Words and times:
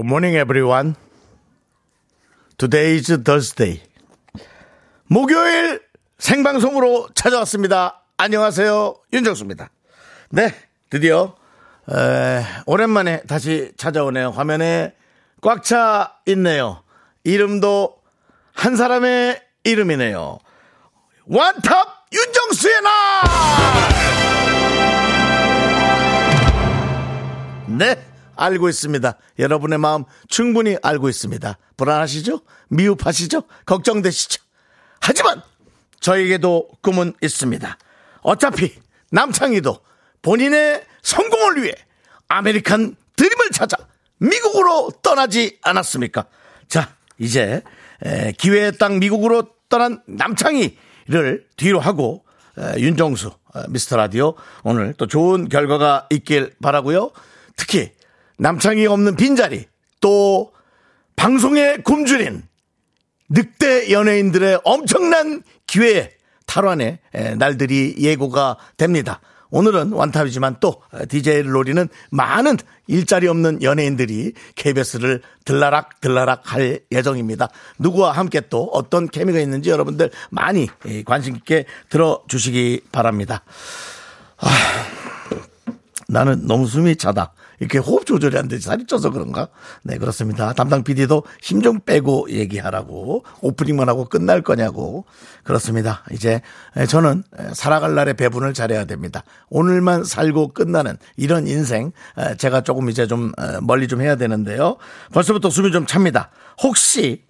Good 0.00 0.08
morning, 0.08 0.34
everyone. 0.34 0.94
Today 2.56 2.94
is 2.94 3.22
Thursday. 3.22 3.82
목요일 5.08 5.82
생방송으로 6.18 7.10
찾아왔습니다. 7.14 8.02
안녕하세요. 8.16 8.94
윤정수입니다. 9.12 9.68
네, 10.30 10.54
드디어, 10.88 11.36
에, 11.92 12.42
오랜만에 12.64 13.24
다시 13.24 13.72
찾아오네요. 13.76 14.30
화면에 14.30 14.94
꽉 15.42 15.62
차 15.62 16.14
있네요. 16.28 16.82
이름도 17.24 17.94
한 18.54 18.76
사람의 18.76 19.38
이름이네요. 19.64 20.38
원탑 21.26 22.06
윤정수의 22.10 22.80
날! 22.80 22.90
네, 27.66 28.09
알고 28.40 28.68
있습니다. 28.70 29.16
여러분의 29.38 29.78
마음 29.78 30.04
충분히 30.28 30.76
알고 30.82 31.08
있습니다. 31.08 31.58
불안하시죠? 31.76 32.40
미흡하시죠? 32.68 33.42
걱정되시죠? 33.66 34.42
하지만 35.00 35.42
저에게도 36.00 36.68
꿈은 36.80 37.12
있습니다. 37.20 37.78
어차피 38.22 38.74
남창희도 39.10 39.80
본인의 40.22 40.84
성공을 41.02 41.62
위해 41.62 41.74
아메리칸 42.28 42.96
드림을 43.16 43.50
찾아 43.52 43.76
미국으로 44.18 44.90
떠나지 45.02 45.58
않았습니까? 45.62 46.24
자, 46.68 46.94
이제 47.18 47.62
에, 48.04 48.32
기회의 48.32 48.76
땅 48.78 48.98
미국으로 48.98 49.48
떠난 49.68 50.02
남창희를 50.06 51.46
뒤로 51.56 51.80
하고 51.80 52.24
에, 52.58 52.80
윤정수 52.80 53.28
어, 53.28 53.62
미스터 53.68 53.96
라디오 53.96 54.34
오늘 54.62 54.94
또 54.94 55.06
좋은 55.06 55.48
결과가 55.48 56.06
있길 56.10 56.54
바라고요. 56.62 57.10
특히 57.56 57.92
남창희 58.40 58.86
없는 58.86 59.16
빈자리 59.16 59.66
또 60.00 60.52
방송에 61.14 61.76
굶주린 61.84 62.42
늑대 63.28 63.92
연예인들의 63.92 64.60
엄청난 64.64 65.42
기회 65.66 66.10
탈환의 66.46 66.98
에, 67.14 67.34
날들이 67.34 67.96
예고가 67.98 68.56
됩니다. 68.78 69.20
오늘은 69.50 69.92
완탑이지만 69.92 70.56
또 70.60 70.80
DJ를 71.08 71.50
노리는 71.50 71.86
많은 72.10 72.56
일자리 72.86 73.28
없는 73.28 73.62
연예인들이 73.62 74.32
KBS를 74.54 75.20
들라락 75.44 76.00
들라락 76.00 76.52
할 76.52 76.80
예정입니다. 76.90 77.50
누구와 77.78 78.12
함께 78.12 78.40
또 78.48 78.64
어떤 78.72 79.06
케미가 79.06 79.38
있는지 79.38 79.68
여러분들 79.68 80.10
많이 80.30 80.66
에, 80.86 81.02
관심 81.02 81.36
있게 81.36 81.66
들어주시기 81.90 82.84
바랍니다. 82.90 83.42
나는 86.08 86.46
너무 86.46 86.66
숨이 86.66 86.96
차다. 86.96 87.34
이렇게 87.60 87.78
호흡 87.78 88.06
조절이 88.06 88.36
안 88.36 88.48
되지. 88.48 88.66
살이 88.66 88.86
쪄서 88.86 89.10
그런가? 89.10 89.48
네, 89.84 89.98
그렇습니다. 89.98 90.52
담당 90.54 90.82
PD도 90.82 91.24
힘 91.42 91.60
좀 91.60 91.78
빼고 91.80 92.28
얘기하라고. 92.30 93.22
오프닝만 93.42 93.88
하고 93.88 94.06
끝날 94.06 94.40
거냐고. 94.40 95.04
그렇습니다. 95.44 96.02
이제 96.10 96.40
저는 96.88 97.22
살아갈 97.52 97.94
날의 97.94 98.14
배분을 98.14 98.54
잘해야 98.54 98.86
됩니다. 98.86 99.24
오늘만 99.50 100.04
살고 100.04 100.54
끝나는 100.54 100.96
이런 101.18 101.46
인생 101.46 101.92
제가 102.38 102.62
조금 102.62 102.88
이제 102.88 103.06
좀 103.06 103.32
멀리 103.62 103.88
좀 103.88 104.00
해야 104.00 104.16
되는데요. 104.16 104.78
벌써부터 105.12 105.50
숨이 105.50 105.70
좀 105.70 105.84
찹니다. 105.84 106.30
혹시 106.62 107.24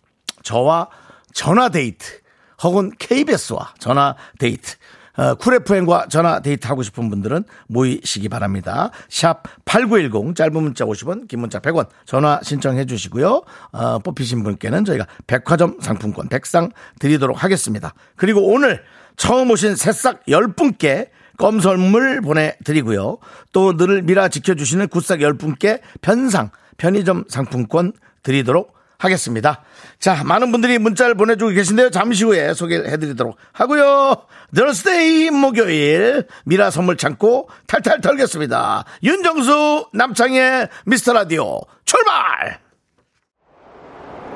저와 0.45 0.89
전화 1.35 1.69
데이트 1.71 2.21
혹은 2.63 2.93
KBS와 2.99 3.75
전화 3.81 4.15
데이트 4.39 4.77
어, 5.16 5.34
쿨 5.34 5.54
FM과 5.54 6.06
전화 6.09 6.41
데이트 6.41 6.66
하고 6.66 6.82
싶은 6.82 7.10
분들은 7.10 7.44
모이시기 7.69 8.28
바랍니다. 8.28 8.91
샵 9.09 9.43
8910 9.65 10.34
짧은 10.37 10.53
문자 10.62 10.84
50원 10.84 11.28
긴 11.28 11.41
문자 11.41 11.59
100원 11.60 11.88
전화 12.06 12.41
신청해 12.43 12.87
주시고요. 12.87 13.43
어, 13.72 13.98
뽑히신 13.98 14.43
분께는 14.43 14.84
저희가 14.84 15.06
백화점 15.26 15.78
상품권 15.81 16.28
백상 16.28 16.71
드리도록 16.98 17.43
하겠습니다. 17.43 17.94
그리고 18.16 18.47
오늘 18.47 18.82
처음 19.16 19.50
오신 19.50 19.76
새싹 19.76 20.25
10분께 20.26 21.09
껌 21.37 21.60
선물 21.60 22.21
보내드리고요. 22.21 23.19
또 23.53 23.77
늘 23.77 24.03
미라 24.03 24.28
지켜주시는 24.28 24.88
굿삭 24.88 25.21
10분께 25.21 25.81
편상 26.03 26.50
편의점 26.77 27.25
상품권 27.28 27.92
드리도록 28.22 28.75
하겠습니다. 29.00 29.62
자, 29.99 30.22
많은 30.25 30.53
분들이 30.53 30.78
문자를 30.78 31.15
보내주고 31.15 31.50
계신데요. 31.50 31.91
잠시 31.91 32.25
후에 32.25 32.55
소개를 32.55 32.88
해드리도록 32.91 33.37
하고요. 33.53 34.16
Thursday 34.55 35.31
목요일 35.31 36.27
미라 36.44 36.71
선물 36.71 36.97
창고 36.97 37.49
탈탈 37.66 38.00
털겠습니다. 38.00 38.84
윤정수 39.03 39.89
남창희의 39.93 40.69
미스터 40.87 41.12
라디오 41.15 41.60
출발! 41.84 42.60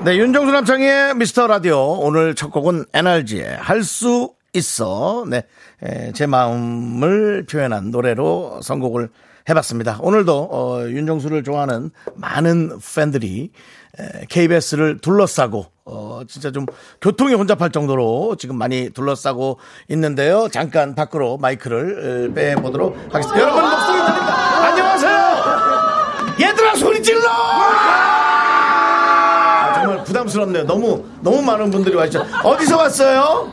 네, 0.05 0.17
윤정수 0.19 0.53
남창희의 0.53 1.15
미스터 1.15 1.47
라디오 1.47 1.99
오늘 2.01 2.35
첫 2.35 2.51
곡은 2.51 2.87
NRG의 2.93 3.57
할 3.57 3.83
수 3.83 4.35
있어. 4.57 5.25
네, 5.29 5.43
에, 5.83 6.13
제 6.13 6.27
마음을 6.27 7.45
표현한 7.51 7.91
노래로 7.91 8.61
선곡을 8.63 9.09
해봤습니다. 9.49 9.99
오늘도 10.01 10.49
어, 10.53 10.89
윤정수를 10.89 11.43
좋아하는 11.43 11.91
많은 12.15 12.79
팬들이 12.95 13.51
에, 13.51 13.84
KBS를 14.29 14.99
둘러싸고 14.99 15.67
어, 15.87 16.23
진짜 16.29 16.51
좀 16.51 16.67
교통이 17.01 17.35
혼잡할 17.35 17.71
정도로 17.71 18.37
지금 18.39 18.57
많이 18.57 18.91
둘러싸고 18.91 19.59
있는데요. 19.89 20.49
잠깐 20.51 20.95
밖으로 20.95 21.37
마이크를 21.39 22.31
에, 22.31 22.35
빼보도록 22.35 22.97
하겠습니다. 23.13 23.41
여러분 23.41 23.63
목소리 23.63 23.99
들립니다. 23.99 24.67
안녕하세요. 24.67 25.25
얘들아 26.41 26.75
소리 26.77 27.03
질러! 27.03 28.04
부담스럽네요. 30.19 30.65
너무 30.65 31.05
너무 31.21 31.43
많은 31.43 31.71
분들이 31.71 31.95
와주죠. 31.97 32.25
어디서 32.45 32.77
왔어요? 32.79 33.51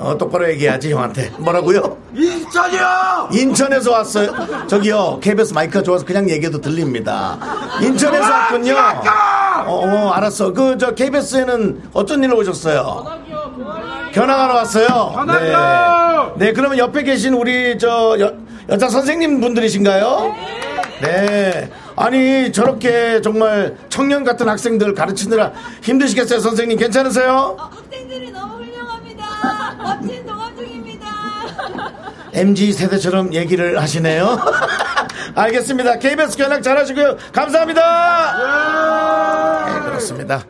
어, 0.00 0.16
똑바로 0.18 0.48
얘기해야지 0.50 0.92
형한테. 0.92 1.30
뭐라고요? 1.38 1.98
인천이요! 2.14 3.28
인천에서 3.32 3.92
왔어요. 3.92 4.66
저기요, 4.66 5.20
KBS 5.20 5.52
마이크가 5.52 5.82
좋아서 5.82 6.04
그냥 6.06 6.28
얘기해도 6.30 6.60
들립니다. 6.60 7.38
인천에서 7.82 8.30
왔군요. 8.32 8.74
어, 9.66 9.86
어, 9.86 10.10
알았어. 10.12 10.52
그, 10.52 10.78
저, 10.78 10.94
KBS에는 10.94 11.90
어쩐 11.92 12.22
일로 12.24 12.38
오셨어요? 12.38 13.04
견학하러 14.12 14.54
왔어요. 14.54 15.24
네. 15.26 16.46
네, 16.46 16.52
그러면 16.52 16.78
옆에 16.78 17.02
계신 17.02 17.34
우리, 17.34 17.76
저, 17.78 18.16
여, 18.20 18.32
여자 18.70 18.88
선생님 18.88 19.40
분들이신가요? 19.40 20.34
네. 21.02 21.70
아니, 21.96 22.50
저렇게 22.52 23.20
정말 23.22 23.76
청년 23.88 24.24
같은 24.24 24.48
학생들 24.48 24.94
가르치느라 24.94 25.52
힘드시겠어요, 25.82 26.40
선생님? 26.40 26.78
괜찮으세요? 26.78 27.56
어, 27.58 27.62
학생들이 27.64 28.32
너무 28.32 28.56
훌륭합니다. 28.64 29.74
멋진 29.80 30.26
동업 30.26 30.56
중입니다. 30.56 31.06
MG 32.32 32.72
세대처럼 32.72 33.32
얘기를 33.32 33.80
하시네요. 33.80 34.38
알겠습니다. 35.36 35.98
KBS 36.00 36.36
견학 36.36 36.62
잘하시고요. 36.62 37.16
감사합니다. 37.32 37.82
네, 39.66 39.80
그렇습니다. 39.86 40.44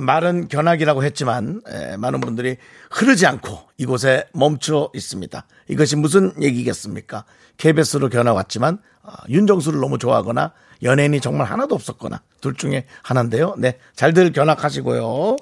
말은 0.00 0.48
견학이라고 0.48 1.02
했지만 1.04 1.62
에, 1.68 1.96
많은 1.96 2.20
분들이 2.20 2.56
흐르지 2.90 3.26
않고 3.26 3.58
이곳에 3.78 4.26
멈춰 4.34 4.90
있습니다. 4.94 5.44
이것이 5.68 5.96
무슨 5.96 6.32
얘기겠습니까? 6.42 7.24
KBS로 7.56 8.08
견학 8.10 8.34
왔지만 8.36 8.78
아, 9.02 9.14
윤정수를 9.28 9.80
너무 9.80 9.96
좋아하거나 9.98 10.52
연예인이 10.82 11.20
정말 11.20 11.46
하나도 11.46 11.74
없었거나 11.74 12.22
둘 12.40 12.54
중에 12.54 12.86
하나인데요. 13.02 13.54
네, 13.58 13.78
잘들 13.96 14.32
견학하시고요. 14.32 15.36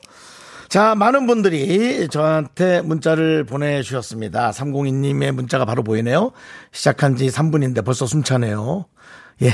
자, 0.68 0.94
많은 0.94 1.26
분들이 1.26 2.08
저한테 2.08 2.82
문자를 2.82 3.44
보내주셨습니다. 3.44 4.50
302님의 4.50 5.32
문자가 5.32 5.64
바로 5.64 5.82
보이네요. 5.82 6.32
시작한 6.72 7.16
지 7.16 7.28
3분인데 7.28 7.84
벌써 7.84 8.06
숨차네요. 8.06 8.86
예. 9.42 9.52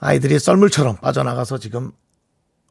아이들이 0.00 0.38
썰물처럼 0.38 0.96
빠져나가서 0.96 1.58
지금 1.58 1.92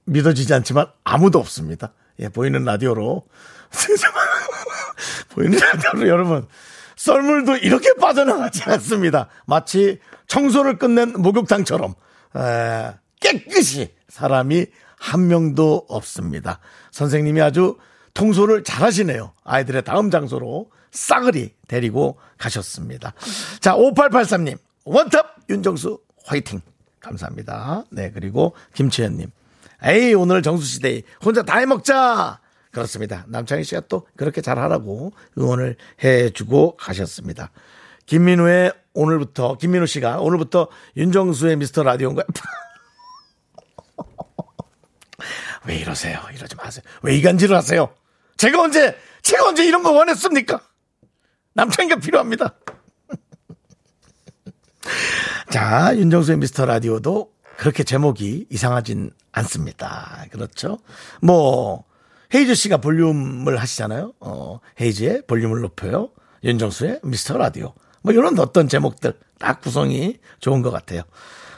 믿어지지 0.05 0.53
않지만 0.53 0.87
아무도 1.03 1.39
없습니다. 1.39 1.93
예, 2.19 2.29
보이는 2.29 2.63
라디오로. 2.63 3.23
보이는 5.29 5.57
라디오로 5.57 6.07
여러분. 6.07 6.47
썰물도 6.95 7.57
이렇게 7.57 7.93
빠져나가지 7.95 8.63
않습니다. 8.63 9.27
마치 9.45 9.99
청소를 10.27 10.77
끝낸 10.77 11.13
목욕탕처럼. 11.13 11.95
에, 12.35 12.94
깨끗이 13.19 13.94
사람이 14.09 14.65
한 14.97 15.27
명도 15.27 15.85
없습니다. 15.89 16.59
선생님이 16.91 17.41
아주 17.41 17.77
통솔을 18.13 18.63
잘 18.63 18.83
하시네요. 18.83 19.33
아이들의 19.44 19.83
다음 19.83 20.12
장소로 20.12 20.69
싸그리 20.91 21.53
데리고 21.68 22.18
가셨습니다. 22.38 23.13
자, 23.59 23.75
5883님, 23.75 24.57
원탑 24.85 25.38
윤정수 25.50 26.00
화이팅. 26.25 26.62
감사합니다. 27.00 27.83
네, 27.91 28.12
그리고 28.12 28.53
김치현님. 28.75 29.29
에이, 29.83 30.13
오늘 30.13 30.41
정수시대에 30.41 31.01
혼자 31.24 31.44
다 31.44 31.57
해먹자! 31.57 32.39
그렇습니다. 32.71 33.25
남창희 33.27 33.63
씨가 33.65 33.81
또 33.89 34.07
그렇게 34.15 34.41
잘 34.41 34.57
하라고 34.57 35.12
응원을 35.38 35.75
해주고 36.03 36.77
가셨습니다. 36.77 37.51
김민우의 38.06 38.74
오늘부터, 38.93 39.57
김민우 39.57 39.85
씨가 39.87 40.19
오늘부터 40.19 40.67
윤정수의 40.97 41.57
미스터 41.57 41.83
라디오인가요? 41.83 42.25
왜 45.65 45.77
이러세요? 45.77 46.19
이러지 46.33 46.55
마세요. 46.55 46.83
왜 47.01 47.15
이간질을 47.17 47.55
하세요? 47.55 47.89
제가 48.37 48.61
언제, 48.61 48.95
제가 49.21 49.47
언제 49.47 49.65
이런 49.65 49.83
거 49.83 49.91
원했습니까? 49.91 50.61
남창이가 51.53 51.97
필요합니다. 51.97 52.55
자, 55.51 55.95
윤정수의 55.95 56.37
미스터 56.37 56.65
라디오도 56.65 57.31
그렇게 57.57 57.83
제목이 57.83 58.47
이상하진 58.49 59.11
않습니다. 59.31 60.25
그렇죠? 60.31 60.79
뭐, 61.21 61.85
헤이즈 62.33 62.55
씨가 62.55 62.77
볼륨을 62.77 63.57
하시잖아요. 63.57 64.13
어, 64.19 64.59
헤이즈의 64.81 65.23
볼륨을 65.27 65.61
높여요. 65.61 66.09
윤정수의 66.43 67.01
미스터 67.03 67.37
라디오. 67.37 67.73
뭐 68.03 68.13
이런 68.13 68.38
어떤 68.39 68.67
제목들 68.67 69.13
딱 69.39 69.61
구성이 69.61 70.19
좋은 70.39 70.61
것 70.61 70.69
같아요. 70.71 71.01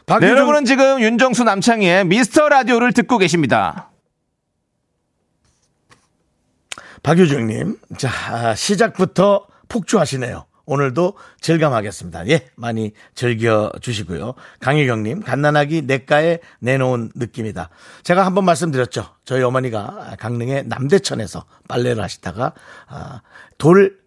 네, 0.08 0.16
박유정- 0.16 0.30
여러분은 0.30 0.66
지금 0.66 1.02
윤정수 1.02 1.44
남창희의 1.44 2.06
미스터 2.06 2.48
라디오를 2.48 2.94
듣고 2.94 3.18
계십니다. 3.18 3.90
박유중님, 7.04 7.78
자, 7.98 8.10
아, 8.34 8.56
시작부터 8.56 9.48
폭주하시네요. 9.70 10.46
오늘도 10.68 11.14
즐감하겠습니다. 11.42 12.28
예, 12.30 12.50
많이 12.56 12.94
즐겨 13.14 13.72
주시고요. 13.82 14.34
강희경님, 14.62 15.22
갓난아기 15.22 15.84
냇가에 15.84 16.40
내놓은 16.60 17.12
느낌이다. 17.16 17.70
제가 18.02 18.26
한번 18.26 18.46
말씀드렸죠. 18.46 19.06
저희 19.26 19.44
어머니가 19.44 20.16
강릉의 20.18 20.64
남대천에서 20.66 21.46
빨래를 21.68 22.02
하시다가, 22.02 22.54
아, 22.88 23.22
돌 23.60 24.00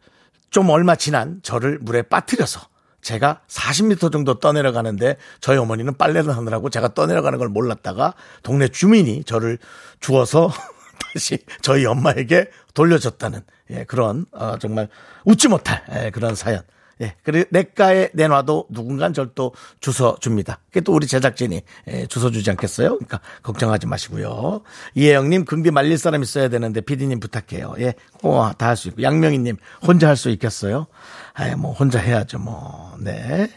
좀 0.51 0.71
얼마 0.71 0.97
지난 0.97 1.41
저를 1.43 1.79
물에 1.81 2.03
빠뜨려서 2.03 2.61
제가 3.01 3.41
40m 3.49 4.13
정도 4.13 4.39
떠내려가는데 4.39 5.17
저희 5.41 5.57
어머니는 5.57 5.97
빨래를 5.97 6.37
하느라고 6.37 6.69
제가 6.69 6.95
떠내려가는 6.95 7.39
걸 7.39 7.49
몰랐다가 7.49 8.15
동네 8.43 8.69
주민이 8.69 9.25
저를 9.25 9.59
주워서 10.01 10.51
다시 11.15 11.39
저희 11.63 11.87
엄마에게 11.87 12.51
돌려줬다는 12.75 13.41
예, 13.71 13.85
그런 13.85 14.27
어, 14.33 14.57
정말 14.59 14.89
웃지 15.25 15.49
못할 15.49 15.85
예, 15.95 16.11
그런 16.11 16.35
사연. 16.35 16.63
예, 17.01 17.15
그리고 17.23 17.47
내가에 17.51 18.11
내놔도 18.13 18.67
누군간 18.71 19.15
절또 19.15 19.55
주워 19.81 20.17
줍니다. 20.21 20.59
그게 20.67 20.81
또 20.81 20.93
우리 20.93 21.07
제작진이 21.07 21.63
예, 21.89 22.07
주워 22.07 22.31
주지 22.31 22.51
않겠어요? 22.51 22.89
그러니까 22.91 23.21
걱정하지 23.43 23.87
마시고요. 23.87 24.63
이혜영님, 24.95 25.45
긍디 25.45 25.71
말릴 25.71 25.97
사람 25.99 26.23
있어야 26.23 26.49
되는데 26.49 26.81
피디님 26.81 27.21
부탁해요. 27.21 27.75
예, 27.79 27.95
다할 28.59 28.77
수 28.77 28.89
있고. 28.89 29.03
양명희님, 29.03 29.57
혼자 29.87 30.09
할 30.09 30.17
수 30.17 30.29
있겠어요? 30.31 30.87
아, 31.35 31.55
뭐 31.57 31.73
혼자 31.73 32.01
해야죠, 32.01 32.41
뭐. 32.41 32.97
네. 33.01 33.49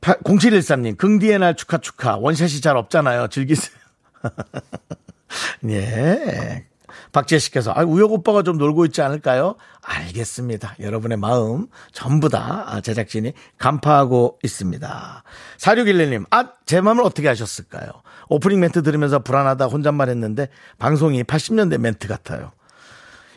0713님, 0.00 0.96
긍디의 0.96 1.38
날 1.40 1.56
축하 1.56 1.78
축하. 1.78 2.16
원샷이 2.16 2.60
잘 2.60 2.76
없잖아요. 2.76 3.28
즐기세요. 3.28 3.74
예. 5.68 6.64
박재식께서 7.12 7.72
아, 7.74 7.82
우혁 7.82 8.12
오빠가 8.12 8.42
좀 8.42 8.58
놀고 8.58 8.84
있지 8.86 9.02
않을까요? 9.02 9.56
알겠습니다. 9.82 10.76
여러분의 10.80 11.18
마음 11.18 11.66
전부 11.92 12.28
다 12.28 12.80
제작진이 12.82 13.32
간파하고 13.58 14.38
있습니다. 14.42 15.22
4611님, 15.58 16.24
아, 16.30 16.48
제 16.66 16.80
마음을 16.80 17.04
어떻게 17.04 17.28
하셨을까요? 17.28 17.88
오프닝 18.28 18.60
멘트 18.60 18.82
들으면서 18.82 19.18
불안하다 19.18 19.66
혼잣말 19.66 20.08
했는데 20.08 20.48
방송이 20.78 21.22
80년대 21.24 21.78
멘트 21.78 22.08
같아요. 22.08 22.52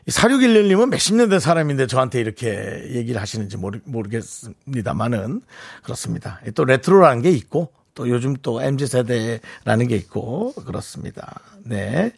4611님은 0.07 0.89
몇십 0.89 1.15
년 1.15 1.30
된 1.30 1.39
사람인데 1.39 1.88
저한테 1.88 2.21
이렇게 2.21 2.86
얘기를 2.92 3.19
하시는지 3.19 3.57
모르, 3.57 3.80
모르겠습니다만은 3.83 5.42
그렇습니다. 5.83 6.39
또 6.56 6.63
레트로라는 6.63 7.21
게 7.21 7.31
있고 7.31 7.74
또 7.94 8.07
요즘 8.07 8.36
또 8.42 8.62
MZ세대라는 8.62 9.88
게 9.88 9.95
있고 9.98 10.54
그렇습니다. 10.54 11.42
네. 11.65 12.13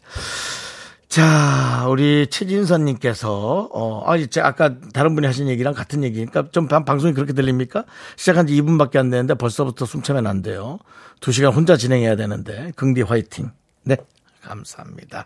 자, 1.10 1.88
우리 1.90 2.28
최진선님께서, 2.28 3.70
어, 3.74 4.04
아, 4.06 4.16
이제 4.16 4.40
아까 4.42 4.76
다른 4.94 5.16
분이 5.16 5.26
하신 5.26 5.48
얘기랑 5.50 5.74
같은 5.74 6.04
얘기니까 6.04 6.52
좀 6.52 6.68
방- 6.68 6.86
방송이 6.86 7.14
그렇게 7.14 7.34
들립니까? 7.34 7.84
시작한 8.16 8.46
지 8.46 8.54
2분밖에 8.62 8.98
안 8.98 9.10
되는데 9.10 9.34
벌써부터 9.34 9.86
숨 9.88 10.04
차면 10.04 10.28
안 10.28 10.44
돼요. 10.44 10.78
두 11.20 11.32
시간 11.32 11.52
혼자 11.52 11.78
진행해야 11.78 12.16
되는데, 12.16 12.72
긍디 12.76 13.02
화이팅. 13.02 13.52
네, 13.86 13.98
감사합니다. 14.44 15.26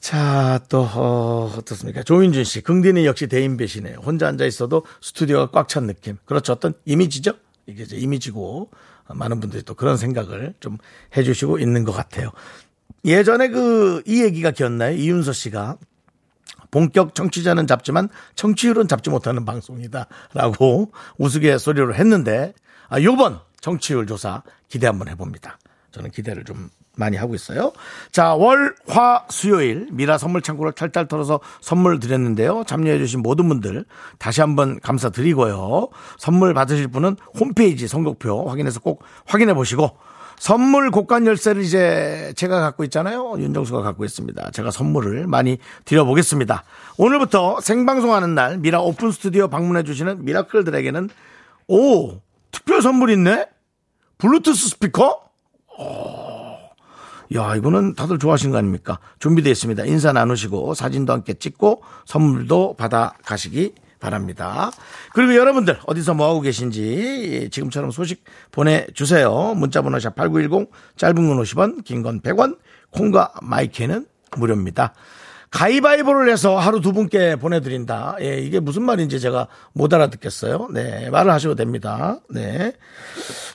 자, 0.00 0.58
또, 0.68 0.80
어, 0.82 1.54
어떻습니까? 1.56 2.02
조윤준 2.02 2.42
씨, 2.42 2.60
긍디는 2.60 3.04
역시 3.04 3.28
대인 3.28 3.56
배시네요. 3.56 3.98
혼자 4.02 4.26
앉아 4.26 4.44
있어도 4.46 4.84
스튜디오가 5.00 5.52
꽉 5.52 5.68
찬 5.68 5.86
느낌. 5.86 6.16
그렇죠. 6.24 6.54
어떤 6.54 6.74
이미지죠? 6.86 7.34
이게 7.66 7.84
이제 7.84 7.96
이미지고, 7.96 8.68
어, 9.06 9.14
많은 9.14 9.38
분들이 9.38 9.62
또 9.62 9.74
그런 9.74 9.96
생각을 9.96 10.54
좀 10.58 10.78
해주시고 11.16 11.60
있는 11.60 11.84
것 11.84 11.92
같아요. 11.92 12.32
예전에 13.04 13.48
그, 13.48 14.02
이 14.06 14.22
얘기가 14.22 14.52
기억나요? 14.52 14.94
이윤서 14.94 15.32
씨가 15.32 15.76
본격 16.70 17.14
청취자는 17.14 17.66
잡지만 17.66 18.08
청취율은 18.34 18.88
잡지 18.88 19.10
못하는 19.10 19.44
방송이다. 19.44 20.06
라고 20.34 20.92
우스갯소리로 21.18 21.94
했는데, 21.94 22.54
아, 22.88 23.00
요번 23.02 23.40
청취율 23.60 24.06
조사 24.06 24.42
기대 24.68 24.86
한번 24.86 25.08
해봅니다. 25.08 25.58
저는 25.90 26.10
기대를 26.10 26.44
좀 26.44 26.70
많이 26.96 27.16
하고 27.16 27.34
있어요. 27.34 27.72
자, 28.10 28.34
월, 28.34 28.74
화, 28.86 29.24
수요일 29.30 29.88
미라 29.92 30.18
선물 30.18 30.42
창고를 30.42 30.72
탈탈 30.72 31.08
털어서 31.08 31.40
선물 31.60 32.00
드렸는데요. 32.00 32.64
참여해주신 32.66 33.20
모든 33.20 33.48
분들 33.48 33.84
다시 34.18 34.40
한번 34.40 34.78
감사드리고요. 34.80 35.88
선물 36.18 36.54
받으실 36.54 36.88
분은 36.88 37.16
홈페이지 37.38 37.88
선곡표 37.88 38.48
확인해서 38.48 38.80
꼭 38.80 39.02
확인해 39.26 39.54
보시고 39.54 39.96
선물 40.42 40.90
곡간 40.90 41.24
열쇠를 41.24 41.62
이제 41.62 42.32
제가 42.34 42.58
갖고 42.58 42.82
있잖아요. 42.82 43.34
윤정수가 43.38 43.80
갖고 43.82 44.04
있습니다. 44.04 44.50
제가 44.50 44.72
선물을 44.72 45.28
많이 45.28 45.58
드려보겠습니다. 45.84 46.64
오늘부터 46.98 47.60
생방송하는 47.60 48.34
날 48.34 48.58
미라 48.58 48.80
오픈 48.80 49.12
스튜디오 49.12 49.46
방문해 49.46 49.84
주시는 49.84 50.24
미라클들에게는 50.24 51.10
오 51.68 52.18
특별 52.50 52.82
선물 52.82 53.10
있네. 53.10 53.46
블루투스 54.18 54.70
스피커. 54.70 55.20
야, 57.36 57.54
이거는 57.54 57.94
다들 57.94 58.18
좋아하시는 58.18 58.50
거 58.50 58.58
아닙니까? 58.58 58.98
준비되어 59.20 59.52
있습니다. 59.52 59.84
인사 59.84 60.12
나누시고 60.12 60.74
사진도 60.74 61.12
함께 61.12 61.34
찍고 61.34 61.84
선물도 62.04 62.74
받아 62.74 63.14
가시기 63.24 63.74
바랍니다. 64.02 64.70
그리고 65.14 65.34
여러분들 65.36 65.78
어디서 65.86 66.14
뭐 66.14 66.28
하고 66.28 66.40
계신지 66.40 67.48
지금처럼 67.52 67.92
소식 67.92 68.24
보내주세요. 68.50 69.54
문자번호 69.54 69.98
샵8910 69.98 70.68
짧은 70.96 71.14
건 71.14 71.38
50원, 71.42 71.84
긴 71.84 72.02
건 72.02 72.20
100원, 72.20 72.58
콩과 72.90 73.32
마이크는 73.42 74.06
무료입니다. 74.36 74.92
가위바위보를 75.50 76.32
해서 76.32 76.58
하루 76.58 76.80
두 76.80 76.92
분께 76.94 77.36
보내드린다. 77.36 78.16
예, 78.22 78.38
이게 78.38 78.58
무슨 78.58 78.82
말인지 78.82 79.20
제가 79.20 79.46
못 79.74 79.92
알아듣겠어요. 79.92 80.68
네, 80.72 81.10
말을 81.10 81.30
하셔도 81.30 81.54
됩니다. 81.54 82.18
네. 82.30 82.72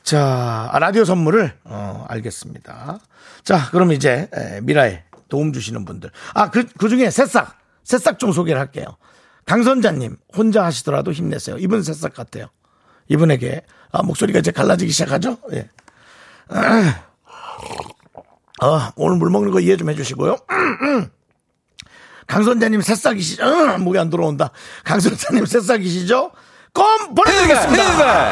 자, 0.04 0.70
아, 0.72 0.78
라디오 0.80 1.04
선물을, 1.04 1.54
어, 1.66 2.06
알겠습니다. 2.08 3.00
자, 3.44 3.70
그럼 3.72 3.92
이제, 3.94 4.30
에, 4.34 4.62
미라에 4.62 5.04
도움 5.28 5.52
주시는 5.52 5.86
분들. 5.86 6.12
아, 6.36 6.52
그, 6.52 6.66
그 6.78 6.88
중에 6.88 7.10
새싹, 7.10 7.58
새싹 7.84 8.20
좀 8.20 8.32
소개를 8.32 8.62
할게요. 8.62 8.86
강선자님, 9.48 10.18
혼자 10.36 10.64
하시더라도 10.66 11.12
힘내세요. 11.14 11.58
이분 11.58 11.82
새싹 11.82 12.14
같아요. 12.14 12.48
이분에게, 13.08 13.64
아, 13.92 14.04
목소리가 14.04 14.40
이제 14.40 14.52
갈라지기 14.52 14.92
시작하죠? 14.92 15.38
예. 15.54 15.70
아, 18.62 18.92
오늘 18.98 19.18
물 19.18 19.30
먹는 19.30 19.52
거 19.52 19.62
이해 19.62 19.78
좀 19.78 19.90
해주시고요. 19.90 20.36
강선자님 22.28 22.82
새싹이시죠? 22.82 23.44
음, 23.46 23.84
목이 23.86 23.98
안 23.98 24.10
들어온다. 24.10 24.52
강선자님 24.84 25.46
새싹이시죠? 25.46 26.32
껌 26.74 27.16
보내드리겠습니다. 27.16 28.32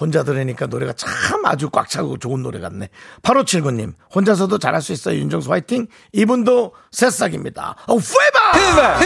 혼자 0.00 0.22
들으니까 0.22 0.66
노래가 0.66 0.92
참 0.94 1.44
아주 1.44 1.68
꽉 1.70 1.88
차고 1.88 2.18
좋은 2.18 2.42
노래 2.42 2.58
같네. 2.58 2.88
8579님, 3.22 3.92
혼자서도 4.14 4.58
잘할 4.58 4.80
수 4.80 4.92
있어요. 4.92 5.18
윤정수 5.18 5.52
화이팅. 5.52 5.86
이분도 6.12 6.72
새싹입니다. 6.90 7.76
어, 7.86 7.96
페바! 7.98 9.00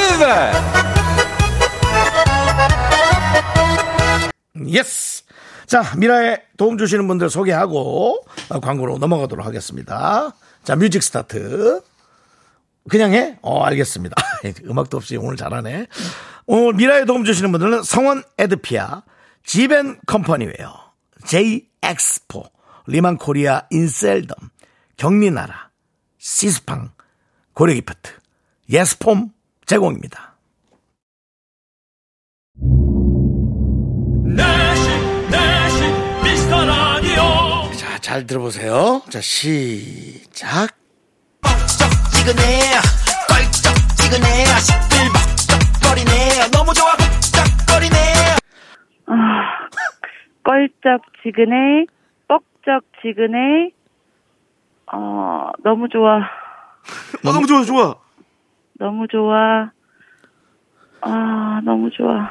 Yes! 4.69 5.25
자, 5.67 5.83
미라에 5.97 6.39
도움 6.57 6.79
주시는 6.79 7.09
분들 7.09 7.31
소개하고 7.31 8.25
어, 8.51 8.61
광고로 8.61 8.99
넘어가도록 8.99 9.45
하겠습니다. 9.45 10.33
자, 10.63 10.77
music 10.77 11.03
start. 11.03 11.81
그냥 12.89 13.13
해? 13.15 13.39
어, 13.43 13.63
알겠습니다. 13.65 14.15
음악도 14.69 14.99
없이 14.99 15.17
오늘 15.17 15.37
잘하네. 15.37 15.87
오늘 16.47 16.75
미라에 16.75 17.05
도움 17.07 17.25
주시는 17.25 17.51
분들은 17.51 17.83
성원 17.83 18.23
에드피아, 18.39 19.03
지벤 19.45 19.99
컴퍼니웨어, 20.07 20.84
제이 21.27 21.67
엑스포, 21.83 22.45
리만 22.87 23.17
코리아 23.17 23.63
인셀덤, 23.71 24.37
경리나라, 24.97 25.71
시스팡, 26.19 26.93
고래기프트, 27.55 28.13
예스폼 28.71 29.31
제공입니다. 29.67 30.35
미스터 36.23 36.65
라디오 36.65 37.71
자, 37.77 37.99
잘 38.01 38.27
들어보세요. 38.27 39.03
자, 39.11 39.21
시작. 39.21 40.69
뻑적지근해 41.41 42.61
껄쩍지근해 43.29 44.45
시끌벅적거리네 44.61 46.49
너무 46.51 46.73
좋아 46.75 46.97
벅적거리네 46.97 47.97
껄쩍지근해, 50.45 51.87
뻑적지근해, 52.29 53.71
어, 54.93 55.51
너무 55.63 55.89
좋아, 55.89 56.21
너무 57.23 57.47
좋아, 57.47 57.63
좋아. 57.65 57.97
너무 58.79 59.07
좋아, 59.09 59.71
아, 61.01 61.61
너무 61.65 61.91
좋아. 61.91 62.29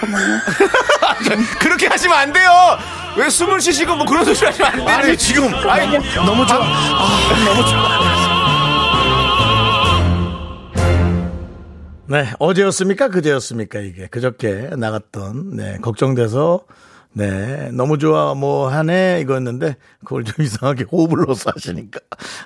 잠깐만요. 0.00 0.38
그렇게 1.60 1.86
하시면 1.86 2.16
안 2.16 2.32
돼요. 2.32 2.50
왜 3.18 3.28
숨을 3.28 3.60
쉬시고 3.60 3.94
뭐 3.96 4.06
그런 4.06 4.24
소리 4.24 4.34
하시면 4.46 4.70
안 4.70 4.76
돼요. 4.78 4.88
아니, 4.88 5.16
지금 5.16 5.44
아니, 5.68 5.98
너무 6.24 6.46
좋아. 6.46 6.58
아, 6.58 7.44
너무 7.44 7.64
좋아. 7.68 8.02
네, 12.08 12.26
어제였습니까? 12.38 13.08
그제였습니까? 13.08 13.78
이게 13.80 14.06
그저께 14.06 14.70
나갔던 14.76 15.56
네, 15.56 15.78
걱정돼서 15.80 16.60
네, 17.14 17.70
너무 17.72 17.98
좋아 17.98 18.34
뭐 18.34 18.68
하네 18.68 19.20
이거였는데 19.20 19.76
그걸 20.00 20.24
좀 20.24 20.34
이상하게 20.44 20.84
호흡을 20.90 21.24
넣어서 21.26 21.50
하시니까 21.54 22.00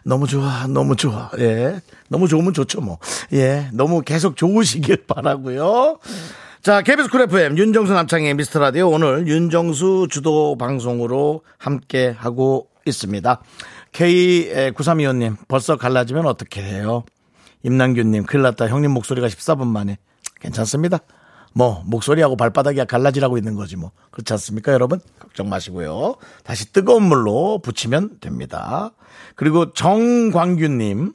너무 0.05 0.27
좋아, 0.27 0.67
너무 0.67 0.97
좋아. 0.97 1.31
예. 1.39 1.81
너무 2.09 2.29
좋으면 2.29 2.53
좋죠, 2.53 2.81
뭐. 2.81 2.99
예. 3.33 3.69
너무 3.73 4.03
계속 4.03 4.37
좋으시길 4.37 5.05
바라고요. 5.09 5.99
자, 6.63 6.83
KBS 6.83 7.11
쿨 7.11 7.23
FM 7.23 7.57
윤정수 7.59 7.93
남창희의 7.93 8.35
미스터 8.35 8.59
라디오 8.59 8.89
오늘 8.89 9.29
윤정수 9.29 10.09
주도 10.11 10.57
방송으로 10.59 11.43
함께 11.59 12.09
하고 12.17 12.69
있습니다. 12.85 13.41
K9325님 13.93 15.37
벌써 15.49 15.77
갈라지면 15.77 16.27
어떻게 16.27 16.63
해요? 16.63 17.05
임남규님 17.63 18.25
큰일 18.25 18.43
났다. 18.43 18.69
형님 18.69 18.91
목소리가 18.93 19.29
14분 19.29 19.67
만에 19.69 19.99
괜찮습니다. 20.41 20.99
뭐 21.57 21.83
목소리하고 21.87 22.37
발바닥이 22.37 22.85
갈라지라고 22.85 23.39
있는 23.39 23.55
거지 23.55 23.77
뭐 23.77 23.91
그렇지 24.11 24.31
않습니까 24.35 24.73
여러분 24.73 25.01
걱정 25.19 25.49
마시고요 25.49 26.17
다시 26.45 26.71
뜨거운 26.71 27.05
물로 27.05 27.61
붙이면 27.63 28.19
됩니다 28.21 28.91
그리고 29.37 29.73
정광규님 29.73 31.15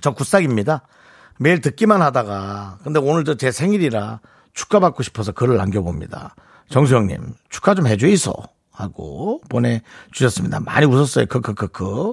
저 0.00 0.12
굿삭입니다. 0.12 0.82
매일 1.38 1.60
듣기만 1.60 2.00
하다가 2.00 2.78
근데 2.82 2.98
오늘 2.98 3.24
저 3.24 3.34
제 3.34 3.50
생일이라 3.50 4.20
축하 4.54 4.80
받고 4.80 5.02
싶어서 5.02 5.32
글을 5.32 5.56
남겨봅니다. 5.58 6.34
정수영님 6.70 7.34
축하 7.50 7.74
좀 7.74 7.86
해주이소 7.86 8.32
하고 8.70 9.42
보내주셨습니다. 9.50 10.60
많이 10.60 10.86
웃었어요. 10.86 11.26
크크크크. 11.26 12.12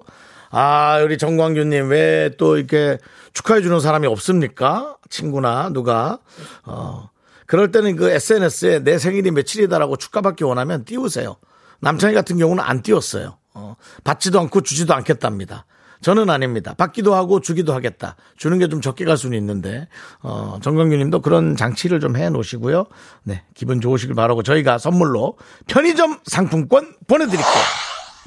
아 0.52 1.00
우리 1.04 1.18
정광규님 1.18 1.90
왜 1.90 2.32
또 2.38 2.58
이렇게 2.58 2.98
축하해주는 3.34 3.80
사람이 3.80 4.08
없습니까? 4.08 4.98
친구나 5.10 5.70
누가 5.70 6.20
어 6.66 7.10
그럴 7.50 7.72
때는 7.72 7.96
그 7.96 8.12
SNS에 8.12 8.84
내 8.84 9.00
생일이 9.00 9.32
며칠이다라고 9.32 9.96
축하받기 9.98 10.44
원하면 10.44 10.86
띄우세요. 10.86 11.38
남창희 11.80 12.14
같은 12.14 12.38
경우는 12.38 12.64
안 12.64 12.84
띄웠어요. 12.84 13.40
어, 13.56 13.76
받지도 14.04 14.40
않고 14.40 14.62
주지도 14.62 14.94
않겠답니다. 14.94 15.66
저는 16.02 16.30
아닙니다. 16.30 16.76
받기도 16.76 17.16
하고 17.16 17.42
주기도 17.42 17.74
하겠다. 17.74 18.16
주는 18.38 18.60
게 18.60 18.68
좀 18.68 18.82
적게 18.82 19.04
갈 19.04 19.18
수는 19.18 19.36
있는데, 19.40 19.88
어, 20.22 20.60
정광규 20.62 20.96
님도 20.96 21.22
그런 21.24 21.56
장치를 21.56 22.00
좀 22.00 22.16
해 22.18 22.30
놓으시고요. 22.30 22.86
네, 23.24 23.44
기분 23.56 23.82
좋으시길 23.82 24.14
바라고 24.14 24.44
저희가 24.44 24.78
선물로 24.78 25.36
편의점 25.66 26.20
상품권 26.26 26.94
보내 27.08 27.26
드릴게요. 27.26 27.64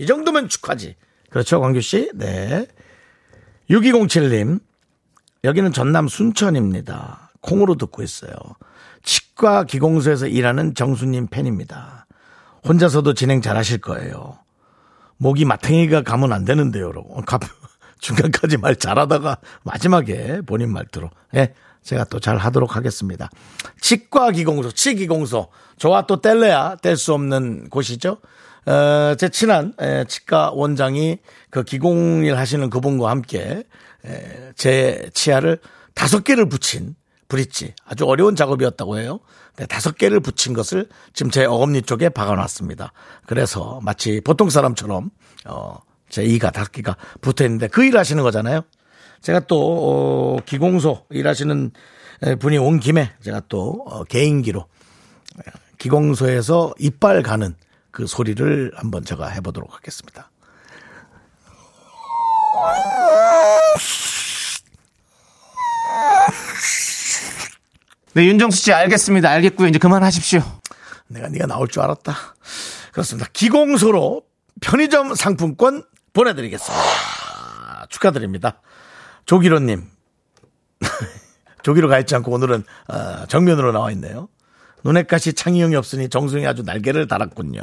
이 0.01 0.07
정도면 0.07 0.49
축하지. 0.49 0.97
그렇죠, 1.31 1.61
광규 1.61 1.81
씨? 1.81 2.11
네. 2.15 2.67
6207님, 3.71 4.59
여기는 5.45 5.73
전남 5.73 6.09
순천입니다. 6.09 7.31
콩으로 7.41 7.77
듣고 7.77 8.03
있어요. 8.03 8.33
치과 9.03 9.65
기공소에서 9.65 10.27
일하는 10.27 10.75
정수님 10.75 11.29
팬입니다. 11.29 12.07
혼자서도 12.67 13.15
진행 13.15 13.41
잘 13.43 13.57
하실 13.57 13.79
거예요. 13.79 14.39
목이 15.17 15.45
마탱이가 15.45 16.03
가면 16.03 16.33
안 16.33 16.45
되는데요, 16.45 16.87
여러분. 16.87 17.25
가- 17.25 17.39
중간까지 18.01 18.57
말 18.57 18.77
잘하다가 18.77 19.39
마지막에 19.65 20.41
본인 20.47 20.73
말투로. 20.73 21.11
예, 21.37 21.55
제가 21.83 22.05
또 22.05 22.19
잘 22.21 22.37
하도록 22.39 22.75
하겠습니다. 22.77 23.31
치과 23.81 24.31
기공소, 24.33 24.71
치기공소. 24.73 25.49
저와 25.79 26.07
또 26.07 26.21
뗄래야 26.21 26.77
뗄 26.83 26.97
수 26.97 27.13
없는 27.15 27.69
곳이죠. 27.71 28.19
어, 28.67 29.15
제 29.19 29.29
친한 29.29 29.73
에, 29.81 30.05
치과 30.05 30.51
원장이 30.53 31.19
그 31.51 31.65
기공일 31.65 32.37
하시는 32.37 32.71
그분과 32.71 33.11
함께 33.11 33.65
에, 34.05 34.53
제 34.57 35.11
치아를 35.15 35.59
다섯 35.95 36.23
개를 36.23 36.49
붙인 36.49 36.95
브릿지 37.33 37.75
아주 37.87 38.05
어려운 38.05 38.37
작업이었다고 38.37 38.99
해요. 38.99 39.19
네, 39.57 39.65
다섯 39.65 39.97
개를 39.97 40.21
붙인 40.21 40.53
것을 40.53 40.87
지금 41.15 41.31
제 41.31 41.47
어금니 41.47 41.81
쪽에 41.83 42.11
박아놨습니다. 42.11 42.93
그래서 43.27 43.81
마치 43.83 44.21
보통 44.21 44.51
사람처럼 44.51 45.11
어, 45.47 45.79
제 46.11 46.25
이가 46.25 46.51
다섯 46.51 46.73
개가 46.73 46.99
붙어 47.23 47.45
있는데 47.47 47.69
그 47.69 47.83
일 47.85 47.97
하시는 47.97 48.23
거잖아요. 48.23 48.61
제가 49.23 49.41
또 49.41 50.37
어, 50.37 50.43
기공소 50.45 51.07
일하시는 51.09 51.71
에, 52.25 52.35
분이 52.35 52.59
온 52.59 52.81
김에 52.81 53.11
제가 53.23 53.41
또 53.49 53.83
어, 53.87 54.05
개인기로 54.05 54.67
기공소에서 55.79 56.75
이빨 56.79 57.23
가는 57.23 57.57
그 57.91 58.07
소리를 58.07 58.73
한번 58.75 59.07
제가 59.07 59.29
해보도록 59.29 59.75
하겠습니다. 59.75 60.31
네, 68.15 68.27
윤정수 68.27 68.59
씨 68.59 68.73
알겠습니다. 68.73 69.31
알겠고요. 69.31 69.69
이제 69.69 69.79
그만하십시오. 69.79 70.43
내가 71.09 71.29
네가 71.29 71.47
나올 71.47 71.69
줄 71.69 71.83
알았다. 71.83 72.15
그렇습니다. 72.93 73.29
기공소로 73.33 74.23
편의점 74.61 75.15
상품권 75.15 75.83
보내드리겠습니다. 76.13 77.87
축하드립니다. 77.89 78.61
조기로님. 79.25 79.85
조기로 81.63 81.89
가 81.89 81.99
있지 82.01 82.15
않고 82.15 82.33
오늘은 82.33 82.65
어, 82.89 83.27
정면으로 83.29 83.73
나와 83.73 83.91
있네요. 83.93 84.29
눈에 84.85 85.05
가시 85.05 85.33
창희형이 85.33 85.77
없으니 85.77 86.09
정수영이 86.09 86.47
아주 86.47 86.63
날개를 86.65 87.07
달았군요. 87.07 87.63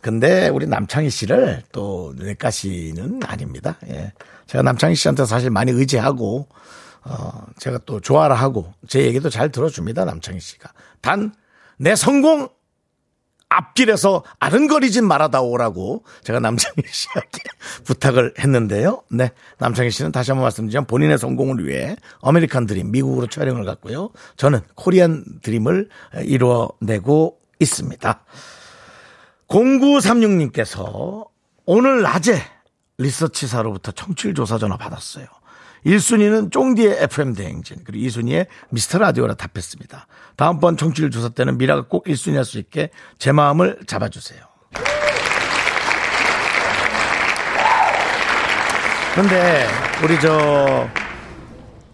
근데 0.00 0.48
우리 0.48 0.66
남창희 0.66 1.10
씨를 1.10 1.62
또 1.72 2.12
눈에 2.16 2.34
가시는 2.34 3.20
아닙니다. 3.24 3.78
예. 3.88 4.12
제가 4.46 4.62
남창희 4.62 4.94
씨한테 4.94 5.26
사실 5.26 5.50
많이 5.50 5.70
의지하고 5.70 6.48
어, 7.04 7.46
제가 7.58 7.78
또 7.86 8.00
좋아라 8.00 8.34
하고 8.34 8.72
제 8.88 9.02
얘기도 9.04 9.30
잘 9.30 9.50
들어줍니다. 9.50 10.04
남창희 10.04 10.40
씨가. 10.40 10.70
단 11.00 11.32
내 11.82 11.96
성공 11.96 12.48
앞길에서 13.48 14.22
아른거리진 14.38 15.04
말아다오라고 15.06 16.04
제가 16.22 16.38
남창희 16.38 16.76
씨에게 16.90 17.42
부탁을 17.84 18.32
했는데요. 18.38 19.02
네. 19.10 19.30
남창희 19.58 19.90
씨는 19.90 20.12
다시 20.12 20.30
한번 20.30 20.44
말씀드리면 20.44 20.86
본인의 20.86 21.18
성공을 21.18 21.66
위해 21.66 21.96
아메리칸 22.22 22.66
드림 22.66 22.92
미국으로 22.92 23.26
촬영을 23.26 23.64
갔고요. 23.64 24.10
저는 24.36 24.60
코리안 24.76 25.24
드림을 25.42 25.88
이루어내고 26.24 27.40
있습니다. 27.58 28.24
0936님께서 29.48 31.26
오늘 31.66 32.02
낮에 32.02 32.40
리서치사로부터 32.98 33.90
청취율 33.92 34.34
조사 34.34 34.56
전화 34.56 34.76
받았어요. 34.76 35.26
1순위는 35.86 36.52
쫑디의 36.52 36.98
FM 37.02 37.34
대행진, 37.34 37.78
그리고 37.84 38.06
2순위의 38.06 38.46
미스터 38.70 38.98
라디오라 38.98 39.34
답했습니다. 39.34 40.06
다음번 40.36 40.76
청취율 40.76 41.10
조사 41.10 41.28
때는 41.28 41.58
미라가 41.58 41.82
꼭 41.88 42.04
1순위 42.04 42.34
할 42.34 42.44
수 42.44 42.58
있게 42.58 42.90
제 43.18 43.32
마음을 43.32 43.78
잡아주세요. 43.86 44.40
근데 49.14 49.66
우리 50.02 50.18
저 50.20 50.88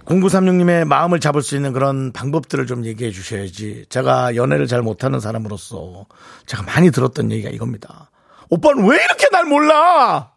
0936님의 0.04 0.87
마음을 0.87 1.21
잡을 1.21 1.42
수 1.42 1.57
있는 1.57 1.73
그런 1.73 2.12
방법들을 2.12 2.66
좀 2.66 2.85
얘기해 2.87 3.11
주셔야지. 3.11 3.87
제가 3.88 4.37
연애를 4.37 4.66
잘 4.66 4.83
못하는 4.83 5.21
사람으로서 5.21 6.07
제가 6.47 6.62
많이 6.62 6.90
들었던 6.90 7.30
얘기가 7.33 7.50
이겁니다. 7.50 8.11
오빠는 8.50 8.87
왜 8.88 8.97
이렇게 9.04 9.28
날 9.30 9.45
몰라? 9.45 10.33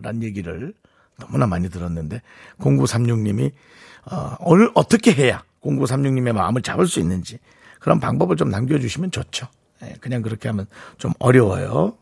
라는 0.00 0.22
얘기를 0.22 0.74
너무나 1.18 1.46
많이 1.46 1.68
들었는데 1.68 2.22
0936님이 2.58 3.52
어, 4.10 4.36
오늘 4.40 4.70
어떻게 4.74 5.12
해야 5.12 5.42
0936님의 5.62 6.32
마음을 6.32 6.62
잡을 6.62 6.86
수 6.86 7.00
있는지 7.00 7.38
그런 7.80 8.00
방법을 8.00 8.36
좀 8.36 8.50
남겨주시면 8.50 9.10
좋죠. 9.10 9.48
예, 9.82 9.94
그냥 10.00 10.22
그렇게 10.22 10.48
하면 10.48 10.66
좀 10.96 11.12
어려워요. 11.18 11.96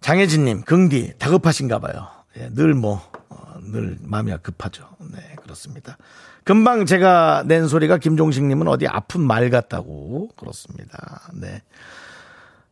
장혜진님, 0.00 0.62
긍디, 0.62 1.14
다급하신가 1.18 1.78
봐요. 1.78 2.08
예, 2.36 2.50
늘 2.50 2.74
뭐, 2.74 3.00
어, 3.30 3.54
늘 3.62 3.96
마음이 4.02 4.34
급하죠. 4.42 4.86
네, 5.12 5.36
그렇습니다. 5.42 5.96
금방 6.44 6.84
제가 6.84 7.44
낸 7.46 7.66
소리가 7.66 7.96
김종식님은 7.96 8.68
어디 8.68 8.86
아픈 8.86 9.22
말 9.22 9.48
같다고. 9.48 10.28
그렇습니다. 10.36 11.22
네. 11.32 11.62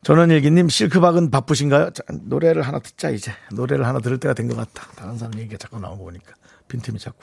전원일기님, 0.04 0.68
실크박은 0.68 1.30
바쁘신가요? 1.30 1.90
자, 1.90 2.02
노래를 2.24 2.62
하나 2.62 2.80
듣자, 2.80 3.10
이제. 3.10 3.32
노래를 3.52 3.86
하나 3.86 4.00
들을 4.00 4.18
때가 4.18 4.34
된 4.34 4.48
것 4.48 4.56
같다. 4.56 4.88
다른 4.96 5.16
사람 5.16 5.38
얘기가 5.38 5.56
자꾸 5.58 5.78
나오고 5.78 6.04
보니까. 6.04 6.32
빈틈이 6.68 6.98
자꾸. 6.98 7.18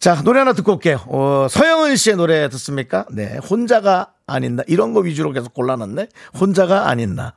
자, 0.00 0.20
노래 0.22 0.40
하나 0.40 0.52
듣고 0.52 0.72
올게요. 0.72 1.00
어, 1.06 1.46
서영은 1.48 1.94
씨의 1.96 2.16
노래 2.16 2.48
듣습니까? 2.48 3.06
네. 3.12 3.36
혼자가 3.38 4.12
아닌 4.26 4.56
나. 4.56 4.64
이런 4.66 4.92
거 4.92 5.00
위주로 5.00 5.30
계속 5.32 5.54
골라놨네. 5.54 6.08
혼자가 6.40 6.88
아닌 6.88 7.14
나. 7.14 7.34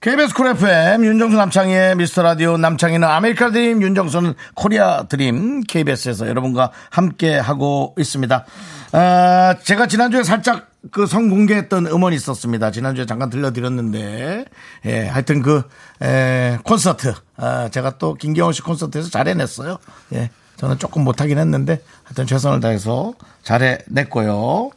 KBS 0.00 0.32
쿨 0.32 0.46
FM 0.48 1.04
윤정수 1.04 1.36
남창희의 1.36 1.96
미스터 1.96 2.22
라디오 2.22 2.56
남창희는 2.56 3.06
아메리카 3.06 3.50
드림 3.50 3.82
윤정수는 3.82 4.34
코리아 4.54 5.02
드림 5.08 5.62
KBS에서 5.62 6.28
여러분과 6.28 6.70
함께 6.88 7.36
하고 7.36 7.96
있습니다. 7.98 8.44
아, 8.92 9.54
제가 9.64 9.88
지난주에 9.88 10.22
살짝 10.22 10.68
그 10.92 11.06
선공개했던 11.06 11.88
음원이 11.88 12.14
있었습니다. 12.14 12.70
지난주에 12.70 13.06
잠깐 13.06 13.28
들려드렸는데 13.28 14.44
예, 14.86 15.06
하여튼 15.08 15.42
그 15.42 15.62
에, 16.00 16.58
콘서트 16.62 17.14
아, 17.36 17.68
제가 17.68 17.98
또 17.98 18.14
김경호 18.14 18.52
씨 18.52 18.62
콘서트에서 18.62 19.10
잘 19.10 19.26
해냈어요. 19.26 19.78
예. 20.14 20.30
저는 20.58 20.78
조금 20.78 21.02
못하긴 21.02 21.38
했는데 21.38 21.82
하여튼 22.04 22.26
최선을 22.26 22.60
다해서 22.60 23.14
잘 23.42 23.62
해냈고요. 23.90 24.70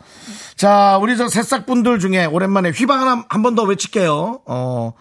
자, 0.55 0.97
우리 1.01 1.15
저 1.17 1.27
새싹분들 1.27 1.99
중에 1.99 2.25
오랜만에 2.25 2.69
휘방 2.71 2.99
하나 3.01 3.23
한 3.29 3.41
번 3.43 3.55
더 3.55 3.63
외칠게요. 3.63 4.41
어, 4.45 4.93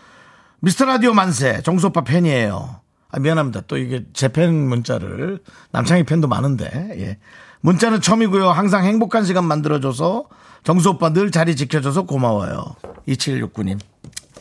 미스터 0.61 0.85
라디오 0.85 1.15
만세. 1.15 1.63
정수 1.63 1.87
오빠 1.89 2.03
팬이에요. 2.05 2.81
아, 3.13 3.19
미안합니다. 3.19 3.63
또 3.67 3.77
이게 3.77 4.05
제 4.13 4.29
팬 4.29 4.55
문자를 4.55 5.41
남창희 5.73 6.05
팬도 6.05 6.29
많은데. 6.29 6.67
예. 7.01 7.19
문자는 7.63 8.01
처음이고요. 8.01 8.51
항상 8.51 8.85
행복한 8.85 9.25
시간 9.25 9.45
만들어줘서 9.45 10.25
정수 10.65 10.91
오빠 10.91 11.11
늘 11.11 11.31
자리 11.31 11.57
지켜줘서 11.57 12.03
고마워요. 12.03 12.77
2769님. 13.09 13.81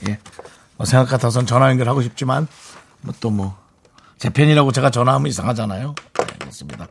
예. 0.07 0.19
뭐 0.77 0.85
생각 0.85 1.09
같아선 1.09 1.45
전화 1.45 1.69
연결하고 1.69 2.01
싶지만 2.01 2.47
뭐 3.01 3.13
또 3.19 3.29
뭐 3.31 3.53
제 4.17 4.29
팬이라고 4.29 4.73
제가 4.73 4.89
전화하면 4.89 5.27
이상하잖아요. 5.27 5.95
네, 6.17 6.25
그렇습니다. 6.39 6.87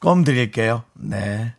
껌 0.00 0.24
드릴게요. 0.24 0.84
네. 0.94 1.54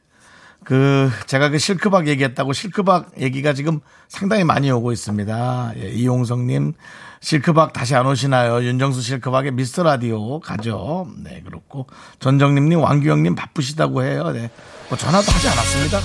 그 0.63 1.09
제가 1.25 1.49
그 1.49 1.57
실크박 1.57 2.07
얘기했다고 2.07 2.53
실크박 2.53 3.19
얘기가 3.19 3.53
지금 3.53 3.79
상당히 4.07 4.43
많이 4.43 4.69
오고 4.69 4.91
있습니다. 4.91 5.73
예, 5.77 5.89
이용성님 5.89 6.73
실크박 7.19 7.73
다시 7.73 7.95
안 7.95 8.05
오시나요? 8.05 8.63
윤정수 8.63 9.01
실크박의 9.01 9.51
미스터 9.53 9.83
라디오 9.83 10.39
가죠. 10.39 11.07
네 11.23 11.41
그렇고 11.45 11.87
전정님님 12.19 12.79
왕규영님 12.79 13.35
바쁘시다고 13.35 14.03
해요. 14.03 14.31
네. 14.31 14.49
뭐 14.89 14.97
전화도 14.97 15.31
하지 15.31 15.47
않았습니다. 15.47 15.99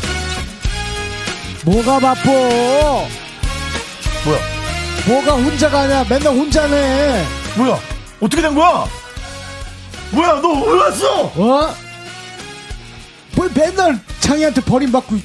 뭐가 1.64 1.98
바빠? 1.98 2.30
뭐야? 4.24 4.38
뭐가 5.08 5.32
혼자가 5.34 5.80
아니야? 5.80 6.04
맨날 6.08 6.34
혼자네. 6.34 7.24
뭐야? 7.58 7.78
어떻게 8.20 8.40
된 8.42 8.54
거야? 8.54 8.86
뭐야? 10.12 10.40
너 10.40 10.48
왜 10.66 10.72
왔어? 10.80 11.24
어? 11.26 11.74
뭘 13.36 13.50
맨날 13.54 14.00
창희한테 14.20 14.60
버림받고. 14.62 15.16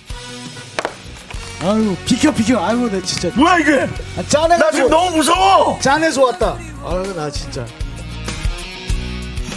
아유 1.64 1.96
비켜 2.06 2.32
비켜. 2.34 2.64
아유 2.64 2.90
나 2.92 3.02
진짜. 3.02 3.30
뭐야 3.36 3.58
이게? 3.60 3.90
아, 4.18 4.24
짠해가지고. 4.28 4.58
나 4.58 4.72
지금 4.72 4.90
너무 4.90 5.18
무서워. 5.18 5.80
짠해서 5.80 6.24
왔다. 6.26 6.58
아유 6.86 7.14
나 7.16 7.30
진짜. 7.30 7.66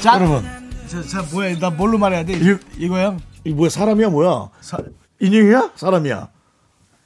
짠. 0.02 0.20
여러분 0.20 0.44
자, 0.86 1.02
자 1.02 1.24
뭐야 1.32 1.58
나 1.58 1.70
뭘로 1.70 1.96
말해야 1.98 2.24
돼? 2.24 2.34
이- 2.34 2.58
이거야? 2.84 3.16
이 3.44 3.50
뭐야 3.50 3.70
사람이야 3.70 4.08
뭐야? 4.10 4.48
사, 4.60 4.78
인형이야? 5.20 5.70
사람이야? 5.76 6.28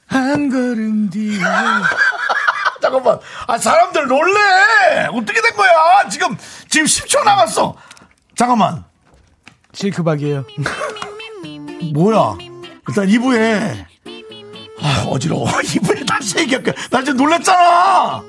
한 0.07 0.49
걸음 0.49 1.09
뒤에. 1.09 1.39
잠깐만. 2.81 3.19
아, 3.45 3.57
사람들 3.57 4.07
놀래! 4.07 5.05
어떻게 5.13 5.41
된 5.41 5.53
거야? 5.55 6.07
지금, 6.09 6.35
지금 6.69 6.87
10초 6.87 7.23
남았어. 7.25 7.75
잠깐만. 8.35 8.85
실크박이에요. 9.73 10.45
뭐야? 11.93 12.37
일단 12.87 13.07
2부에 13.07 13.85
아, 14.81 15.05
어지러워. 15.07 15.45
2부에 15.47 16.05
다시 16.05 16.39
얘기할게. 16.39 16.73
나 16.89 17.03
지금 17.03 17.17
놀랬잖아. 17.17 18.23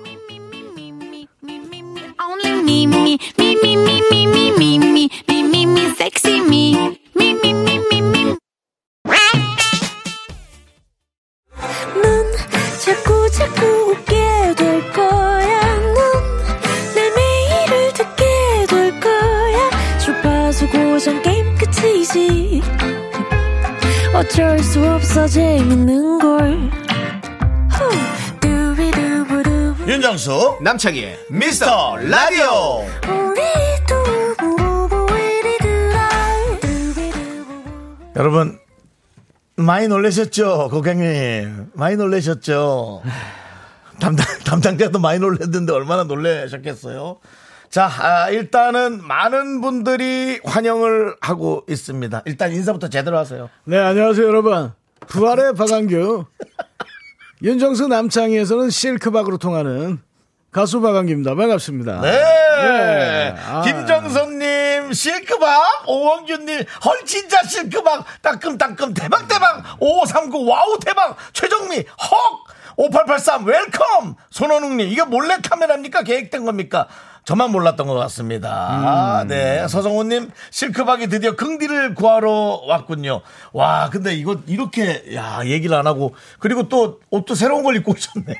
어쩔 24.20 24.58
수 24.58 24.86
없어, 24.86 25.26
재밌는 25.26 26.18
걸. 26.18 26.70
후. 27.70 28.38
두비두부두. 28.38 29.74
윤정수, 29.90 30.58
남창희의 30.60 31.26
미스터 31.30 31.96
라디오. 31.96 32.84
여러분, 38.14 38.58
많이 39.56 39.88
놀라셨죠? 39.88 40.68
고객님. 40.70 41.70
많이 41.72 41.96
놀라셨죠? 41.96 43.02
담당, 44.00 44.26
담당자도 44.44 44.98
많이 44.98 45.18
놀랐는데 45.18 45.72
얼마나 45.72 46.04
놀라셨겠어요? 46.04 47.16
자, 47.70 47.88
아, 48.00 48.28
일단은 48.30 49.06
많은 49.06 49.60
분들이 49.60 50.40
환영을 50.44 51.14
하고 51.20 51.64
있습니다. 51.68 52.22
일단 52.24 52.50
인사부터 52.50 52.88
제대로 52.88 53.16
하세요. 53.16 53.48
네, 53.62 53.78
안녕하세요, 53.78 54.26
여러분. 54.26 54.72
부활의 55.06 55.54
박완규. 55.54 56.24
윤정수 57.42 57.86
남창희에서는 57.86 58.70
실크박으로 58.70 59.38
통하는 59.38 60.00
가수 60.50 60.80
박완규입니다. 60.80 61.36
반갑습니다. 61.36 62.00
네. 62.00 62.10
네. 62.10 63.34
아. 63.46 63.62
김정선님, 63.62 64.92
실크박. 64.92 65.88
오원규님, 65.88 66.64
헐, 66.84 67.04
진짜 67.04 67.40
실크박. 67.44 68.04
따끔따끔, 68.20 68.94
대박대박. 68.94 69.76
5539, 69.78 70.44
wow, 70.44 70.76
대박. 70.84 71.16
최정미, 71.32 71.76
헉. 71.76 72.44
5883, 72.76 73.44
welcome. 73.44 74.16
손원웅님, 74.30 74.88
이게 74.88 75.04
몰래카메라입니까? 75.04 76.02
계획된 76.02 76.44
겁니까? 76.44 76.88
저만 77.24 77.52
몰랐던 77.52 77.86
것 77.86 77.94
같습니다. 77.94 79.24
네. 79.28 79.66
서성호님, 79.68 80.30
실크박이 80.50 81.08
드디어 81.08 81.36
긍디를 81.36 81.94
구하러 81.94 82.62
왔군요. 82.66 83.20
와, 83.52 83.88
근데 83.90 84.14
이거 84.14 84.36
이렇게, 84.46 85.04
야, 85.14 85.40
얘기를 85.44 85.76
안 85.76 85.86
하고. 85.86 86.14
그리고 86.38 86.68
또 86.68 86.98
옷도 87.10 87.34
새로운 87.34 87.62
걸 87.62 87.76
입고 87.76 87.92
오셨네요. 87.92 88.36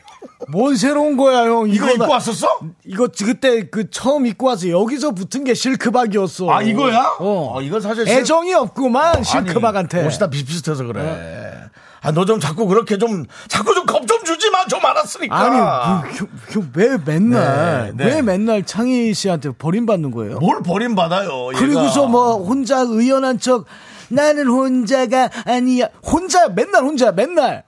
뭔 0.49 0.75
새로운 0.77 1.17
거야, 1.17 1.45
형. 1.45 1.69
이거 1.69 1.87
나- 1.87 1.93
입고 1.93 2.09
왔었어? 2.11 2.59
이거 2.85 3.09
그때 3.17 3.69
그 3.69 3.91
처음 3.91 4.27
입고 4.27 4.47
와서 4.47 4.69
여기서 4.69 5.13
붙은 5.13 5.45
게 5.45 5.55
실크박이었어. 5.55 6.51
아, 6.51 6.63
이거야? 6.63 7.17
어. 7.21 7.53
어, 7.57 7.63
이건 7.63 7.81
사실 7.81 8.07
실- 8.07 8.19
애정이 8.19 8.55
없구만, 8.55 9.23
실크박한테. 9.23 9.99
아니, 9.99 10.07
옷이 10.09 10.19
다 10.19 10.29
비슷비슷해서 10.29 10.85
그래. 10.85 11.61
아, 12.03 12.13
너 12.13 12.25
좀 12.25 12.41
자꾸 12.41 12.67
그렇게 12.67 12.97
좀, 12.99 13.25
자꾸 13.49 13.75
좀 13.75 13.85
겁 13.87 14.07
좀 14.07 14.25
주지 14.25 14.51
마. 14.51 14.65
좀 14.67 14.85
알았으니까. 14.85 15.37
아니, 15.37 15.57
뭐, 15.59 16.03
그, 16.17 16.27
그, 16.61 16.71
왜 16.75 16.97
맨날, 17.05 17.93
네, 17.97 18.05
네. 18.05 18.15
왜 18.15 18.23
맨날 18.23 18.63
창희 18.65 19.13
씨한테 19.15 19.51
버림받는 19.53 20.11
거예요? 20.11 20.39
뭘 20.39 20.63
버림받아요. 20.63 21.49
그리고서 21.57 22.07
뭐 22.07 22.37
혼자 22.43 22.79
의연한 22.81 23.39
척 23.39 23.67
나는 24.09 24.47
혼자가 24.49 25.31
아니야. 25.45 25.89
혼자 26.03 26.49
맨날 26.49 26.83
혼자 26.83 27.13
맨날 27.13 27.65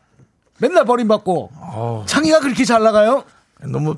맨날 0.59 0.85
버림받고 0.85 1.51
창희가 2.07 2.41
그렇게 2.41 2.65
잘 2.65 2.83
나가요? 2.83 3.25
너무 3.65 3.95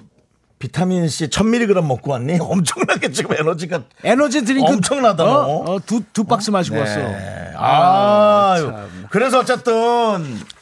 비타민 0.59 1.09
C 1.09 1.29
1000mg 1.29 1.83
먹고 1.85 2.12
왔니? 2.12 2.38
엄청나게 2.40 3.12
지금 3.12 3.35
에너지가 3.38 3.83
에너지 4.03 4.44
드링크 4.44 4.73
엄청나다, 4.73 5.25
어? 5.25 5.27
너. 5.64 5.73
어, 5.73 5.81
두, 5.85 6.03
두 6.12 6.25
박스 6.25 6.51
마시고 6.51 6.79
왔어. 6.79 7.01
네. 7.55 7.61
아, 7.61 8.87
그래서 9.11 9.40
어쨌든 9.40 9.73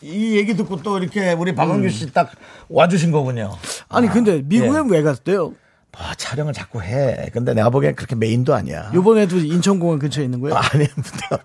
이 0.01 0.37
얘기 0.37 0.55
듣고 0.57 0.83
또 0.83 0.99
이렇게 0.99 1.33
우리 1.33 1.55
박완규 1.55 1.89
씨 1.91 2.13
딱 2.13 2.31
와주신 2.69 3.11
거군요. 3.13 3.57
아니 3.89 4.09
근데 4.09 4.43
미국엔 4.45 4.89
왜 4.91 5.03
갔대요? 5.03 5.53
아, 5.95 6.15
촬영을 6.17 6.53
자꾸 6.55 6.83
해. 6.83 7.29
근데 7.35 7.53
내가 7.53 7.69
보기엔 7.69 7.95
그렇게 7.95 8.15
메인도 8.15 8.55
아니야. 8.55 8.91
요번에도 8.95 9.37
인천공항 9.37 9.99
근처에 9.99 10.25
있는 10.25 10.41
거예요? 10.41 10.57
아니, 10.73 10.87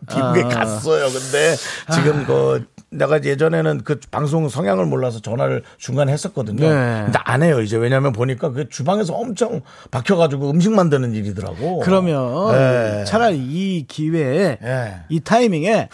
미국에 0.10 0.44
아. 0.44 0.48
갔어요. 0.48 1.08
근데 1.12 1.56
지금 1.94 2.26
그 2.26 2.66
내가 2.90 3.22
예전에는 3.22 3.82
그 3.84 4.00
방송 4.12 4.48
성향을 4.48 4.86
몰라서 4.86 5.20
전화를 5.20 5.64
중간에 5.78 6.12
했었거든요. 6.14 6.62
네. 6.70 7.02
근데 7.06 7.20
안 7.24 7.44
해요. 7.44 7.62
이제 7.62 7.76
왜냐면 7.78 8.14
보니까 8.14 8.52
그 8.52 8.70
주방에서 8.70 9.14
엄청 9.14 9.62
박혀가지고 9.92 10.50
음식 10.50 10.72
만드는 10.72 11.14
일이더라고. 11.14 11.80
그러면 11.80 12.52
네. 12.54 13.04
차라리 13.06 13.38
이 13.38 13.86
기회에 13.88 14.58
네. 14.62 14.96
이 15.10 15.20
타이밍에 15.20 15.90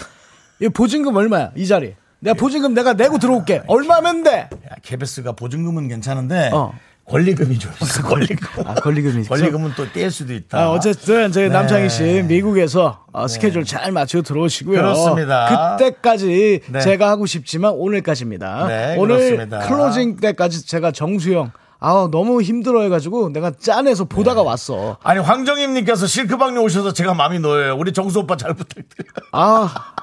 이 0.61 0.69
보증금 0.69 1.15
얼마야 1.15 1.51
이 1.55 1.65
자리? 1.65 1.95
내가 2.19 2.35
보증금 2.35 2.73
내가 2.73 2.93
내고 2.93 3.17
들어올게. 3.17 3.63
얼마면 3.67 4.23
돼? 4.23 4.31
야, 4.31 4.75
KBS가 4.81 5.33
보증금은 5.33 5.87
괜찮은데 5.87 6.51
어. 6.53 6.73
권리금이 7.05 7.59
좀 7.59 7.71
있어. 7.81 8.01
권리금. 8.07 8.63
아, 8.65 8.73
권리금이 8.75 9.21
있어? 9.21 9.29
권리금은 9.35 9.73
또 9.75 9.85
뗄 9.91 10.09
수도 10.09 10.33
있다. 10.33 10.57
아, 10.57 10.69
어쨌든 10.71 11.31
저희 11.31 11.45
네. 11.47 11.53
남창희 11.53 11.89
씨 11.89 12.23
미국에서 12.27 13.05
어, 13.11 13.27
스케줄 13.27 13.65
잘 13.65 13.91
맞춰 13.91 14.21
들어오시고요. 14.21 14.77
그렇습니다. 14.77 15.75
그때까지 15.77 16.61
네. 16.69 16.79
제가 16.79 17.09
하고 17.09 17.25
싶지만 17.25 17.73
오늘까지입니다. 17.73 18.67
네, 18.67 18.95
오늘 18.97 19.17
그렇습니다. 19.17 19.59
closing 19.59 20.15
때까지 20.17 20.65
제가 20.65 20.91
정수영 20.91 21.51
아 21.79 22.07
너무 22.09 22.41
힘들어 22.41 22.81
해가지고 22.83 23.29
내가 23.33 23.51
짠해서 23.51 24.05
보다가 24.05 24.41
왔어. 24.41 24.97
아니 25.03 25.19
황정임님께서 25.19 26.07
실크박에 26.07 26.57
오셔서 26.57 26.93
제가 26.93 27.13
마음이 27.13 27.39
놓여요. 27.39 27.75
우리 27.77 27.91
정수 27.91 28.19
오빠 28.19 28.37
잘 28.37 28.53
부탁드려요. 28.53 29.11
아 29.33 29.93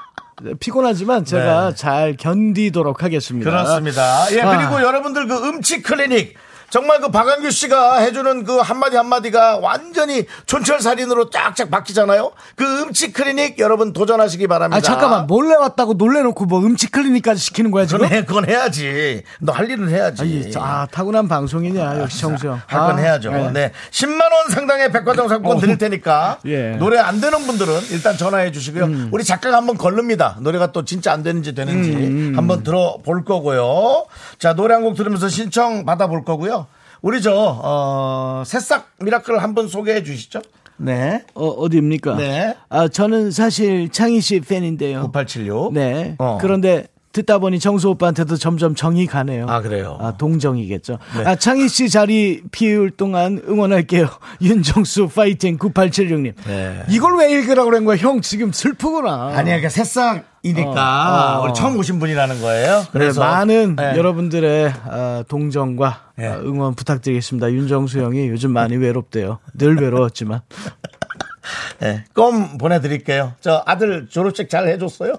피곤하지만 0.61 1.25
제가 1.25 1.71
네. 1.71 1.75
잘 1.75 2.17
견디도록 2.19 3.03
하겠습니다. 3.03 3.51
그렇습니다. 3.51 4.27
예, 4.33 4.43
아. 4.43 4.57
그리고 4.59 4.83
여러분들 4.83 5.27
그 5.27 5.49
음치 5.49 5.81
클리닉. 5.83 6.35
정말 6.71 7.01
그 7.01 7.11
박완규 7.11 7.51
씨가 7.51 7.99
해주는 7.99 8.45
그 8.45 8.59
한마디 8.59 8.97
한마디가 8.97 9.59
완전히 9.59 10.25
촌철살인으로 10.47 11.31
쫙쫙 11.31 11.71
바뀌잖아요. 11.71 12.31
그 12.55 12.65
음치 12.83 13.13
클리닉 13.13 13.59
여러분 13.59 13.93
도전하시기 13.93 14.47
바랍니다. 14.47 14.77
아 14.77 14.81
잠깐만 14.81 15.27
몰래 15.27 15.55
왔다고 15.57 15.95
놀래놓고 15.95 16.45
뭐 16.47 16.61
음치 16.61 16.93
클리닉까지 16.93 17.41
시키는 17.41 17.71
거야 17.71 17.87
지금? 17.87 18.01
그건, 18.07 18.17
해, 18.17 18.25
그건 18.25 18.49
해야지. 18.49 19.23
너 19.41 19.53
할 19.53 19.69
일은 19.71 19.89
해야지. 19.89 20.23
아, 20.23 20.25
이- 20.25 20.53
아 20.57 20.87
타고난 20.91 21.29
방송인야 21.29 22.01
역시 22.01 22.21
정수영. 22.21 22.61
할건 22.67 22.99
아, 22.99 23.01
해야죠. 23.01 23.31
네. 23.33 23.51
네. 23.53 23.73
10만 23.91 24.21
원 24.33 24.49
상당의 24.51 24.93
백화점 24.93 25.29
상품권 25.29 25.57
어. 25.57 25.61
드릴 25.61 25.77
테니까. 25.77 26.39
예. 26.47 26.75
음. 26.75 26.79
노래 26.79 26.99
안 26.99 27.21
되는 27.21 27.39
분들은 27.47 27.73
일단 27.91 28.17
전화해 28.17 28.53
주시고요. 28.53 29.09
우리 29.11 29.25
작가가 29.25 29.57
한번 29.57 29.77
걸릅니다. 29.77 30.37
노래가 30.41 30.73
또 30.73 30.85
진짜 30.85 31.13
안 31.13 31.23
되는지 31.23 31.55
되는지 31.55 31.91
음, 31.91 32.33
한번 32.37 32.63
들어볼 32.63 33.25
거고요. 33.25 34.07
자, 34.39 34.55
노래 34.55 34.75
한 34.75 34.81
곡 34.81 34.95
들으면서 34.97 35.29
신청 35.29 35.85
받아볼 35.85 36.25
거고요. 36.25 36.60
우리 37.03 37.23
저, 37.23 37.33
어, 37.35 38.43
새싹 38.45 38.91
미라클 39.01 39.43
한번 39.43 39.69
소개해 39.69 40.03
주시죠. 40.03 40.43
네. 40.77 41.25
어, 41.35 41.47
어디입니까? 41.47 42.17
네. 42.17 42.55
아, 42.69 42.89
저는 42.89 43.31
사실 43.31 43.91
창희 43.91 44.21
씨 44.21 44.41
팬인데요. 44.41 45.03
9876. 45.13 45.73
네. 45.73 46.15
어. 46.19 46.39
그런데 46.41 46.87
듣다 47.13 47.39
보니 47.39 47.59
정수 47.59 47.89
오빠한테도 47.91 48.37
점점 48.37 48.75
정이 48.75 49.07
가네요. 49.07 49.47
아, 49.49 49.61
그래요? 49.61 49.99
아, 50.01 50.17
동정이겠죠. 50.17 50.99
네. 51.17 51.25
아, 51.27 51.35
창희 51.35 51.69
씨 51.69 51.89
자리 51.89 52.43
비울 52.53 52.91
동안 52.91 53.43
응원할게요. 53.49 54.09
윤정수 54.41 55.09
파이팅 55.09 55.59
9876님. 55.59 56.35
네. 56.47 56.85
이걸 56.89 57.19
왜 57.19 57.33
읽으라고 57.33 57.69
그런 57.69 57.85
거야? 57.85 57.97
형 57.97 58.21
지금 58.21 58.53
슬프구나. 58.53 59.29
아니야, 59.35 59.59
그러니까 59.59 59.71
새싹이니까 59.71 61.39
어, 61.39 61.41
어. 61.41 61.45
우리 61.45 61.55
처음 61.55 61.77
오신 61.79 61.99
분이라는 61.99 62.41
거예요. 62.41 62.85
그래, 62.93 63.05
그래서 63.07 63.21
많은 63.21 63.75
네. 63.75 63.97
여러분들의 63.97 64.73
아, 64.85 65.25
동정과 65.27 66.13
네. 66.15 66.29
아, 66.29 66.37
응원 66.39 66.77
부탁드리겠습니다. 66.77 67.51
윤정수 67.51 67.99
형이 67.99 68.29
요즘 68.29 68.53
많이 68.53 68.77
외롭대요. 68.77 69.41
늘 69.55 69.77
외로웠지만. 69.77 70.43
네, 71.81 72.05
껌 72.15 72.57
보내드릴게요. 72.59 73.33
저 73.41 73.65
아들 73.67 74.07
졸업식 74.09 74.49
잘 74.49 74.69
해줬어요? 74.69 75.15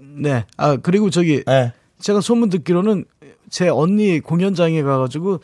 네. 0.00 0.44
아, 0.56 0.76
그리고 0.76 1.10
저기 1.10 1.42
네. 1.44 1.72
제가 2.00 2.20
소문 2.20 2.48
듣기로는 2.50 3.04
제 3.50 3.68
언니 3.68 4.20
공연장에 4.20 4.82
가가지고 4.82 5.40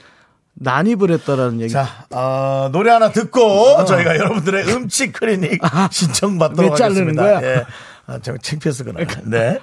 난입을 0.55 1.11
했다라는 1.13 1.61
얘기. 1.61 1.73
자, 1.73 1.87
어, 2.11 2.69
노래 2.73 2.91
하나 2.91 3.13
듣고 3.13 3.85
저희가 3.85 4.17
여러분들의 4.17 4.69
음치 4.73 5.13
클리닉 5.13 5.61
신청받도록 5.91 6.73
왜 6.73 6.77
자르는 6.77 7.19
하겠습니다. 7.19 7.23
거야? 7.23 7.43
예. 7.43 7.65
아, 8.07 8.19
저 8.21 8.37
창피해서 8.37 8.85
그래. 8.85 9.07
네. 9.25 9.61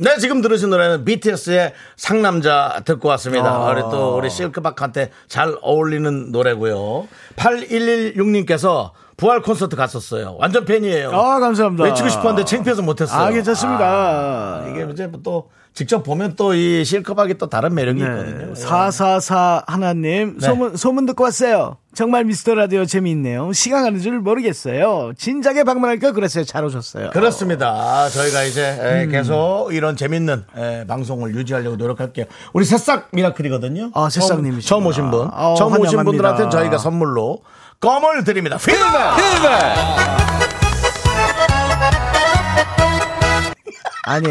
네, 0.00 0.16
지금 0.18 0.40
들으신 0.40 0.70
노래는 0.70 1.04
BTS의 1.04 1.72
상남자 1.96 2.82
듣고 2.84 3.08
왔습니다. 3.08 3.50
아. 3.50 3.72
우리 3.72 3.80
또 3.80 4.16
우리 4.16 4.30
실크박한테 4.30 5.10
잘 5.26 5.56
어울리는 5.60 6.30
노래고요. 6.30 7.08
8116님께서 7.34 8.92
부활 9.18 9.42
콘서트 9.42 9.74
갔었어요. 9.76 10.36
완전 10.38 10.64
팬이에요. 10.64 11.10
아, 11.10 11.40
감사합니다. 11.40 11.84
외치고 11.84 12.08
싶었는데 12.08 12.44
창피해서 12.44 12.82
못했어요. 12.82 13.20
아, 13.20 13.30
괜찮습니다. 13.30 13.84
아, 13.84 14.66
이게 14.70 14.86
이제 14.92 15.06
뭐또 15.08 15.50
직접 15.74 16.02
보면 16.04 16.34
또 16.36 16.54
이 16.54 16.84
실크박이 16.84 17.34
또 17.34 17.48
다른 17.48 17.74
매력이 17.74 18.00
네. 18.02 18.08
있거든요. 18.08 18.54
444 18.54 19.64
하나님 19.66 20.38
네. 20.38 20.46
소문 20.46 20.76
소문 20.76 21.06
듣고 21.06 21.24
왔어요. 21.24 21.76
정말 21.94 22.24
미스터 22.24 22.54
라디오 22.54 22.84
재미있네요. 22.84 23.52
시간 23.52 23.82
가는 23.82 24.00
줄 24.00 24.20
모르겠어요. 24.20 25.12
진작에 25.16 25.64
방문할 25.64 25.98
걸 25.98 26.12
그랬어요. 26.12 26.44
잘 26.44 26.64
오셨어요. 26.64 27.10
그렇습니다. 27.10 28.08
저희가 28.08 28.44
이제 28.44 28.62
에, 28.80 29.04
음. 29.04 29.10
계속 29.10 29.70
이런 29.72 29.96
재밌는 29.96 30.44
에, 30.56 30.86
방송을 30.86 31.34
유지하려고 31.34 31.74
노력할게요. 31.76 32.26
우리 32.52 32.64
새싹 32.64 33.08
미라클이거든요. 33.12 33.90
아, 33.94 34.08
새싹님이시구나. 34.10 34.60
처음, 34.68 34.86
오신 34.86 35.10
분. 35.10 35.28
아, 35.32 35.54
처음 35.58 35.72
오신 35.72 35.86
환영합니다. 35.98 36.04
분들한테 36.04 36.48
저희가 36.56 36.78
선물로 36.78 37.40
껌을 37.80 38.24
드립니다. 38.24 38.56
필드! 38.58 38.82
아니, 44.04 44.26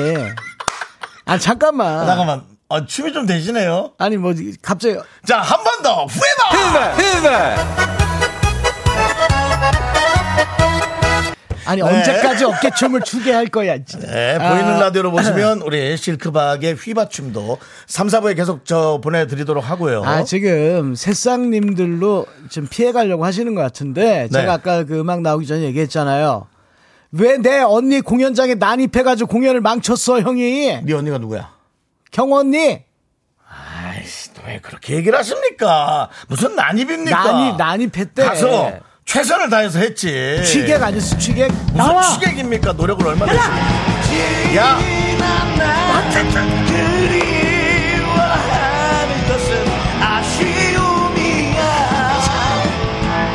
아 1.25 1.37
잠깐만. 1.37 2.05
잠깐만. 2.05 2.43
아, 2.69 2.85
춤이 2.85 3.13
좀 3.13 3.25
되시네요. 3.25 3.93
아니 3.97 4.17
뭐 4.17 4.33
갑자기 4.61 4.97
자, 5.25 5.39
한 5.39 5.63
번 5.63 5.81
더. 5.81 6.05
후회다! 6.05 8.06
아니 11.67 11.81
네. 11.81 11.87
언제까지 11.87 12.45
어깨춤을 12.45 13.01
추게 13.01 13.31
할 13.31 13.47
거야. 13.47 13.77
진짜. 13.83 14.07
네, 14.07 14.35
아. 14.39 14.49
보이는 14.55 14.79
라디오로 14.79 15.11
보시면 15.11 15.61
우리 15.61 15.95
실크박의 15.97 16.75
휘바춤도 16.75 17.57
3, 17.87 18.07
4부에 18.07 18.35
계속 18.35 18.65
저 18.65 18.99
보내드리도록 19.03 19.69
하고요. 19.69 20.03
아, 20.03 20.23
지금 20.23 20.95
새싹님들로 20.95 22.25
좀 22.49 22.67
피해가려고 22.67 23.25
하시는 23.25 23.53
것 23.53 23.61
같은데, 23.61 24.27
제가 24.31 24.43
네. 24.45 24.49
아까 24.51 24.83
그 24.83 24.99
음악 24.99 25.21
나오기 25.21 25.45
전에 25.45 25.61
얘기했잖아요. 25.63 26.47
왜 27.11 27.37
내 27.37 27.59
언니 27.61 28.01
공연장에 28.01 28.55
난입해가지고 28.55 29.29
공연을 29.29 29.61
망쳤어, 29.61 30.21
형이? 30.21 30.81
네 30.83 30.93
언니가 30.93 31.17
누구야? 31.17 31.51
경 32.11 32.33
언니? 32.33 32.83
아이씨, 33.49 34.33
또왜 34.33 34.59
그렇게 34.61 34.95
얘기를 34.95 35.17
하십니까? 35.17 36.09
무슨 36.27 36.55
난입입니까? 36.55 37.23
난입, 37.31 37.57
난입했대. 37.57 38.23
가서 38.25 38.71
최선을 39.07 39.49
다해서 39.49 39.79
했지. 39.79 40.43
취객 40.45 40.83
아니었어, 40.83 41.17
취객? 41.17 41.49
무슨 41.51 41.77
나와! 41.77 42.01
취객입니까? 42.03 42.73
노력을 42.73 43.07
얼마나 43.07 43.31
했습니까? 43.31 44.55
야! 44.57 44.77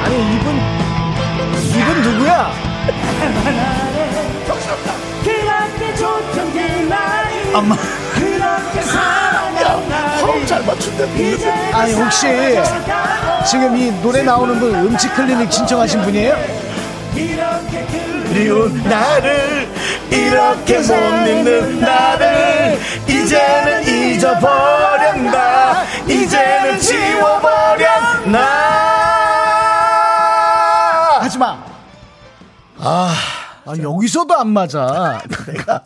아니, 0.05 0.37
이분, 0.37 0.61
이분 1.81 2.03
누구야? 2.03 2.53
엄마. 7.55 7.77
잘 10.47 10.63
맞춘다. 10.65 11.05
아니, 11.77 11.93
혹시 11.95 12.27
지금 13.49 13.77
이 13.77 13.91
노래 14.03 14.23
나오는 14.23 14.59
분 14.59 14.75
음치 14.75 15.09
클리닉 15.11 15.53
신청하신 15.53 16.03
분이에요? 16.03 16.37
그리운 18.29 18.83
나를 18.85 19.69
이렇게 20.11 20.79
못 20.79 20.93
잊는 21.27 21.81
나를 21.81 22.79
이제는 23.07 23.87
잊어버렸나 23.87 25.85
이제는 26.09 26.79
지워버렸나 26.81 28.39
하지 31.21 31.39
마! 31.39 31.59
아 32.79 33.15
아, 33.65 33.75
여기서도 33.81 34.35
안 34.35 34.49
맞아. 34.49 35.21
내가 35.47 35.83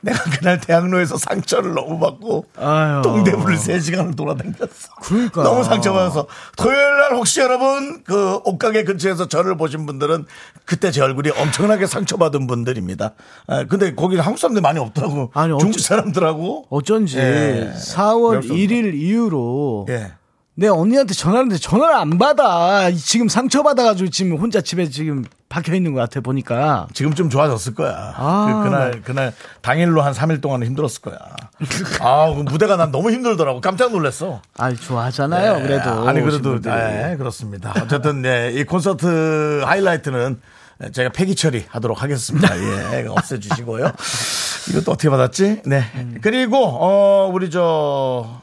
내가 0.00 0.22
그날 0.24 0.60
대학로에서 0.60 1.16
상처를 1.16 1.74
너무 1.74 1.98
받고 2.00 2.46
아유. 2.56 3.02
동대문을 3.02 3.56
3시간을 3.56 4.16
돌아다녔어. 4.16 4.88
그러니까. 5.02 5.42
너무 5.42 5.62
상처받아서 5.64 6.26
토요일 6.56 6.78
날 6.98 7.14
혹시 7.14 7.40
여러분 7.40 8.02
그 8.04 8.36
옷가게 8.44 8.84
근처에서 8.84 9.28
저를 9.28 9.56
보신 9.56 9.86
분들은 9.86 10.26
그때 10.64 10.90
제 10.90 11.02
얼굴이 11.02 11.30
엄청나게 11.30 11.86
상처받은 11.86 12.46
분들입니다. 12.46 13.12
아, 13.46 13.64
근데 13.64 13.94
거기 13.94 14.16
한국 14.18 14.38
사람들 14.38 14.60
많이 14.62 14.78
없더라고. 14.78 15.30
아니, 15.34 15.52
어째- 15.52 15.60
중국 15.60 15.78
사람들하고. 15.80 16.66
어쩐지 16.70 17.18
예. 17.18 17.72
4월 17.76 18.40
그래서- 18.40 18.54
1일 18.54 18.94
이후로 18.94 19.86
예. 19.90 20.12
내 20.56 20.68
언니한테 20.68 21.14
전화하는데 21.14 21.56
전화를 21.58 21.94
안 21.96 22.18
받아. 22.18 22.90
지금 22.92 23.28
상처받아가지고 23.28 24.10
지금 24.10 24.36
혼자 24.36 24.60
집에 24.60 24.88
지금 24.88 25.24
박혀 25.48 25.74
있는 25.74 25.94
것 25.94 26.00
같아 26.00 26.20
보니까. 26.20 26.86
지금 26.94 27.14
좀 27.14 27.28
좋아졌을 27.28 27.74
거야. 27.74 28.14
아, 28.16 28.62
그, 28.62 28.68
날 28.68 29.02
그날 29.02 29.32
당일로 29.62 30.02
한 30.02 30.12
3일 30.12 30.40
동안은 30.40 30.66
힘들었을 30.68 31.00
거야. 31.02 31.16
아, 32.00 32.32
그 32.34 32.42
무대가 32.42 32.76
난 32.76 32.92
너무 32.92 33.10
힘들더라고. 33.10 33.60
깜짝 33.60 33.90
놀랐어. 33.90 34.42
아 34.56 34.72
좋아하잖아요. 34.72 35.56
네, 35.56 35.62
그래도 35.62 36.08
아니 36.08 36.20
그래도. 36.20 36.60
네, 36.60 37.16
그렇습니다. 37.18 37.74
어쨌든 37.82 38.22
네, 38.22 38.52
이 38.52 38.62
콘서트 38.64 39.62
하이라이트는 39.64 40.40
제가 40.92 41.10
폐기 41.10 41.34
처리하도록 41.34 42.00
하겠습니다. 42.02 42.48
예, 42.58 43.06
없애주시고요. 43.08 43.92
이것도 44.70 44.92
어떻게 44.92 45.10
받았지? 45.10 45.62
네. 45.66 45.84
그리고 46.20 46.58
어 46.64 47.30
우리 47.32 47.50
저 47.50 48.42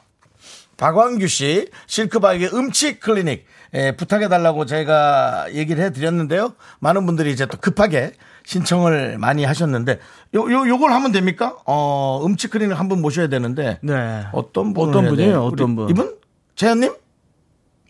박광규 0.82 1.28
씨 1.28 1.70
실크바이의 1.86 2.50
음치 2.56 3.00
클리닉 3.00 3.46
예, 3.76 3.96
부탁해 3.96 4.28
달라고 4.30 4.66
제가 4.66 5.54
얘기를 5.54 5.84
해드렸는데요. 5.86 6.56
많은 6.80 7.06
분들이 7.06 7.32
이제 7.32 7.46
또 7.46 7.58
급하게 7.60 8.14
신청을 8.48 9.20
많이 9.20 9.46
하셨는데 9.46 10.00
요, 10.34 10.52
요, 10.52 10.68
요걸 10.68 10.92
하면 10.92 11.12
됩니까? 11.12 11.56
어, 11.68 12.22
음치 12.26 12.48
클리닉 12.48 12.78
한 12.80 12.90
분 12.90 13.00
모셔야 13.00 13.28
되는데 13.28 13.78
네. 13.84 14.24
어떤 14.34 14.74
분 14.74 14.90
어떤 14.90 15.08
분이에요? 15.08 15.44
어떤 15.44 15.76
분? 15.76 15.90
이분? 15.90 16.16
재현님? 16.56 16.96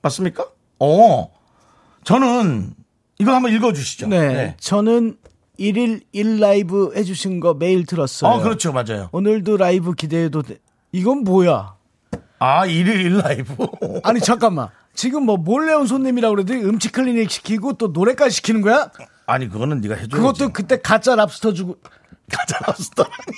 맞습니까? 0.01 0.45
어. 0.79 1.31
저는 2.03 2.73
이거 3.19 3.33
한번 3.33 3.53
읽어주시죠. 3.53 4.07
네. 4.07 4.55
저는 4.59 5.15
1일 5.57 6.01
1라이브 6.13 6.93
해주신 6.97 7.39
거 7.39 7.53
매일 7.53 7.85
들었어요. 7.85 8.29
어, 8.31 8.41
그렇죠. 8.41 8.73
맞아요. 8.73 9.07
오늘도 9.13 9.55
라이브 9.55 9.93
기대해도 9.93 10.41
돼. 10.41 10.57
이건 10.91 11.23
뭐야? 11.23 11.75
아, 12.41 12.65
1일 12.65 13.21
1라이브. 13.21 14.01
아니 14.03 14.19
잠깐만. 14.19 14.69
지금 14.95 15.25
뭐 15.25 15.37
몰래 15.37 15.73
온 15.73 15.85
손님이라고 15.85 16.35
그러더니 16.35 16.63
음치 16.63 16.91
클리닉 16.91 17.29
시키고 17.29 17.73
또 17.73 17.89
노래까지 17.89 18.35
시키는 18.35 18.61
거야? 18.61 18.89
아니, 19.27 19.47
그거는 19.47 19.79
네가 19.79 19.93
해줘야지. 19.93 20.09
그것도 20.15 20.51
그때 20.51 20.81
가짜 20.81 21.15
랍스터 21.15 21.53
주고 21.53 21.77
가짜 22.33 22.57
랍스터라니. 22.65 23.37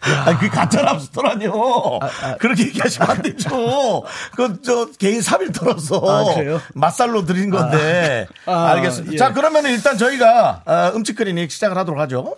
아니, 0.26 0.38
그 0.38 0.48
가짜 0.48 0.82
랍스터라뇨. 0.82 1.98
아, 2.00 2.36
그렇게 2.38 2.66
얘기하시면 2.66 3.10
안 3.10 3.22
되죠. 3.22 4.04
그, 4.36 4.62
저, 4.62 4.86
개인 4.98 5.20
사비 5.20 5.52
털어서. 5.52 6.00
아? 6.08 6.60
맛살로 6.74 7.24
드린 7.26 7.50
건데. 7.50 8.28
아, 8.46 8.68
알겠습니다. 8.74 9.12
예. 9.14 9.16
자, 9.16 9.32
그러면 9.32 9.66
일단 9.66 9.98
저희가, 9.98 10.62
어, 10.64 10.92
음치 10.94 11.16
클리닉 11.16 11.50
시작을 11.50 11.76
하도록 11.76 12.00
하죠. 12.00 12.36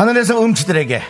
하늘에서 0.00 0.42
음치들에게 0.42 1.02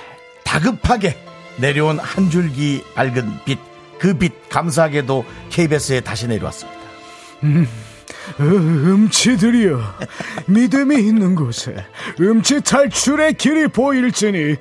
다급하게 0.42 1.16
내려온 1.59 2.00
한 2.00 2.29
줄기 2.29 2.83
밝은 2.96 3.44
빛, 3.44 3.57
그 4.00 4.18
빛 4.18 4.48
감사하게도 4.48 5.24
KBS에 5.48 6.00
다시 6.00 6.26
내려왔습니다. 6.26 6.81
음치들이여 8.40 9.81
믿음이 10.46 10.96
있는 10.96 11.37
곳에 11.37 11.87
음치 12.18 12.62
탈출의 12.62 13.35
길이 13.35 13.68
보일지니 13.68 14.57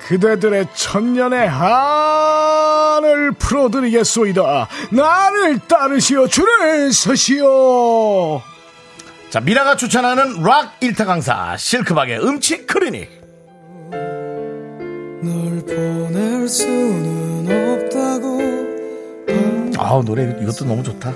그대들의 0.00 0.66
천년의 0.74 1.48
한을 1.48 3.32
풀어드리겠소이다 3.32 4.68
나를 4.90 5.58
따르시오 5.60 6.28
줄을 6.28 6.92
서시오 6.92 8.42
자, 9.30 9.40
미라가 9.40 9.76
추천하는 9.76 10.42
락 10.42 10.76
일타 10.80 11.06
강사 11.06 11.56
실크박의 11.56 12.20
음치 12.22 12.66
클리닉. 12.66 13.19
아우 19.78 20.04
노래 20.04 20.36
이것도 20.40 20.64
너무 20.66 20.82
좋다. 20.82 21.12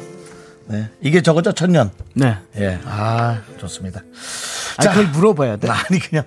네, 0.67 0.89
이게 1.03 1.21
저거죠 1.21 1.53
천년. 1.53 1.91
네 2.15 2.37
예, 2.57 2.79
아 2.87 3.41
좋습니다. 3.59 4.01
아니, 4.79 4.89
그걸 4.89 5.07
물어봐야 5.09 5.57
돼 5.57 5.69
아니 5.69 5.99
그냥 6.01 6.25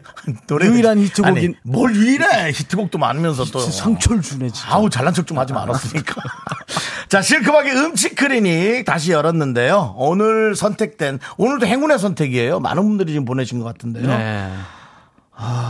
노래 0.48 0.68
유일한 0.68 1.00
히트곡인- 1.00 1.26
아니, 1.26 1.50
뭘 1.64 1.94
유일해 1.96 2.50
히트곡도 2.52 2.98
많으면서 2.98 3.44
또 3.46 3.60
상처를 3.60 4.22
주네 4.22 4.50
진짜 4.50 4.74
아우 4.74 4.90
잘난 4.90 5.14
척 5.14 5.26
좀 5.28 5.38
하지 5.40 5.54
말았으니까. 5.54 6.16
자 7.10 7.22
실크박의 7.22 7.74
음치 7.76 8.16
클리닉 8.16 8.86
다시 8.86 9.12
열었는데요. 9.12 9.96
오늘 9.98 10.56
선택된 10.56 11.20
오늘도 11.38 11.66
행운의 11.66 12.00
선택이에요. 12.00 12.60
많은 12.60 12.84
분들이 12.84 13.12
지금 13.12 13.26
보내신 13.26 13.60
것 13.60 13.66
같은데요. 13.66 14.08
네. 14.08 14.52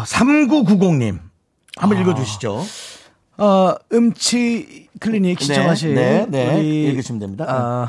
3990님 0.05 1.19
한번 1.77 1.99
읽어주시죠. 2.01 2.63
어, 3.37 3.75
음치 3.93 4.87
클리닉 4.99 5.39
시청하신 5.39 5.95
네, 5.95 6.25
네. 6.27 6.55
우리 6.57 6.83
읽으시면 6.85 7.19
됩니다. 7.19 7.45
어, 7.45 7.87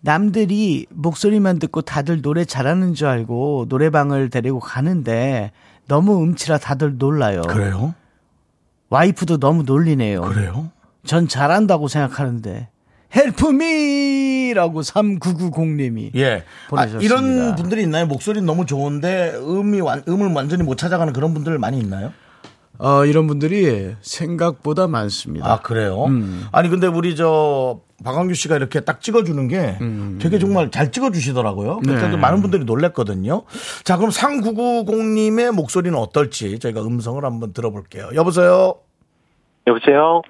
남들이 0.00 0.86
목소리만 0.90 1.58
듣고 1.58 1.82
다들 1.82 2.22
노래 2.22 2.44
잘하는 2.44 2.94
줄 2.94 3.06
알고 3.08 3.66
노래방을 3.68 4.30
데리고 4.30 4.60
가는데 4.60 5.52
너무 5.86 6.22
음치라 6.22 6.58
다들 6.58 6.96
놀라요. 6.98 7.42
그래요? 7.42 7.94
와이프도 8.90 9.38
너무 9.38 9.62
놀리네요. 9.62 10.22
그래요? 10.22 10.70
전 11.04 11.28
잘한다고 11.28 11.88
생각하는데 11.88 12.68
헬프미라고 13.14 14.82
3990님이 14.82 16.14
예. 16.14 16.44
아, 16.44 16.68
보내주셨습니다. 16.68 17.04
이런 17.04 17.56
분들이 17.56 17.82
있나요? 17.82 18.06
목소리는 18.06 18.44
너무 18.46 18.66
좋은데 18.66 19.32
음이 19.36 19.80
완, 19.80 20.02
음을 20.06 20.32
완전히 20.32 20.62
못 20.62 20.76
찾아가는 20.76 21.12
그런 21.12 21.34
분들 21.34 21.58
많이 21.58 21.78
있나요? 21.78 22.12
어, 22.82 23.04
이런 23.04 23.26
분들이 23.26 23.94
생각보다 24.00 24.86
많습니다. 24.88 25.52
아 25.52 25.60
그래요? 25.60 26.04
음. 26.04 26.46
아니 26.50 26.68
근데 26.70 26.86
우리 26.86 27.14
저 27.14 27.80
박광규 28.02 28.32
씨가 28.32 28.56
이렇게 28.56 28.80
딱 28.80 29.02
찍어주는 29.02 29.48
게 29.48 29.76
되게 30.18 30.38
정말 30.38 30.70
잘 30.70 30.90
찍어주시더라고요. 30.90 31.80
그때도 31.80 32.06
음. 32.06 32.10
네. 32.12 32.16
많은 32.16 32.40
분들이 32.40 32.64
놀랬거든요. 32.64 33.42
자 33.84 33.98
그럼 33.98 34.10
3990님의 34.10 35.52
목소리는 35.52 35.96
어떨지 35.98 36.58
저희가 36.58 36.80
음성을 36.82 37.22
한번 37.22 37.52
들어볼게요. 37.52 38.10
여보세요. 38.14 38.76
여보세요? 39.66 40.22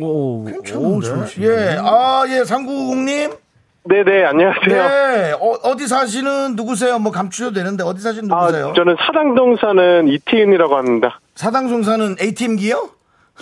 오, 0.00 0.44
괜찮은데? 0.44 1.26
예, 1.40 1.78
아, 1.80 2.24
예, 2.28 2.42
3990님. 2.42 3.38
네네, 3.86 4.24
안녕하세요. 4.24 4.88
네, 4.88 5.32
어, 5.32 5.76
디 5.76 5.86
사시는 5.86 6.56
누구세요? 6.56 6.98
뭐 6.98 7.12
감추셔도 7.12 7.52
되는데 7.52 7.84
어디 7.84 8.00
사시는 8.00 8.32
아, 8.32 8.40
누구세요? 8.46 8.72
저는 8.74 8.96
사당동 9.06 9.56
사는 9.60 10.08
이태윤이라고 10.08 10.76
합니다. 10.76 11.20
사당송 11.34 11.82
사는 11.82 12.16
ATM기요? 12.20 12.88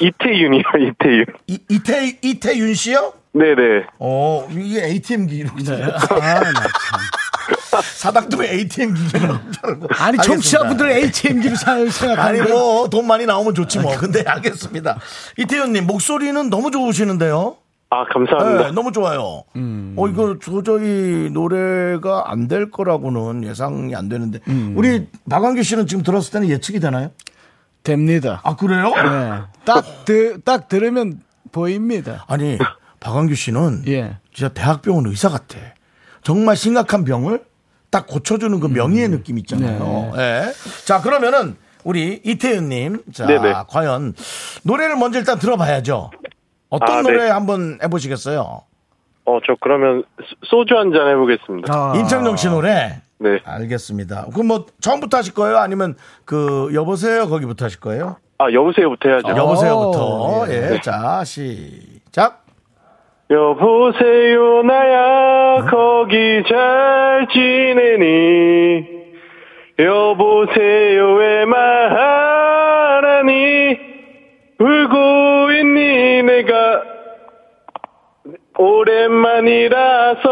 이태윤이요, 0.00 0.62
이태윤. 0.90 1.24
이, 1.46 1.58
이태, 1.68 2.18
이태윤 2.22 2.74
씨요? 2.74 3.12
네네. 3.34 3.86
어, 4.00 4.48
이게 4.50 4.82
ATM기로. 4.84 5.50
네. 5.64 5.84
아, 6.10 6.40
나 6.40 6.52
참. 6.52 7.80
사당동에 7.94 8.48
ATM기라고. 8.48 9.38
아니, 9.96 10.18
청취자분들 10.18 10.90
ATM기로 10.90 11.54
생각하는 11.56 12.18
아니? 12.18 12.40
뭐, 12.50 12.88
돈 12.88 13.06
많이 13.06 13.26
나오면 13.26 13.54
좋지 13.54 13.78
뭐. 13.78 13.96
근데 13.96 14.24
알겠습니다. 14.26 14.98
이태윤님, 15.38 15.86
목소리는 15.86 16.50
너무 16.50 16.72
좋으시는데요? 16.72 17.56
아, 17.94 18.04
감사합니다. 18.10 18.64
네, 18.68 18.72
너무 18.72 18.90
좋아요. 18.90 19.44
어, 19.96 20.08
이거 20.08 20.36
도저히 20.42 21.28
노래가 21.30 22.30
안 22.30 22.48
될 22.48 22.70
거라고는 22.70 23.44
예상이 23.44 23.94
안 23.94 24.08
되는데. 24.08 24.40
우리 24.74 25.08
박광규 25.28 25.62
씨는 25.62 25.86
지금 25.86 26.02
들었을 26.02 26.32
때는 26.32 26.48
예측이 26.48 26.80
되나요? 26.80 27.10
됩니다. 27.82 28.40
아, 28.44 28.56
그래요? 28.56 28.88
네. 28.94 29.40
딱, 29.66 29.84
드, 30.06 30.40
딱 30.42 30.68
들으면 30.68 31.20
보입니다. 31.52 32.24
아니, 32.28 32.56
박광규 33.00 33.34
씨는 33.34 33.82
예. 33.88 34.16
진짜 34.32 34.48
대학병원 34.54 35.06
의사 35.06 35.28
같아. 35.28 35.58
정말 36.22 36.56
심각한 36.56 37.04
병을 37.04 37.42
딱 37.90 38.06
고쳐주는 38.06 38.58
그 38.60 38.68
명의의 38.68 39.08
느낌 39.10 39.36
있잖아요. 39.38 40.12
예. 40.16 40.44
자, 40.86 41.02
그러면은 41.02 41.56
우리 41.84 42.20
이태윤님, 42.24 43.02
자, 43.12 43.26
네네. 43.26 43.52
과연 43.68 44.14
노래를 44.62 44.96
먼저 44.96 45.18
일단 45.18 45.38
들어봐야죠. 45.38 46.10
어떤 46.72 46.88
아, 46.98 47.02
네. 47.02 47.12
노래 47.12 47.28
한번 47.28 47.78
해보시겠어요? 47.82 48.62
어, 49.24 49.38
저 49.46 49.54
그러면 49.60 50.02
소- 50.24 50.36
소주 50.64 50.76
한 50.76 50.90
잔 50.92 51.06
해보겠습니다. 51.08 51.72
아. 51.72 51.92
임창정 51.96 52.36
씨 52.36 52.48
노래. 52.48 53.02
네. 53.18 53.38
알겠습니다. 53.44 54.26
그럼 54.32 54.46
뭐 54.48 54.66
처음부터 54.80 55.18
하실 55.18 55.34
거예요? 55.34 55.58
아니면 55.58 55.94
그 56.24 56.70
여보세요 56.74 57.28
거기부터 57.28 57.66
하실 57.66 57.78
거예요? 57.78 58.16
아, 58.38 58.50
여보세요부터 58.52 59.08
해야죠. 59.08 59.28
여보세요부터. 59.28 60.46
네. 60.48 60.72
예, 60.72 60.80
자, 60.80 61.22
시작. 61.24 62.42
여보세요, 63.30 64.62
나야, 64.64 65.64
거기 65.70 66.42
잘 66.48 67.28
지내니? 67.32 68.88
여보세요, 69.78 71.14
왜말 71.14 71.90
오랜만이라서 78.58 80.22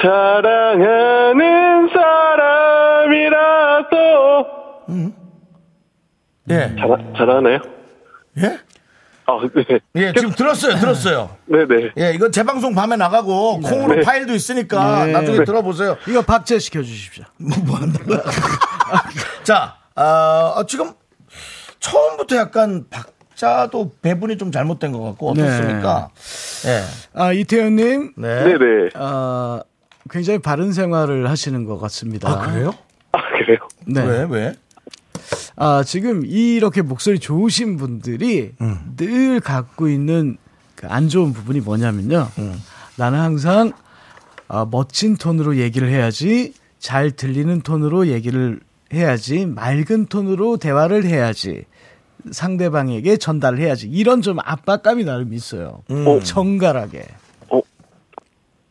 사랑하는 0.00 1.88
사람이라서 1.88 3.38
예. 6.50 6.74
잘, 6.78 7.12
잘하나요? 7.16 7.58
예? 8.38 8.58
아, 9.26 9.38
네. 9.54 9.78
예, 9.96 10.12
지금 10.14 10.30
들었어요, 10.30 10.76
들었어요. 10.76 11.36
네네. 11.44 11.90
예, 12.00 12.12
이거 12.14 12.30
재방송 12.30 12.74
밤에 12.74 12.96
나가고 12.96 13.60
콩으로 13.60 13.96
네. 13.96 14.00
파일도 14.00 14.32
있으니까 14.32 15.04
네. 15.04 15.12
나중에 15.12 15.44
들어보세요. 15.44 15.98
이거 16.08 16.22
박제 16.22 16.58
시켜 16.58 16.82
주십시오. 16.82 17.24
뭐 17.66 17.76
한다고요? 17.76 18.22
자, 19.44 19.76
어, 19.94 20.64
지금 20.66 20.92
처음부터 21.78 22.36
약간 22.36 22.86
박 22.88 23.17
자도 23.38 23.92
배분이 24.02 24.36
좀 24.36 24.50
잘못된 24.50 24.90
것 24.90 25.00
같고 25.00 25.30
어떻습니까? 25.30 26.10
예. 26.66 26.82
아, 27.14 27.32
이태현님, 27.32 28.14
네. 28.16 28.44
네네. 28.44 28.90
어, 28.96 29.60
굉장히 30.10 30.40
바른 30.40 30.72
생활을 30.72 31.30
하시는 31.30 31.64
것 31.64 31.78
같습니다. 31.78 32.28
아, 32.28 32.38
그래요? 32.50 32.74
아, 33.12 33.20
그래요? 33.38 33.58
네. 33.86 34.02
왜, 34.04 34.26
왜? 34.28 34.54
아, 35.54 35.84
지금 35.84 36.26
이렇게 36.26 36.82
목소리 36.82 37.20
좋으신 37.20 37.76
분들이 37.76 38.52
음. 38.60 38.94
늘 38.96 39.40
갖고 39.40 39.88
있는 39.88 40.36
그 40.74 40.86
안 40.88 41.08
좋은 41.08 41.32
부분이 41.32 41.60
뭐냐면요. 41.60 42.28
음. 42.38 42.60
나는 42.96 43.20
항상 43.20 43.72
아, 44.48 44.66
멋진 44.68 45.16
톤으로 45.16 45.58
얘기를 45.58 45.88
해야지, 45.88 46.54
잘 46.80 47.12
들리는 47.12 47.60
톤으로 47.60 48.08
얘기를 48.08 48.58
해야지, 48.92 49.46
맑은 49.46 50.06
톤으로 50.06 50.56
대화를 50.56 51.04
해야지, 51.04 51.64
상대방에게 52.30 53.16
전달을 53.16 53.58
해야지. 53.58 53.88
이런 53.88 54.22
좀 54.22 54.38
압박감이 54.44 55.04
나름 55.04 55.32
있어요. 55.32 55.82
어. 55.90 56.20
정갈하게. 56.22 57.04
어. 57.50 57.60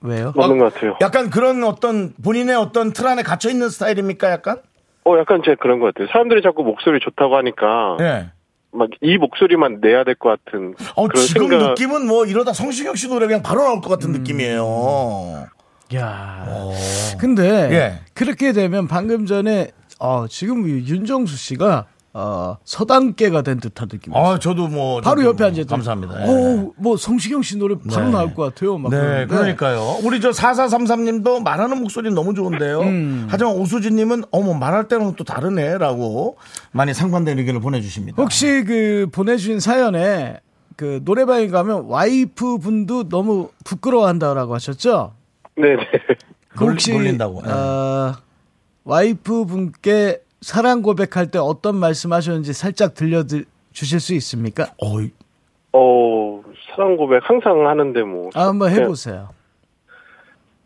왜요? 0.01 0.33
맞는 0.35 0.57
것 0.59 0.73
같아요. 0.73 0.95
약간 1.01 1.29
그런 1.29 1.63
어떤 1.63 2.13
본인의 2.23 2.55
어떤 2.55 2.93
틀 2.93 3.07
안에 3.07 3.23
갇혀 3.23 3.49
있는 3.49 3.69
스타일입니까, 3.69 4.29
약간? 4.31 4.57
어, 5.05 5.17
약간 5.17 5.41
제가 5.43 5.57
그런 5.61 5.79
것 5.79 5.93
같아요. 5.93 6.07
사람들이 6.11 6.41
자꾸 6.41 6.63
목소리 6.63 6.99
좋다고 6.99 7.35
하니까, 7.37 7.97
예. 8.01 8.29
막 8.71 8.89
이 9.01 9.17
목소리만 9.17 9.79
내야 9.81 10.03
될 10.03 10.15
것 10.15 10.37
같은. 10.45 10.75
어, 10.95 11.07
그런 11.07 11.25
지금 11.25 11.47
생각. 11.49 11.69
느낌은 11.69 12.05
뭐 12.05 12.25
이러다 12.25 12.53
성시경 12.53 12.95
씨 12.95 13.07
노래 13.07 13.25
그냥 13.25 13.41
바로 13.41 13.63
나올 13.63 13.81
것 13.81 13.89
같은 13.89 14.11
느낌이에요. 14.11 15.47
야. 15.95 16.45
어. 16.47 16.73
근데 17.17 17.43
예. 17.71 17.99
그렇게 18.13 18.51
되면 18.51 18.87
방금 18.87 19.25
전에 19.25 19.71
어, 19.99 20.27
지금 20.27 20.67
이 20.67 20.71
윤정수 20.85 21.37
씨가 21.37 21.85
어, 22.13 22.57
서당계가 22.63 23.43
된 23.43 23.59
듯한 23.59 23.87
느낌. 23.89 24.15
아, 24.15 24.39
저도 24.39 24.67
뭐. 24.67 25.01
바로 25.01 25.23
옆에 25.23 25.43
앉아 25.43 25.61
있다. 25.61 25.69
감사합니다. 25.75 26.21
예. 26.21 26.25
어, 26.27 26.71
뭐 26.77 26.97
성시경 26.97 27.43
씨 27.43 27.57
노래 27.57 27.75
바로 27.75 28.05
네. 28.05 28.11
나올 28.11 28.33
것 28.33 28.43
같아요. 28.43 28.77
막 28.77 28.89
네, 28.89 28.97
그러는데. 28.97 29.35
그러니까요. 29.35 29.99
우리 30.03 30.19
저 30.19 30.31
4433님도 30.31 31.43
말하는 31.43 31.79
목소리는 31.79 32.15
너무 32.15 32.33
좋은데요. 32.33 32.79
음. 32.81 33.27
하지만 33.29 33.53
오수진님은 33.55 34.23
어머 34.31 34.53
말할 34.55 34.87
때는 34.87 35.15
또 35.15 35.23
다르네라고 35.23 36.37
많이 36.71 36.93
상반된 36.93 37.37
의견을 37.37 37.61
보내주십니다. 37.61 38.21
혹시 38.21 38.63
그 38.65 39.07
보내주신 39.11 39.59
사연에 39.59 40.39
그 40.75 41.01
노래방에 41.03 41.47
가면 41.49 41.85
와이프 41.85 42.57
분도 42.59 43.09
너무 43.09 43.49
부끄러워한다라고 43.63 44.55
하셨죠? 44.55 45.13
네네. 45.55 45.77
그 46.49 46.65
혹시 46.65 46.93
놀린다고. 46.93 47.43
예. 47.45 47.51
어, 47.51 48.15
와이프 48.85 49.45
분께 49.45 50.21
사랑 50.41 50.81
고백할 50.81 51.27
때 51.31 51.39
어떤 51.39 51.75
말씀하셨는지 51.77 52.53
살짝 52.53 52.93
들려 52.93 53.23
주실 53.73 53.99
수 53.99 54.13
있습니까? 54.15 54.67
어이, 54.77 55.11
어, 55.73 56.41
사랑 56.75 56.95
고백 56.97 57.21
항상 57.27 57.67
하는데 57.67 58.01
뭐. 58.03 58.29
아, 58.35 58.47
한번 58.47 58.71
해보세요. 58.71 59.29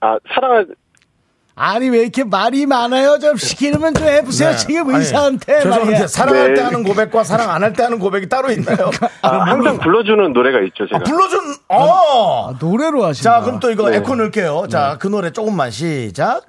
아, 0.01 0.17
사랑, 0.33 0.65
아니 1.55 1.89
왜 1.89 1.99
이렇게 2.01 2.23
말이 2.23 2.65
많아요? 2.65 3.19
좀 3.19 3.35
시키면 3.37 3.93
좀 3.93 4.07
해보세요. 4.07 4.51
네. 4.51 4.55
지금 4.57 4.95
의사한테 4.95 5.61
죄송한데. 5.61 6.07
사랑할 6.07 6.47
네. 6.49 6.53
때 6.55 6.61
하는 6.61 6.83
고백과 6.83 7.23
사랑 7.23 7.49
안 7.51 7.61
할 7.63 7.73
때 7.73 7.83
하는 7.83 7.99
고백이 7.99 8.27
따로 8.29 8.49
있나요? 8.51 8.89
아, 9.21 9.29
항상 9.49 9.77
불러주는 9.77 10.33
노래가 10.33 10.59
있죠, 10.67 10.85
제가. 10.87 10.97
아, 10.97 11.03
불러준, 11.03 11.39
어! 11.69 12.49
아, 12.49 12.53
노래로 12.59 13.03
하신다. 13.05 13.39
자, 13.39 13.41
그럼 13.45 13.59
또 13.59 13.69
이거 13.71 13.89
네. 13.89 13.97
에코 13.97 14.15
넣을게요. 14.15 14.67
자, 14.69 14.97
그 14.99 15.07
노래 15.07 15.29
조금만 15.31 15.71
시작. 15.71 16.41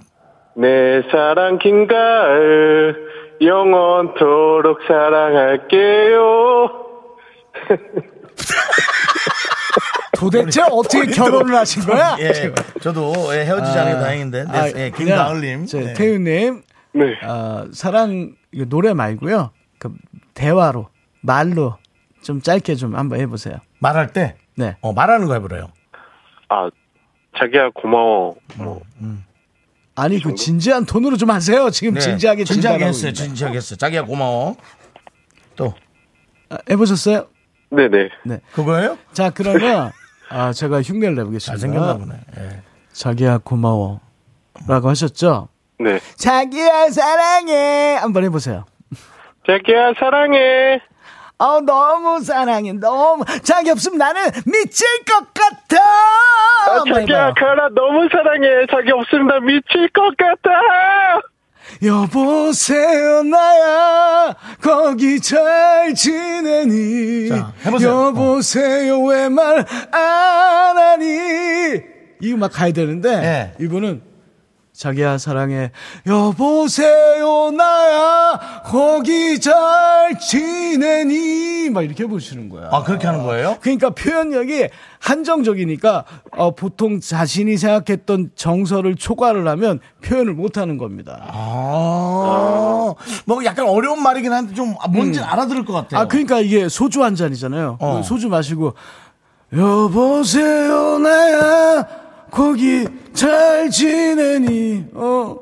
내 0.54 1.02
사랑 1.10 1.58
긴 1.58 1.86
가을, 1.86 3.11
영원토록 3.42 4.80
사랑할게요. 4.86 6.70
도대체 10.16 10.62
어떻게 10.62 11.06
결혼을 11.06 11.54
하신 11.56 11.82
거야? 11.82 12.16
예, 12.20 12.32
저도 12.80 13.12
예, 13.34 13.44
헤어지지 13.44 13.76
않은 13.78 13.92
게 13.94 13.98
다행인데. 13.98 14.44
네, 14.44 14.58
아, 14.58 14.68
예, 14.76 14.90
김가을님. 14.90 15.66
저, 15.66 15.80
네. 15.80 15.94
태우님, 15.94 16.62
네. 16.92 17.04
어, 17.26 17.66
사랑 17.72 18.34
이거 18.52 18.64
노래 18.66 18.94
말고요. 18.94 19.50
그 19.78 19.92
대화로 20.34 20.88
말로 21.22 21.76
좀 22.22 22.40
짧게 22.40 22.76
좀 22.76 22.94
한번 22.94 23.18
해보세요. 23.18 23.56
말할 23.80 24.12
때, 24.12 24.36
네. 24.54 24.76
어, 24.80 24.92
말하는 24.92 25.26
거 25.26 25.34
해보래요. 25.34 25.70
아, 26.48 26.70
자기야, 27.36 27.70
고마워. 27.74 28.36
뭐, 28.58 28.80
아니 29.94 30.20
그 30.20 30.34
진지한 30.34 30.86
톤으로 30.86 31.16
좀 31.16 31.30
하세요. 31.30 31.70
지금 31.70 31.98
진지하게 31.98 32.44
네. 32.44 32.44
진지하게 32.44 32.78
진단하고 32.78 32.84
했어요. 32.84 33.08
있는데. 33.10 33.24
진지하게 33.24 33.56
했어요. 33.58 33.76
자기야 33.76 34.02
고마워. 34.04 34.56
또 35.56 35.74
아, 36.48 36.58
해보셨어요? 36.70 37.26
네네. 37.70 38.08
네. 38.24 38.40
그거예요? 38.52 38.98
자 39.12 39.30
그러면 39.30 39.92
아 40.28 40.52
제가 40.52 40.82
흉내를 40.82 41.14
내보겠습니다. 41.16 41.52
잘생겼나 41.52 41.96
보네. 41.98 42.14
예. 42.38 42.62
자기야 42.92 43.38
고마워. 43.38 44.00
라고 44.68 44.88
하셨죠? 44.88 45.48
네. 45.78 45.98
자기야 46.16 46.90
사랑해 46.90 47.96
한번 47.96 48.24
해보세요. 48.24 48.64
자기야, 49.46 49.94
사랑해. 49.98 50.80
어 51.42 51.60
너무 51.60 52.20
사랑해 52.22 52.72
너무 52.72 53.24
자기 53.42 53.70
없으면 53.70 53.98
나는 53.98 54.22
미칠 54.46 54.86
것 55.04 55.34
같아. 55.34 55.82
아, 55.82 56.74
한번 56.78 57.00
자기야. 57.00 57.34
가라, 57.34 57.68
너무 57.74 58.08
사랑해. 58.12 58.66
자기 58.70 58.92
없으면 58.92 59.26
나 59.26 59.40
미칠 59.40 59.88
것 59.88 60.16
같아. 60.16 60.50
여보세요 61.82 63.22
나야 63.22 64.34
거기 64.62 65.20
잘 65.20 65.94
지내니 65.94 67.28
자, 67.28 67.52
해보세요. 67.64 68.06
여보세요 68.08 69.00
왜말 69.02 69.64
안 69.90 70.78
하니 70.78 71.80
이 72.20 72.32
음악 72.32 72.52
가야 72.52 72.72
되는데 72.72 73.16
네. 73.20 73.54
이분은 73.60 74.02
자기야 74.74 75.18
사랑해 75.18 75.70
여보세요 76.06 77.50
나야 77.50 78.62
거기 78.64 79.38
잘 79.38 80.18
지내니 80.18 81.68
막 81.68 81.82
이렇게 81.82 82.06
보시는 82.06 82.48
거야 82.48 82.70
아 82.72 82.82
그렇게 82.82 83.06
하는 83.06 83.22
거예요? 83.22 83.58
그러니까 83.60 83.90
표현력이 83.90 84.68
한정적이니까 84.98 86.04
어, 86.36 86.54
보통 86.54 87.00
자신이 87.00 87.58
생각했던 87.58 88.30
정서를 88.34 88.96
초과를 88.96 89.46
하면 89.48 89.80
표현을 90.00 90.32
못 90.32 90.56
하는 90.56 90.78
겁니다. 90.78 91.26
아, 91.28 92.94
뭐 93.26 93.44
약간 93.44 93.68
어려운 93.68 94.02
말이긴 94.02 94.32
한데 94.32 94.54
좀 94.54 94.74
뭔지 94.90 95.20
알아들을 95.20 95.64
것 95.64 95.72
같아요. 95.72 96.00
아, 96.00 96.06
그러니까 96.06 96.40
이게 96.40 96.68
소주 96.68 97.02
한 97.02 97.14
잔이잖아요. 97.14 97.78
어. 97.80 98.02
소주 98.02 98.28
마시고 98.28 98.74
여보세요 99.52 100.98
나야 100.98 102.01
거기 102.32 102.86
잘 103.12 103.68
지내니 103.70 104.86
어 104.94 105.36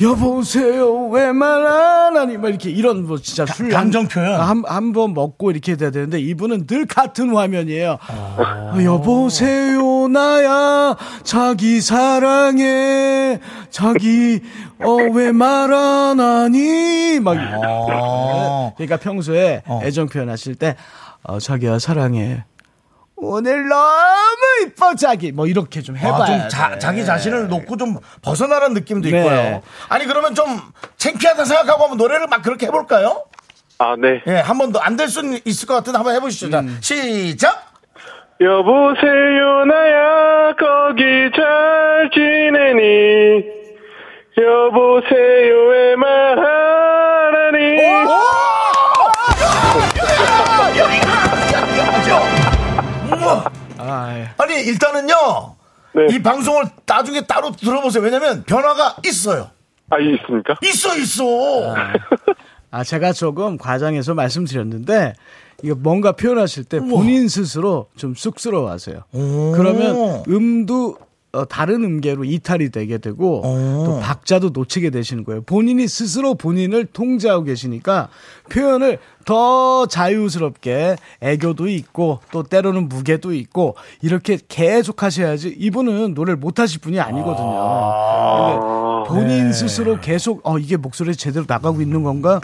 여보세요 0.00 1.08
왜 1.10 1.30
말 1.32 1.66
안 1.66 2.16
하니 2.16 2.36
막 2.38 2.48
이렇게 2.48 2.70
이런 2.70 3.06
뭐 3.06 3.18
진짜 3.18 3.44
술 3.46 3.68
감정 3.68 4.08
표현. 4.08 4.40
한한 4.40 4.92
번 4.92 5.12
먹고 5.14 5.50
이렇게 5.50 5.76
돼야 5.76 5.90
되는데 5.90 6.18
이분은 6.20 6.66
늘 6.66 6.86
같은 6.86 7.34
화면이에요. 7.36 7.98
아. 8.08 8.72
어, 8.74 8.82
여보세요 8.82 10.08
나야 10.08 10.96
자기 11.22 11.80
사랑해 11.80 13.38
자기 13.70 14.40
어 14.80 14.96
왜 15.12 15.32
말 15.32 15.72
안 15.72 16.18
하니 16.20 17.20
막 17.20 17.36
어. 17.64 18.72
그러니까 18.76 18.96
평소에 18.96 19.62
어. 19.66 19.80
애정 19.84 20.08
표현하실 20.08 20.54
때 20.56 20.76
어, 21.22 21.38
자기야 21.38 21.78
사랑해 21.78 22.44
오늘 23.24 23.68
너무 23.68 24.66
이뻐 24.66 24.94
자기 24.96 25.30
뭐 25.32 25.46
이렇게 25.46 25.80
좀 25.80 25.96
해봐야 25.96 26.22
아, 26.22 26.26
좀 26.26 26.48
자, 26.48 26.70
돼. 26.70 26.78
자기 26.80 27.04
자신을 27.04 27.48
놓고 27.48 27.76
좀 27.76 27.96
벗어나는 28.22 28.74
느낌도 28.74 29.08
네. 29.08 29.18
있고요. 29.18 29.62
아니 29.88 30.06
그러면 30.06 30.34
좀 30.34 30.60
창피하다 30.96 31.44
생각하고 31.44 31.82
한번 31.84 31.98
노래를 31.98 32.26
막 32.26 32.42
그렇게 32.42 32.66
해볼까요? 32.66 33.24
아, 33.78 33.94
네. 33.98 34.22
예, 34.26 34.36
한 34.40 34.58
번 34.58 34.72
더 34.72 34.80
안 34.82 34.96
될 34.96 35.08
수는 35.08 35.38
있을 35.44 35.66
것 35.68 35.74
같은데 35.74 35.96
한번 35.98 36.14
해보시죠. 36.16 36.50
자, 36.50 36.62
시작! 36.80 37.72
여보세요, 38.40 39.64
나야, 39.66 40.54
거기 40.58 41.02
잘 41.36 42.10
지내니? 42.12 43.44
여보세요에 44.36 45.96
말 45.96 46.36
일단은요, 54.62 55.56
네. 55.94 56.06
이 56.10 56.22
방송을 56.22 56.64
나중에 56.86 57.22
따로 57.22 57.52
들어보세요. 57.52 58.02
왜냐면 58.02 58.44
변화가 58.44 58.96
있어요. 59.06 59.50
아, 59.90 59.98
있습니까? 59.98 60.54
있어, 60.62 60.96
있어. 60.96 61.74
아, 62.70 62.84
제가 62.84 63.12
조금 63.12 63.58
과장해서 63.58 64.14
말씀드렸는데, 64.14 65.14
이거 65.62 65.74
뭔가 65.74 66.12
표현하실 66.12 66.64
때 66.64 66.80
본인 66.80 67.28
스스로 67.28 67.88
좀 67.96 68.14
쑥스러워 68.14 68.70
하세요. 68.70 69.04
그러면 69.12 70.24
음도 70.28 70.96
어, 71.34 71.46
다른 71.46 71.82
음계로 71.82 72.24
이탈이 72.24 72.70
되게 72.70 72.98
되고 72.98 73.40
또 73.86 73.98
박자도 74.00 74.50
놓치게 74.50 74.90
되시는 74.90 75.24
거예요. 75.24 75.40
본인이 75.42 75.88
스스로 75.88 76.34
본인을 76.34 76.86
통제하고 76.86 77.44
계시니까 77.44 78.08
표현을 78.50 78.98
더 79.24 79.86
자유스럽게 79.86 80.96
애교도 81.20 81.68
있고 81.68 82.18
또 82.32 82.42
때로는 82.42 82.88
무게도 82.88 83.32
있고 83.34 83.76
이렇게 84.02 84.38
계속 84.48 85.02
하셔야지 85.02 85.54
이분은 85.58 86.12
노래를 86.14 86.36
못 86.36 86.58
하실 86.58 86.80
분이 86.80 87.00
아니거든요. 87.00 87.32
근데 88.50 88.91
본인 89.04 89.46
네. 89.48 89.52
스스로 89.52 90.00
계속 90.00 90.40
어 90.44 90.58
이게 90.58 90.76
목소리 90.76 91.14
제대로 91.16 91.44
나가고 91.48 91.80
있는 91.82 92.02
건가? 92.02 92.40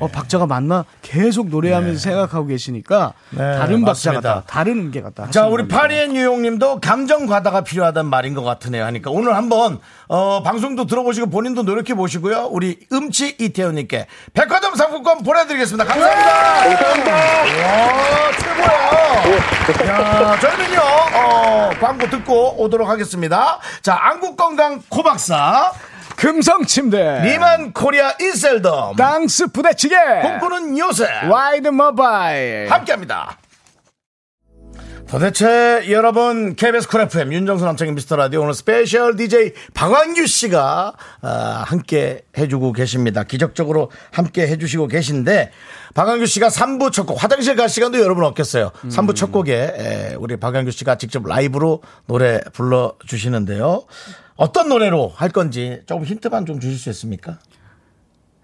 어 0.00 0.08
박자가 0.08 0.46
맞나? 0.46 0.84
계속 1.02 1.48
노래하면서 1.48 1.98
생각하고 2.00 2.46
계시니까 2.46 3.12
네, 3.30 3.38
다른 3.38 3.80
박자 3.84 4.10
맞습니다. 4.12 4.34
같다. 4.34 4.46
다른 4.46 4.72
음계 4.78 5.00
같다. 5.02 5.30
자, 5.30 5.46
우리. 5.46 5.66
파리의 5.68 6.08
뉴욕님도 6.08 6.80
감정 6.80 7.26
과다가 7.26 7.62
필요하다는 7.62 8.10
말인 8.10 8.34
것 8.34 8.42
같으네요. 8.42 8.84
하니까 8.84 9.10
오늘 9.10 9.34
한번 9.36 9.78
어, 10.08 10.42
방송도 10.42 10.86
들어보시고 10.86 11.28
본인도 11.30 11.62
노력해 11.62 11.94
보시고요. 11.94 12.48
우리 12.50 12.78
음치 12.92 13.36
이태훈님께 13.38 14.06
백화점 14.34 14.74
상품권 14.74 15.22
보내드리겠습니다. 15.22 15.84
감사합니다. 15.84 16.76
감사합니다. 16.76 17.10
와, 17.12 18.32
최고예요. 18.38 19.40
자, 19.86 20.38
저희는요 20.40 20.80
어, 21.14 21.70
광고 21.80 22.08
듣고 22.10 22.60
오도록 22.62 22.88
하겠습니다. 22.88 23.58
자, 23.82 23.96
안국 24.00 24.36
건강 24.36 24.82
코박사, 24.88 25.72
금성침대 26.20 27.22
리만 27.22 27.72
코리아 27.72 28.12
인셀덤, 28.20 28.94
땅스부대찌개 28.96 29.96
꿈꾸는 30.20 30.76
요새 30.78 31.06
와이드 31.30 31.68
모바일 31.68 32.70
함께합니다. 32.70 33.38
도대체 35.08 35.86
여러분 35.90 36.54
KBS 36.54 36.88
쿨 36.88 37.00
FM 37.00 37.32
윤정수 37.32 37.64
남창희 37.64 37.92
미스터 37.92 38.14
라디오 38.16 38.42
오늘 38.42 38.52
스페셜 38.54 39.16
DJ 39.16 39.54
박완규 39.74 40.24
씨가 40.26 40.92
아, 41.22 41.64
함께 41.66 42.20
해주고 42.38 42.72
계십니다. 42.74 43.24
기적적으로 43.24 43.90
함께 44.12 44.42
해주시고 44.46 44.86
계신데 44.88 45.50
방광규 45.94 46.26
씨가 46.26 46.48
3부 46.48 46.92
첫 46.92 47.06
곡 47.06 47.20
화장실 47.24 47.56
갈 47.56 47.68
시간도 47.70 47.98
여러분 47.98 48.22
없겠어요. 48.24 48.70
3부 48.90 49.16
첫 49.16 49.32
곡에 49.32 49.54
에, 49.54 50.14
우리 50.16 50.36
방광규 50.36 50.70
씨가 50.70 50.96
직접 50.96 51.26
라이브로 51.26 51.82
노래 52.06 52.40
불러주시는데요. 52.52 53.84
어떤 54.40 54.70
노래로 54.70 55.12
할 55.14 55.28
건지 55.28 55.82
조금 55.84 56.06
힌트만 56.06 56.46
좀 56.46 56.60
주실 56.60 56.78
수 56.78 56.88
있습니까? 56.88 57.38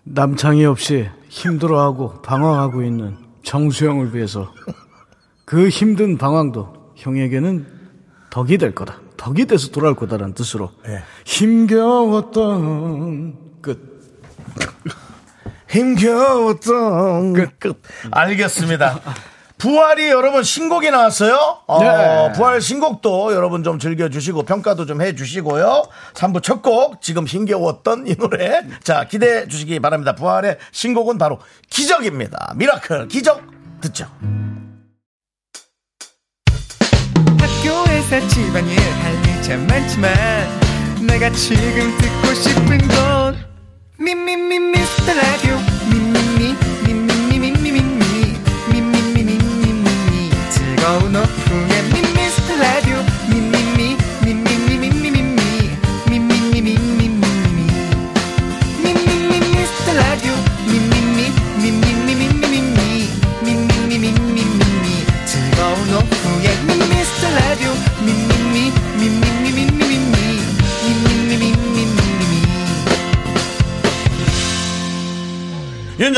남창이 0.04 0.66
없이 0.66 1.08
힘들어하고 1.30 2.20
방황하고 2.20 2.82
있는 2.82 3.16
정수영을 3.42 4.14
위해서 4.14 4.52
그 5.46 5.70
힘든 5.70 6.18
방황도 6.18 6.92
형에게는 6.96 7.66
덕이 8.28 8.58
될 8.58 8.74
거다. 8.74 9.00
덕이 9.16 9.46
돼서 9.46 9.70
돌아올 9.70 9.96
거다라는 9.96 10.34
뜻으로 10.34 10.70
예. 10.86 11.02
힘겨웠던 11.24 12.42
끝. 13.62 13.96
힘겨웠던 15.70 17.32
끝. 17.58 17.80
알겠습니다. 18.10 19.00
부활이 19.58 20.08
여러분 20.08 20.42
신곡이 20.42 20.90
나왔어요. 20.90 21.60
어, 21.66 21.82
네. 21.82 22.32
부활 22.34 22.60
신곡도 22.60 23.34
여러분 23.34 23.62
좀 23.62 23.78
즐겨주시고 23.78 24.42
평가도 24.42 24.84
좀 24.86 25.00
해주시고요. 25.00 25.84
3부 26.14 26.42
첫 26.42 26.62
곡 26.62 27.00
지금 27.00 27.26
힘겨웠던 27.26 28.06
이 28.06 28.16
노래 28.16 28.62
자 28.82 29.04
기대해 29.04 29.46
주시기 29.48 29.80
바랍니다. 29.80 30.14
부활의 30.14 30.58
신곡은 30.72 31.16
바로 31.18 31.38
기적입니다. 31.70 32.54
Miracle 32.56 33.08
기적 33.08 33.42
듣죠. 33.80 34.06
학교에서 37.38 38.28
집안일 38.28 38.78
할일참 38.78 39.66
많지만 39.66 40.12
내가 41.06 41.30
지금 41.30 41.96
듣고 41.98 42.34
싶은 42.34 42.78
건 42.88 43.36
미미미 43.98 44.58
미스터 44.58 45.14
라디오 45.14 45.56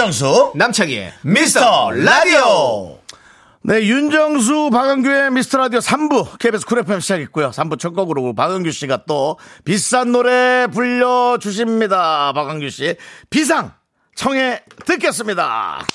윤정수 0.09 0.52
남창희의 0.54 1.12
미스터 1.22 1.90
라디오. 1.90 2.98
네, 3.62 3.82
윤정수, 3.82 4.70
박완규의 4.70 5.32
미스터 5.32 5.59
라디오 5.59 5.80
3부, 5.80 6.38
KBS 6.38 6.64
쿨 6.64 6.78
FM 6.78 7.00
시작했고요. 7.00 7.50
3부 7.50 7.78
첫 7.78 7.90
곡으로 7.90 8.34
박완규 8.34 8.70
씨가 8.70 9.04
또 9.06 9.38
비싼 9.64 10.12
노래 10.12 10.66
불려주십니다. 10.72 12.32
박완규 12.32 12.70
씨. 12.70 12.96
비상, 13.28 13.72
청해 14.14 14.62
듣겠습니다. 14.86 15.86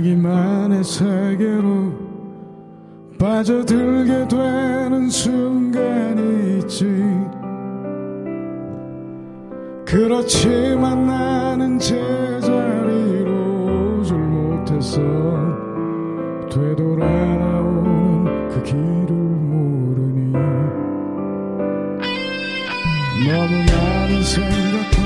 자기만의 0.00 0.82
세계로 0.82 1.92
빠져들게 3.18 4.28
되는 4.28 5.10
순간이 5.10 6.60
있지. 6.60 6.86
그렇지만 9.84 11.06
나는 11.06 11.78
제자리로 11.78 13.30
오질 14.00 14.16
못했어 14.16 15.02
되돌아 16.50 17.06
나오는 17.06 18.48
그 18.48 18.62
길을 18.62 19.12
모르니. 19.12 20.32
너무 23.28 23.52
많은 23.70 24.22
생각과 24.22 24.96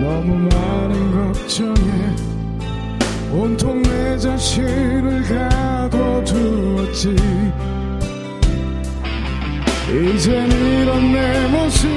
너무 0.00 0.36
많은 0.36 1.10
걱정에 1.32 2.30
온통 3.32 3.82
내 3.82 4.18
자신을 4.18 5.22
가둬두었지. 5.90 7.16
이젠 9.88 10.50
이런 10.50 11.12
내 11.12 11.46
모습 11.48 11.88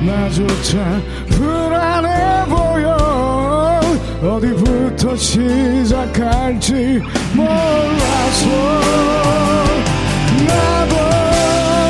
나조차 0.00 1.00
불안해 1.30 2.44
보여. 2.46 3.80
어디부터 4.22 5.16
시작할지 5.16 7.00
몰라서. 7.34 8.46
나도 10.46 10.96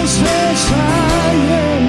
세상에 0.07 1.88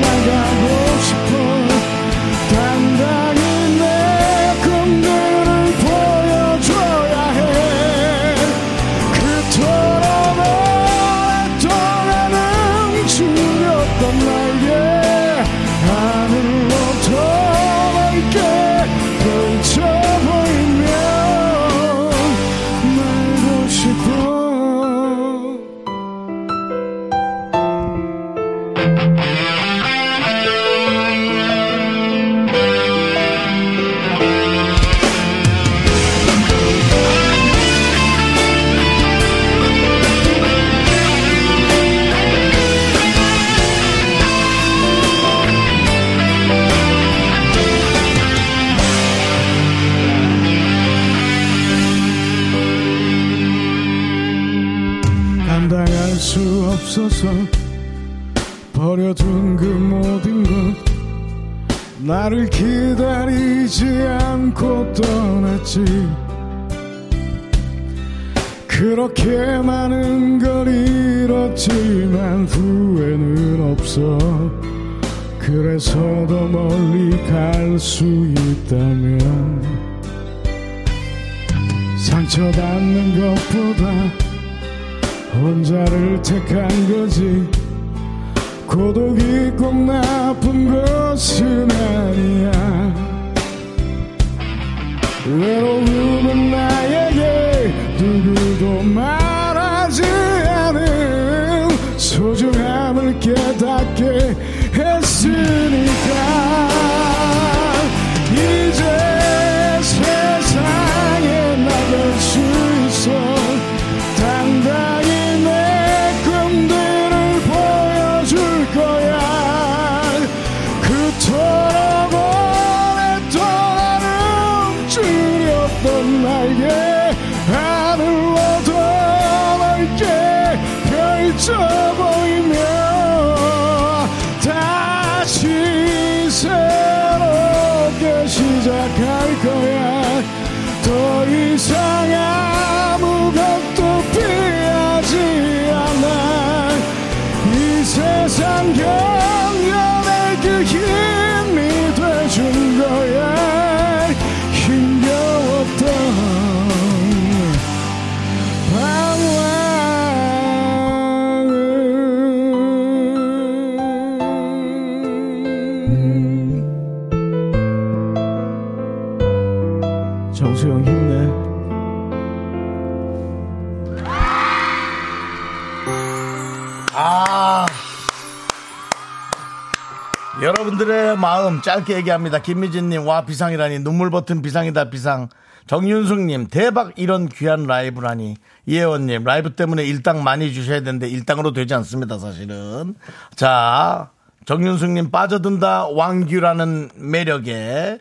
여러분들의 180.41 181.17
마음 181.17 181.61
짧게 181.61 181.95
얘기합니다. 181.97 182.41
김미진님, 182.41 183.05
와, 183.05 183.25
비상이라니. 183.25 183.79
눈물 183.79 184.09
버튼 184.09 184.41
비상이다, 184.41 184.89
비상. 184.89 185.27
정윤숙님, 185.67 186.47
대박 186.47 186.93
이런 186.95 187.27
귀한 187.27 187.65
라이브라니. 187.65 188.35
이혜원님, 188.65 189.25
라이브 189.25 189.55
때문에 189.55 189.83
일당 189.83 190.23
많이 190.23 190.53
주셔야 190.53 190.79
되는데 190.79 191.09
일당으로 191.09 191.51
되지 191.51 191.73
않습니다, 191.73 192.17
사실은. 192.19 192.95
자, 193.35 194.11
정윤숙님 194.45 195.11
빠져든다 195.11 195.87
왕규라는 195.89 196.91
매력에. 196.95 197.99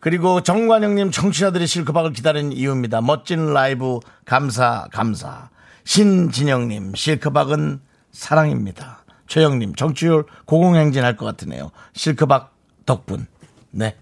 그리고 0.00 0.42
정관영님 0.42 1.12
청취자들이 1.12 1.68
실크박을 1.68 2.12
기다리는 2.12 2.52
이유입니다. 2.52 3.00
멋진 3.00 3.54
라이브 3.54 4.00
감사, 4.24 4.88
감사. 4.92 5.50
신진영님, 5.84 6.96
실크박은 6.96 7.80
사랑입니다. 8.10 9.05
최영님, 9.26 9.74
정치율 9.74 10.24
고공행진할 10.44 11.16
것 11.16 11.26
같으네요. 11.26 11.70
실크박 11.94 12.52
덕분. 12.86 13.26
네. 13.70 13.96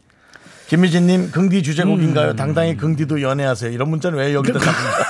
김미진님, 0.69 1.31
긍디 1.31 1.63
주제곡인가요? 1.63 2.37
당당히 2.37 2.77
긍디도 2.77 3.23
연애하세요. 3.23 3.71
이런 3.71 3.91
문자는 3.91 4.19
왜 4.19 4.35
여기다 4.35 4.59
잡는가? 4.59 5.05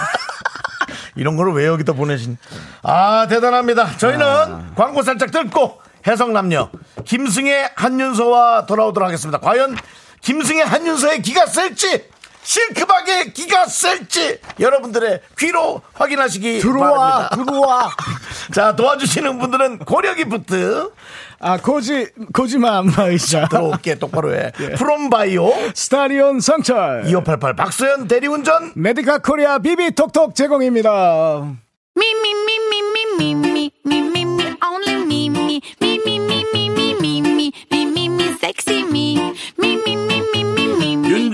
이런 1.17 1.37
거를 1.37 1.53
왜 1.53 1.67
여기다 1.67 1.93
보내신? 1.93 2.37
아, 2.83 3.27
대단합니다. 3.29 3.97
저희는 3.99 4.75
광고 4.75 5.03
살짝 5.03 5.31
듣고 5.31 5.81
해성남녀 6.07 6.71
김승혜 7.05 7.71
한윤서와 7.77 8.67
돌아오도록 8.67 9.07
하겠습니다. 9.07 9.39
과연 9.39 9.77
김승혜 10.21 10.63
한윤서의 10.63 11.23
기가 11.23 11.47
셀지 11.47 12.09
실크박의 12.45 13.33
기가 13.33 13.67
셀지. 13.67 14.39
여러분들의 14.61 15.21
귀로 15.39 15.81
확인하시기 15.95 16.61
들어와, 16.61 17.29
바랍니다. 17.29 17.37
들어와. 17.53 17.91
자 18.55 18.77
도와주시는 18.77 19.39
분들은 19.39 19.79
고려기프트. 19.81 20.91
아 21.41 21.59
고지 21.59 22.09
고지마 22.33 22.79
안마 22.79 23.05
의자 23.09 23.49
들어올게 23.49 23.97
똑바로 23.97 24.35
해. 24.35 24.53
프롬바이오. 24.79 25.53
스타리온 25.75 26.41
성철. 26.41 27.05
2588 27.07 27.57
박소연 27.57 28.09
대리운전. 28.09 28.73
메디카 28.77 29.19
코리아 29.19 29.59
비비 29.59 29.95
톡톡 29.95 30.35
제공입니다. 30.35 31.57
me, 31.97 34.14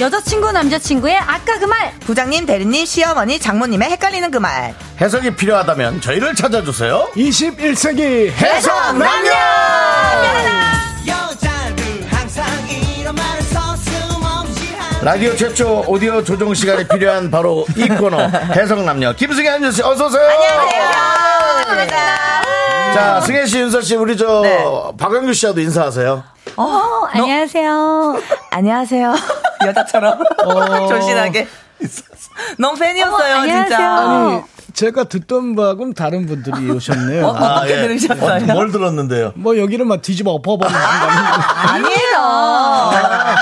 여자친구 0.00 0.52
남자친구의 0.52 1.16
아까 1.16 1.58
그 1.58 1.64
말. 1.64 1.90
부장님, 2.00 2.44
대리님, 2.44 2.84
시어머니, 2.84 3.38
장모님의 3.40 3.90
헷갈리는 3.92 4.30
그 4.30 4.36
말. 4.36 4.74
해석이 5.00 5.36
필요하다면 5.36 6.02
저희를 6.02 6.34
찾아주세요. 6.34 7.08
21세기 7.16 8.30
해석 8.32 8.74
남녀 8.98 9.30
여자들 11.06 12.06
항상 12.10 12.44
이런 12.68 13.14
말을 13.14 13.42
서슴없이 13.42 14.74
하는 14.76 15.04
라디오 15.04 15.34
최초 15.34 15.82
오디오 15.86 16.22
조정 16.22 16.52
시간이 16.52 16.86
필요한 16.88 17.30
바로 17.30 17.64
이 17.74 17.88
코너 17.88 18.18
해석 18.54 18.82
남녀. 18.84 19.12
김승혜 19.14 19.48
한윤씨 19.48 19.82
어서 19.82 20.06
오세요. 20.08 20.28
자 22.94 23.20
승혜 23.22 23.46
씨 23.46 23.60
윤서 23.60 23.80
씨 23.80 23.96
우리 23.96 24.14
저 24.16 24.92
박영규 24.98 25.32
씨와도 25.32 25.60
인사하세요. 25.60 26.22
어, 26.56 27.06
안녕하세요. 27.12 28.20
안녕하세요. 28.50 29.14
여자처럼. 29.64 30.18
조신하게. 30.88 31.46
너무 32.58 32.78
팬이었어요, 32.78 33.36
어머, 33.36 33.46
진짜. 33.46 33.96
아니 33.96 34.42
제가 34.76 35.04
듣던 35.04 35.56
바하고는 35.56 35.94
다른 35.94 36.26
분들이 36.26 36.70
오셨네요. 36.70 37.26
어, 37.26 37.30
어떻게 37.30 37.76
들으셨어요? 37.80 38.44
어, 38.44 38.52
뭘 38.52 38.70
들었는데요? 38.70 39.32
뭐 39.34 39.56
여기를 39.56 39.86
막 39.86 40.02
뒤집어 40.02 40.32
엎어버리는. 40.32 40.78
아니에요. 40.78 41.96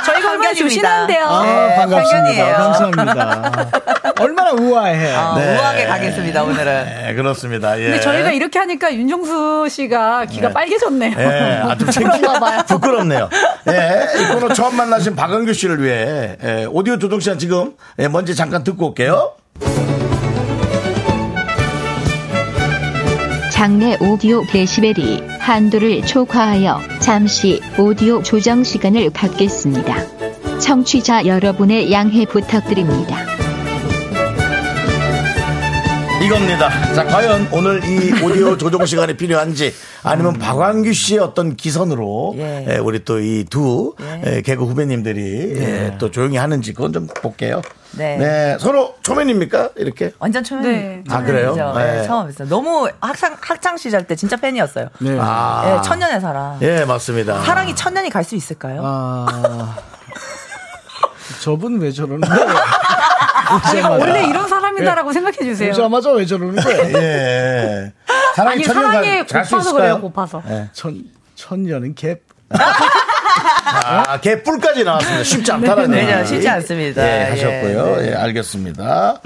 저희 0.07 0.23
강견입니다. 0.23 0.55
조신한데요. 0.55 1.25
아, 1.27 1.43
네, 1.43 1.77
반갑습니다. 1.77 2.53
감사합니다. 2.57 3.71
얼마나 4.21 4.53
우아해. 4.53 5.13
어, 5.17 5.35
네. 5.37 5.57
우아하게 5.57 5.87
가겠습니다, 5.87 6.45
오늘은. 6.45 6.85
네, 6.85 7.15
그렇습니다. 7.15 7.81
예. 7.81 7.85
근데 7.87 8.01
저희가 8.01 8.31
이렇게 8.31 8.61
하니까 8.61 8.95
윤정수 8.95 9.67
씨가 9.71 10.27
귀가 10.27 10.51
빨개졌네요. 10.51 11.15
예, 11.19 11.63
아주 11.65 11.85
그런가 11.87 12.39
봐요. 12.39 12.63
부끄럽네요. 12.69 13.29
예, 13.71 14.07
이 14.21 14.27
코너 14.35 14.51
처음 14.55 14.77
만나신 14.77 15.17
박은규 15.17 15.53
씨를 15.53 15.83
위해 15.83 16.37
예, 16.45 16.65
오디오 16.71 16.97
조정 17.01 17.19
시간 17.19 17.41
지금 17.41 17.73
예, 17.99 18.07
먼저 18.07 18.33
잠깐 18.35 18.63
듣고 18.63 18.91
올게요. 18.91 19.33
장내 23.65 23.97
오디오 23.99 24.45
데시벨이 24.45 25.23
한도를 25.39 26.03
초과하여 26.03 26.83
잠시 27.01 27.63
오디오 27.79 28.23
조정 28.23 28.63
시간을 28.63 29.09
갖겠습니다. 29.09 30.59
청취자 30.59 31.25
여러분의 31.25 31.91
양해 31.91 32.27
부탁드립니다. 32.27 33.25
이겁니다. 36.23 36.93
자, 36.93 37.05
과연 37.05 37.49
오늘 37.53 37.81
이 37.85 38.23
오디오 38.23 38.55
조정 38.61 38.85
시간이 38.85 39.17
필요한지 39.17 39.73
아니면 40.03 40.35
박완규 40.35 40.93
씨의 40.93 41.21
어떤 41.21 41.57
기선으로 41.57 42.35
예. 42.37 42.67
예, 42.69 42.77
우리 42.77 43.03
또 43.03 43.19
이두 43.19 43.95
예, 44.27 44.43
개그 44.43 44.63
후배님들이 44.67 45.55
예, 45.57 45.97
또 45.99 46.11
조용히 46.11 46.37
하는지 46.37 46.75
그건 46.75 46.93
좀 46.93 47.07
볼게요. 47.07 47.63
네. 47.97 48.57
서로 48.61 48.97
초면입니까? 49.03 49.71
이렇게? 49.77 50.13
완전 50.19 50.43
초면. 50.45 50.63
네. 50.65 51.05
아, 51.11 51.23
그래요? 51.23 51.55
네. 51.77 52.01
네. 52.01 52.07
처음 52.07 52.29
했어요. 52.29 52.49
너무 52.49 52.89
학창, 53.01 53.37
학창 53.41 53.77
시절 53.77 54.07
때 54.07 54.17
진짜 54.17 54.37
팬이었어요. 54.37 54.89
네. 55.01 55.17
아. 55.21 55.63
네, 55.65 55.89
천년의 55.89 56.21
사랑. 56.21 56.59
예, 56.63 56.85
맞습니다. 56.85 57.41
사랑이 57.43 57.75
천년이 57.77 58.11
갈 58.11 58.25
수 58.25 58.35
있을까요? 58.37 58.81
아. 58.83 59.77
저분 61.43 61.79
왜 61.81 61.91
저러는 61.93 62.23
제가 63.71 63.89
거예요? 63.89 64.01
원래 64.01 64.25
이런 64.27 64.49
사람이다라고 64.49 65.13
생각해 65.13 65.37
주세요. 65.39 65.71
오자마자 65.73 66.11
왜 66.13 66.25
저러는 66.25 66.57
거예요? 66.57 66.99
예. 66.99 67.93
사랑이 68.35 68.55
아니 68.57 68.65
천년 68.65 68.85
사랑에 68.93 69.23
고파서 69.23 69.57
그래요, 69.59 69.61
있을까요? 69.61 70.01
고파서. 70.01 70.43
예. 70.49 70.69
천, 70.73 71.05
천년은 71.35 71.95
갭. 71.95 72.19
아, 73.37 74.21
개뿔까지 74.21 74.85
나왔습니다. 74.85 75.25
쉽지 75.25 75.53
않다라는 75.53 75.91
네, 75.91 76.05
네, 76.05 76.19
얘기. 76.19 76.29
쉽지 76.29 76.49
않습니다. 76.49 77.03
예, 77.07 77.27
예, 77.27 77.31
하셨고요. 77.31 78.07
예, 78.07 78.15
알겠습니다. 78.15 79.21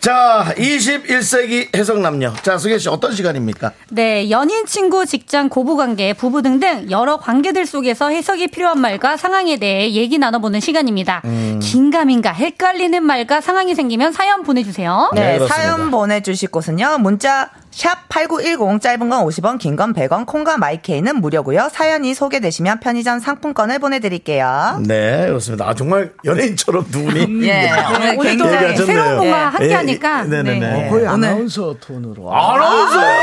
자, 0.00 0.52
21세기 0.56 1.74
해석남녀. 1.76 2.34
자, 2.42 2.58
승혜 2.58 2.78
씨 2.78 2.88
어떤 2.88 3.14
시간입니까? 3.14 3.72
네, 3.90 4.30
연인, 4.30 4.66
친구, 4.66 5.06
직장, 5.06 5.48
고부관계, 5.48 6.12
부부 6.14 6.42
등등 6.42 6.90
여러 6.90 7.16
관계들 7.16 7.66
속에서 7.66 8.10
해석이 8.10 8.48
필요한 8.48 8.80
말과 8.80 9.16
상황에 9.16 9.56
대해 9.56 9.92
얘기 9.92 10.18
나눠보는 10.18 10.60
시간입니다. 10.60 11.22
음. 11.24 11.60
긴가민가 11.62 12.32
헷갈리는 12.32 13.02
말과 13.02 13.40
상황이 13.40 13.74
생기면 13.74 14.12
사연 14.12 14.42
보내주세요. 14.42 15.10
네, 15.14 15.38
사연 15.46 15.90
보내주실 15.90 16.50
곳은요. 16.50 16.98
문자 16.98 17.50
샵 17.74 18.08
8910 18.08 18.80
짧은 18.80 19.08
건 19.08 19.26
50원, 19.26 19.58
긴 19.58 19.74
건 19.74 19.92
100원, 19.94 20.26
콩과 20.26 20.58
마이케이는 20.58 21.20
무료고요. 21.20 21.68
사연이 21.72 22.14
소개되시면 22.14 22.78
편의점 22.78 23.18
상품권을 23.18 23.80
보내드릴게요. 23.80 24.80
네, 24.86 25.26
그렇습니다. 25.26 25.68
아, 25.68 25.74
정말 25.74 26.12
연예인처럼 26.24 26.88
두 26.92 27.02
분이. 27.04 27.42
예, 27.48 27.72
오늘 27.96 28.14
오늘 28.16 28.38
또 28.38 28.44
굉장히 28.44 28.76
새로운 28.76 29.18
분과 29.18 29.26
예. 29.38 29.42
함께 29.42 29.70
예, 29.70 29.74
하니까. 29.74 30.22
네네네. 30.22 30.58
네. 30.60 30.86
어, 30.86 30.90
거의 30.90 31.06
오늘- 31.06 31.28
아나운서 31.28 31.74
톤으로. 31.80 32.32
아나운서요? 32.32 33.16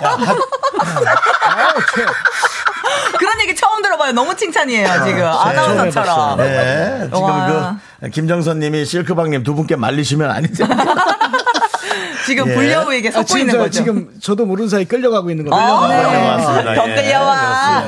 그런 3.18 3.40
얘기 3.42 3.54
처음 3.54 3.82
들어봐요. 3.82 4.12
너무 4.12 4.34
칭찬이에요, 4.34 4.88
지금. 5.06 5.24
아나운서처럼. 5.24 6.38
네, 6.38 7.02
지금 7.04 7.22
와. 7.22 7.76
그, 8.00 8.08
김정선 8.10 8.58
님이 8.58 8.84
실크방님 8.84 9.44
두 9.44 9.54
분께 9.54 9.76
말리시면 9.76 10.28
아니죠. 10.30 10.64
지금 12.26 12.48
예. 12.48 12.54
불려우에게 12.54 13.08
아, 13.08 13.12
섞고 13.12 13.26
지금, 13.26 13.40
있는 13.40 13.52
저, 13.52 13.58
거죠. 13.58 13.70
지금 13.70 14.08
저도 14.20 14.46
모르는 14.46 14.68
사이 14.68 14.84
끌려가고 14.84 15.30
있는 15.30 15.48
거예요. 15.48 15.64
아, 15.64 15.88
네. 15.88 16.02
맞습니다. 16.02 16.74
더 16.74 16.90
예. 16.90 16.94
끌려와. 16.94 17.84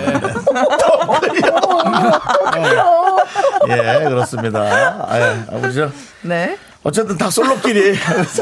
예, 3.68 4.04
그렇습니다. 4.04 4.60
아, 4.60 5.44
우리 5.52 5.74
저, 5.74 5.90
네. 6.22 6.56
어쨌든 6.84 7.16
다 7.16 7.30
솔로끼리. 7.30 7.94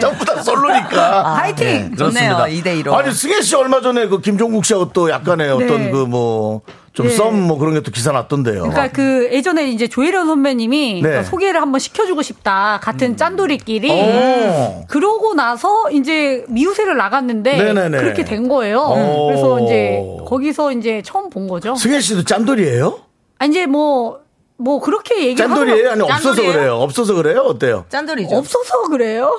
전부 0.00 0.24
다 0.24 0.42
솔로니까. 0.42 1.28
아, 1.28 1.34
화이팅! 1.36 1.66
예, 1.66 1.90
그렇습니다. 1.96 2.38
좋네요, 2.38 2.62
2대 2.62 2.84
1로. 2.84 2.94
아니, 2.94 3.12
승혜 3.12 3.40
씨 3.40 3.54
얼마 3.54 3.80
전에 3.80 4.08
그 4.08 4.20
김종국 4.20 4.64
씨하고 4.64 4.92
또 4.92 5.08
약간의 5.10 5.50
어떤 5.50 5.84
네. 5.84 5.90
그 5.90 5.98
뭐, 5.98 6.62
좀 6.98 7.06
네. 7.06 7.14
썸뭐 7.14 7.58
그런 7.58 7.74
게 7.74 7.80
또 7.80 7.92
기사 7.92 8.10
났던데요. 8.10 8.62
그러니까 8.62 8.88
그 8.88 9.28
예전에 9.32 9.70
이제 9.70 9.86
조혜련 9.86 10.26
선배님이 10.26 11.00
네. 11.02 11.22
소개를 11.22 11.62
한번 11.62 11.78
시켜주고 11.78 12.22
싶다 12.22 12.80
같은 12.82 13.16
짠돌이끼리 13.16 13.88
오. 13.88 14.84
그러고 14.88 15.32
나서 15.34 15.88
이제 15.92 16.44
미우새를 16.48 16.96
나갔는데 16.96 17.56
네네네. 17.56 17.98
그렇게 17.98 18.24
된 18.24 18.48
거예요. 18.48 18.80
오. 18.80 19.26
그래서 19.28 19.60
이제 19.60 20.00
거기서 20.26 20.72
이제 20.72 21.00
처음 21.04 21.30
본 21.30 21.46
거죠. 21.46 21.76
승혜 21.76 22.00
씨도 22.00 22.24
짠돌이에요? 22.24 22.98
아 23.38 23.44
이제 23.44 23.66
뭐뭐 23.66 24.80
그렇게 24.82 25.18
얘기를 25.26 25.36
짠돌이에요? 25.48 25.90
아니, 25.92 26.02
없어서 26.02 26.22
짠돌이에요? 26.34 26.52
그래요? 26.52 26.74
없어서 26.80 27.14
그래요? 27.14 27.40
어때요? 27.42 27.84
짠돌이죠. 27.90 28.36
없어서 28.36 28.88
그래요. 28.88 29.30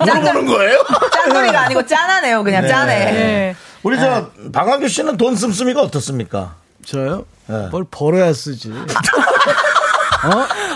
물어보는 0.00 0.46
거예요? 0.52 0.84
짠돌이가 1.12 1.60
아니고 1.62 1.86
짠하네요. 1.86 2.44
그냥 2.44 2.62
네. 2.62 2.68
짠해. 2.68 3.04
네. 3.12 3.56
우리 3.82 3.98
저, 3.98 4.28
박광규 4.52 4.88
씨는 4.88 5.16
돈 5.16 5.34
씀씀이가 5.36 5.80
어떻습니까? 5.82 6.54
저요? 6.86 7.24
네. 7.46 7.68
뭘 7.70 7.84
벌어야 7.90 8.32
쓰지. 8.32 8.72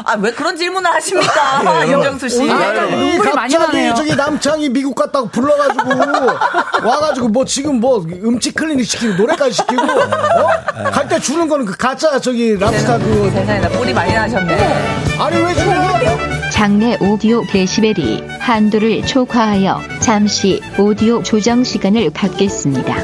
아, 0.05 0.17
왜 0.19 0.33
그런 0.33 0.57
질문을 0.57 0.91
하십니까? 0.95 1.85
예, 1.87 1.93
윤정수 1.93 2.29
씨. 2.29 2.43
이 2.43 2.49
눈물이 2.49 3.33
많이 3.33 3.55
나네요. 3.55 3.95
저기 3.95 4.17
남창이 4.17 4.69
미국 4.71 4.97
갔다고 4.97 5.29
불러가지고 5.29 5.89
와가지고 6.85 7.29
뭐 7.29 7.45
지금 7.45 7.79
뭐 7.79 7.99
음치 8.05 8.53
클리닉 8.53 8.85
시키고 8.85 9.15
노래까지 9.15 9.53
시키고 9.55 9.83
어? 9.83 10.91
갈 10.93 11.07
때 11.09 11.21
주는 11.21 11.49
거는 11.49 11.65
그 11.65 11.77
가짜 11.77 12.19
저기 12.19 12.57
랍스타 12.59 12.99
그 12.99 13.31
세상에 13.33 13.61
나 13.61 13.69
뿔이 13.69 13.93
많이 13.95 14.13
나셨네. 14.13 15.17
아니 15.21 15.37
왜 15.37 15.55
주는 15.55 16.36
장내 16.57 16.97
오디오 17.03 17.43
데시벨이 17.47 18.23
한도를 18.41 19.03
초과하여 19.03 19.79
잠시 20.01 20.63
오디오 20.79 21.23
조정 21.23 21.63
시간을 21.63 22.09
갖겠습니다. 22.15 22.97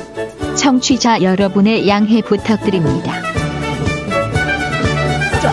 청취자 0.57 1.21
여러분의 1.21 1.87
양해 1.87 2.23
부탁드립니다. 2.23 3.13
자, 5.43 5.51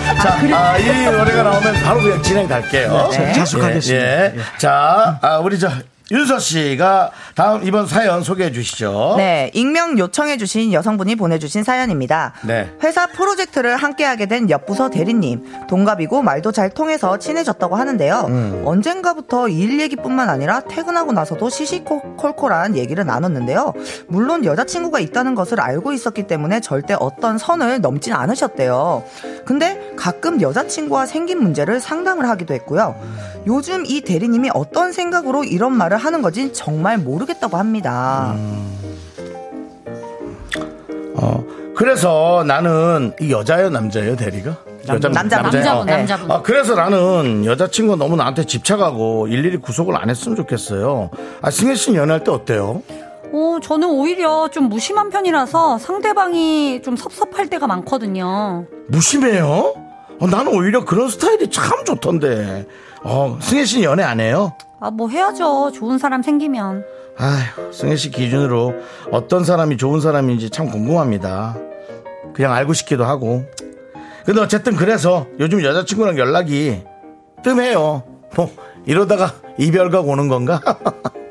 아, 0.53 0.77
이 0.77 1.11
노래가 1.11 1.43
나오면 1.43 1.73
바로 1.83 2.01
그냥 2.01 2.23
진행 2.23 2.47
갈게요. 2.47 3.09
네. 3.11 3.33
자숙하겠습니다. 3.33 4.05
예, 4.05 4.33
예. 4.33 4.41
자, 4.57 5.19
아, 5.21 5.39
우리 5.39 5.59
저, 5.59 5.69
윤서 6.11 6.39
씨가 6.39 7.11
다음 7.35 7.63
이번 7.63 7.85
사연 7.85 8.23
소개해 8.23 8.51
주시죠. 8.51 9.13
네, 9.17 9.51
익명 9.53 9.99
요청해 9.99 10.37
주신 10.37 10.73
여성분이 10.73 11.15
보내주신 11.15 11.63
사연입니다. 11.63 12.33
네. 12.43 12.71
회사 12.83 13.05
프로젝트를 13.07 13.77
함께하게 13.77 14.25
된 14.25 14.49
옆부서 14.49 14.89
대리님, 14.89 15.67
동갑이고 15.67 16.23
말도 16.23 16.51
잘 16.51 16.71
통해서 16.71 17.19
친해졌다고 17.19 17.75
하는데요. 17.75 18.25
음. 18.27 18.63
언젠가부터 18.65 19.49
일 19.49 19.79
얘기뿐만 19.79 20.29
아니라 20.29 20.61
퇴근하고 20.61 21.11
나서도 21.11 21.49
시시콜콜한 21.49 22.75
얘기를 22.75 23.05
나눴는데요. 23.05 23.73
물론 24.07 24.45
여자친구가 24.45 24.99
있다는 24.99 25.35
것을 25.35 25.61
알고 25.61 25.93
있었기 25.93 26.23
때문에 26.23 26.59
절대 26.59 26.95
어떤 26.99 27.37
선을 27.37 27.81
넘진 27.81 28.13
않으셨대요. 28.13 29.03
근데 29.45 29.79
가끔 29.95 30.41
여자친구와 30.41 31.05
생긴 31.05 31.41
문제를 31.41 31.79
상담을 31.79 32.27
하기도 32.29 32.53
했고요. 32.55 32.95
요즘 33.47 33.85
이 33.85 34.01
대리님이 34.01 34.49
어떤 34.53 34.91
생각으로 34.91 35.43
이런 35.43 35.73
말을 35.73 35.98
하는 35.99 36.21
건지 36.21 36.51
정말 36.53 36.97
모르겠다고 36.97 37.57
합니다. 37.57 38.35
어, 41.15 41.43
그래서 41.75 42.43
나는 42.47 43.13
이 43.19 43.31
여자예요, 43.31 43.69
남자예요, 43.69 44.15
대리가? 44.15 44.57
여자, 44.87 45.09
남자분. 45.09 45.43
남자예요? 45.43 45.65
남자분, 45.65 45.89
어. 45.93 45.97
남자분. 45.97 46.31
아, 46.31 46.41
그래서 46.41 46.75
나는 46.75 47.45
여자친구가 47.45 47.97
너무 47.97 48.15
나한테 48.15 48.45
집착하고 48.45 49.27
일일이 49.27 49.57
구속을 49.57 49.95
안 49.95 50.09
했으면 50.09 50.35
좋겠어요. 50.37 51.09
아, 51.41 51.51
승혜 51.51 51.75
씨는 51.75 51.99
연애할 51.99 52.23
때 52.23 52.31
어때요? 52.31 52.81
어, 53.31 53.59
저는 53.61 53.87
오히려 53.89 54.49
좀 54.49 54.69
무심한 54.69 55.09
편이라서 55.09 55.77
상대방이 55.77 56.81
좀 56.81 56.95
섭섭할 56.95 57.47
때가 57.49 57.67
많거든요. 57.67 58.65
무심해요? 58.87 59.75
어, 60.19 60.27
나는 60.27 60.53
오히려 60.55 60.83
그런 60.85 61.09
스타일이 61.09 61.49
참 61.51 61.85
좋던데. 61.85 62.65
어, 63.03 63.37
승혜 63.41 63.65
씨는 63.65 63.83
연애 63.83 64.03
안 64.03 64.19
해요? 64.19 64.53
아, 64.79 64.91
뭐 64.91 65.09
해야죠. 65.09 65.71
좋은 65.73 65.97
사람 65.97 66.21
생기면. 66.21 66.83
아휴, 67.17 67.71
승혜 67.73 67.95
씨 67.95 68.11
기준으로 68.11 68.73
어떤 69.11 69.43
사람이 69.43 69.77
좋은 69.77 69.99
사람인지 69.99 70.49
참 70.49 70.69
궁금합니다. 70.69 71.57
그냥 72.33 72.53
알고 72.53 72.73
싶기도 72.73 73.03
하고. 73.03 73.43
근데 74.25 74.39
어쨌든 74.41 74.75
그래서 74.75 75.27
요즘 75.39 75.63
여자친구랑 75.63 76.17
연락이 76.17 76.83
뜸해요. 77.43 78.03
뭐, 78.35 78.49
이러다가 78.85 79.33
이별각 79.57 80.07
오는 80.07 80.27
건가? 80.27 80.61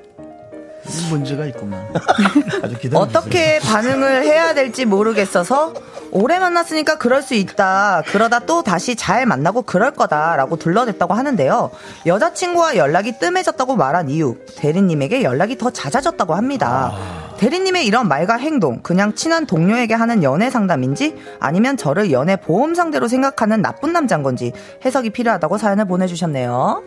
문제가 1.11 1.47
있구만. 1.47 1.87
아주 2.63 2.79
기다려. 2.79 3.03
어떻게 3.03 3.59
반응을 3.61 4.23
해야 4.25 4.55
될지 4.55 4.85
모르겠어서 4.85 5.75
오래 6.11 6.39
만났으니까 6.39 6.97
그럴 6.97 7.23
수 7.23 7.35
있다. 7.35 8.03
그러다 8.07 8.41
또 8.41 8.63
다시 8.63 8.97
잘 8.97 9.27
만나고 9.27 9.63
그럴 9.63 9.91
거다라고 9.91 10.57
둘러댔다고 10.57 11.15
하는데요. 11.15 11.71
여자친구와 12.07 12.77
연락이 12.77 13.19
뜸해졌다고 13.19 13.77
말한 13.77 14.09
이유 14.09 14.37
대리님에게 14.57 15.23
연락이 15.23 15.59
더 15.59 15.71
잦아졌다고 15.71 16.35
합니다. 16.35 16.93
대리님의 17.39 17.87
이런 17.87 18.09
말과 18.09 18.37
행동 18.37 18.81
그냥 18.83 19.15
친한 19.15 19.47
동료에게 19.47 19.95
하는 19.95 20.23
연애 20.23 20.51
상담인지 20.51 21.17
아니면 21.41 21.77
저를 21.77 22.11
연애 22.11 22.37
보험 22.37 22.75
상대로 22.75 23.07
생각하는 23.07 23.63
나쁜 23.63 23.93
남자인 23.93 24.23
건지 24.23 24.53
해석이 24.85 25.11
필요하다고 25.11 25.59
사연을 25.59 25.85
보내주셨네요. 25.87 26.83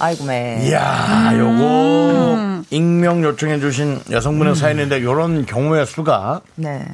아이고 0.00 0.24
매. 0.24 0.66
이야, 0.66 1.32
요거 1.38 2.62
익명 2.70 3.22
요청해 3.22 3.60
주신 3.60 4.00
여성분의 4.10 4.56
사연인데 4.56 5.02
요런 5.02 5.44
경우의 5.44 5.84
수가 5.86 6.40
네. 6.54 6.86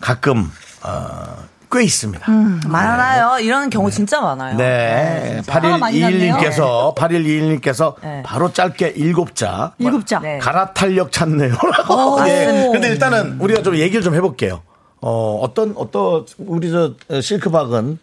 가끔 0.00 0.50
어, 0.82 1.36
꽤 1.72 1.82
있습니다. 1.82 2.30
음, 2.30 2.60
많아요. 2.66 3.38
이런 3.38 3.70
경우 3.70 3.90
진짜 3.90 4.20
많아요. 4.20 4.56
네. 4.56 5.40
많이 5.46 6.00
8121님께서, 6.00 6.94
8121님께서 6.94 7.94
네. 8.02 8.22
바로 8.22 8.52
짧게 8.52 8.94
일곱 8.96 9.34
자. 9.34 9.72
일곱 9.78 10.06
자. 10.06 10.20
네. 10.20 10.38
갈아탄력 10.38 11.12
찾네요. 11.12 11.54
어, 11.88 12.16
예. 12.26 12.46
맞습니다. 12.46 12.72
근데 12.72 12.88
일단은 12.88 13.40
우리가 13.40 13.62
좀 13.62 13.76
얘기를 13.76 14.02
좀 14.02 14.14
해볼게요. 14.14 14.60
어, 15.00 15.38
어떤, 15.40 15.74
어떤, 15.76 16.26
우리 16.38 16.70
저 16.70 16.92
어, 17.08 17.20
실크박은 17.22 17.98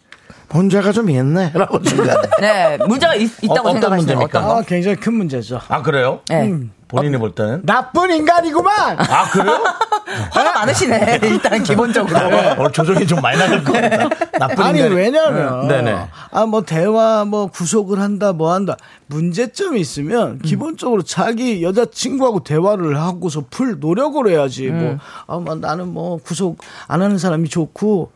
문제가 0.50 0.92
좀 0.92 1.10
있네. 1.10 1.52
라고 1.54 1.80
중간에. 1.82 2.20
네, 2.40 2.78
문제가 2.86 3.14
있, 3.14 3.30
어, 3.48 3.54
다고 3.54 3.68
어떤 3.68 3.80
생각하시는 3.80 3.96
문제입니까? 3.96 4.38
어떤 4.38 4.48
거? 4.54 4.58
아, 4.58 4.62
굉장히 4.62 4.96
큰 4.96 5.14
문제죠. 5.14 5.60
아, 5.68 5.82
그래요? 5.82 6.20
네. 6.28 6.52
본인이 6.88 7.18
볼 7.18 7.34
때는? 7.34 7.66
나쁜 7.66 8.10
인간이구만! 8.10 8.98
아, 8.98 9.28
그래요? 9.30 9.62
화가 10.32 10.52
많으시네. 10.54 11.20
일단 11.22 11.62
기본적으로. 11.62 12.16
오늘 12.58 12.72
조정이 12.72 13.06
좀 13.06 13.20
많이 13.20 13.38
나갈 13.38 13.62
것 13.62 13.72
같다. 13.74 14.08
나쁜 14.38 14.64
아니 14.64 14.80
인간이- 14.80 14.94
왜냐면 14.96 15.68
네, 15.68 15.82
네네. 15.82 16.08
아뭐 16.30 16.62
대화 16.62 17.26
뭐 17.26 17.48
구속을 17.48 18.00
한다 18.00 18.32
뭐 18.32 18.54
한다 18.54 18.76
문제점이 19.08 19.78
있으면 19.80 20.38
기본적으로 20.38 21.02
자기 21.02 21.62
여자친구하고 21.62 22.42
대화를 22.42 22.98
하고서 22.98 23.44
풀 23.50 23.78
노력을 23.80 24.26
해야지 24.26 24.68
음. 24.68 24.98
뭐아 25.26 25.40
뭐 25.40 25.54
나는 25.56 25.88
뭐 25.92 26.16
구속 26.24 26.56
안 26.86 27.02
하는 27.02 27.18
사람이 27.18 27.50
좋고 27.50 28.12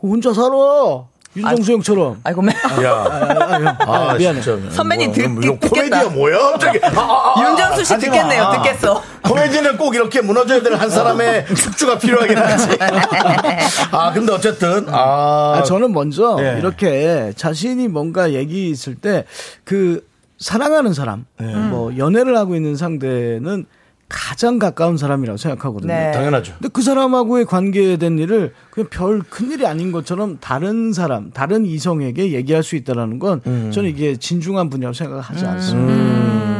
그 0.00 0.06
혼자 0.08 0.32
살아 0.32 1.06
윤정수 1.36 1.72
형처럼 1.74 2.20
아이고 2.24 2.42
매. 2.42 2.52
야. 2.84 3.76
아, 3.86 4.14
미안해. 4.18 4.40
진짜. 4.40 4.70
선배님 4.72 5.12
듣- 5.12 5.28
뭐, 5.28 5.42
이거 5.44 5.56
듣겠다. 5.60 6.00
코미디야 6.00 6.04
뭐야? 6.10 6.38
갑자기. 6.52 6.80
아, 6.82 6.88
아, 7.00 7.34
아, 7.36 7.48
윤정수 7.50 7.84
씨. 7.84 7.98
듣겠네요. 7.98 8.50
듣겠어. 8.56 9.02
코미디는 9.22 9.76
꼭 9.76 9.94
이렇게 9.94 10.20
무너져야 10.22 10.60
될한 10.62 10.90
사람의 10.90 11.46
숙주가 11.54 11.98
필요하긴 11.98 12.36
하지. 12.36 12.78
아, 13.92 14.12
근데 14.12 14.32
어쨌든, 14.32 14.86
아. 14.88 15.58
아, 15.58 15.62
저는 15.62 15.92
먼저 15.92 16.36
예. 16.40 16.58
이렇게 16.58 17.32
자신이 17.36 17.86
뭔가 17.88 18.32
얘기 18.32 18.68
있을 18.70 18.94
때 18.96 19.24
그 19.64 20.04
사랑하는 20.38 20.94
사람, 20.94 21.26
뭐 21.38 21.96
연애를 21.98 22.34
하고 22.36 22.56
있는 22.56 22.74
상대는 22.74 23.66
가장 24.10 24.58
가까운 24.58 24.98
사람이라고 24.98 25.36
생각하거든요. 25.38 25.92
네. 25.92 26.12
당연하죠. 26.12 26.54
근데 26.58 26.68
그 26.68 26.82
사람하고의 26.82 27.46
관계된 27.46 28.18
일을 28.18 28.52
그냥 28.70 28.88
별 28.90 29.20
큰일이 29.20 29.66
아닌 29.66 29.92
것처럼 29.92 30.38
다른 30.40 30.92
사람, 30.92 31.30
다른 31.30 31.64
이성에게 31.64 32.32
얘기할 32.32 32.62
수 32.62 32.76
있다라는 32.76 33.18
건 33.18 33.40
저는 33.72 33.88
이게 33.88 34.16
진중한 34.16 34.68
분이라고 34.68 34.92
생각하지 34.92 35.46
않습니다. 35.46 36.50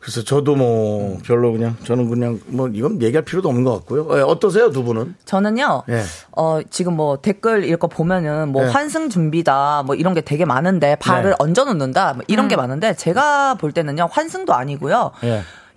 그래서 0.00 0.22
저도 0.22 0.56
뭐 0.56 1.18
별로 1.24 1.52
그냥 1.52 1.76
저는 1.84 2.08
그냥 2.08 2.40
뭐 2.46 2.68
이건 2.68 3.00
얘기할 3.02 3.24
필요도 3.24 3.48
없는 3.48 3.64
것 3.64 3.74
같고요. 3.74 4.06
예, 4.18 4.22
어떠세요 4.22 4.70
두 4.70 4.82
분은? 4.82 5.14
저는요, 5.24 5.82
예. 5.88 6.02
어, 6.32 6.60
지금 6.70 6.96
뭐 6.96 7.20
댓글 7.20 7.64
읽고 7.64 7.88
보면은 7.88 8.50
뭐 8.50 8.64
네. 8.64 8.70
환승 8.70 9.10
준비다, 9.10 9.82
뭐 9.84 9.94
이런 9.94 10.14
게 10.14 10.22
되게 10.22 10.44
많은데 10.44 10.96
발을 10.96 11.30
네. 11.30 11.36
얹어 11.38 11.64
놓는다, 11.64 12.14
뭐 12.14 12.24
이런 12.28 12.48
게 12.48 12.56
많은데 12.56 12.94
제가 12.94 13.54
볼 13.54 13.72
때는요, 13.72 14.08
환승도 14.10 14.54
아니고요. 14.54 15.12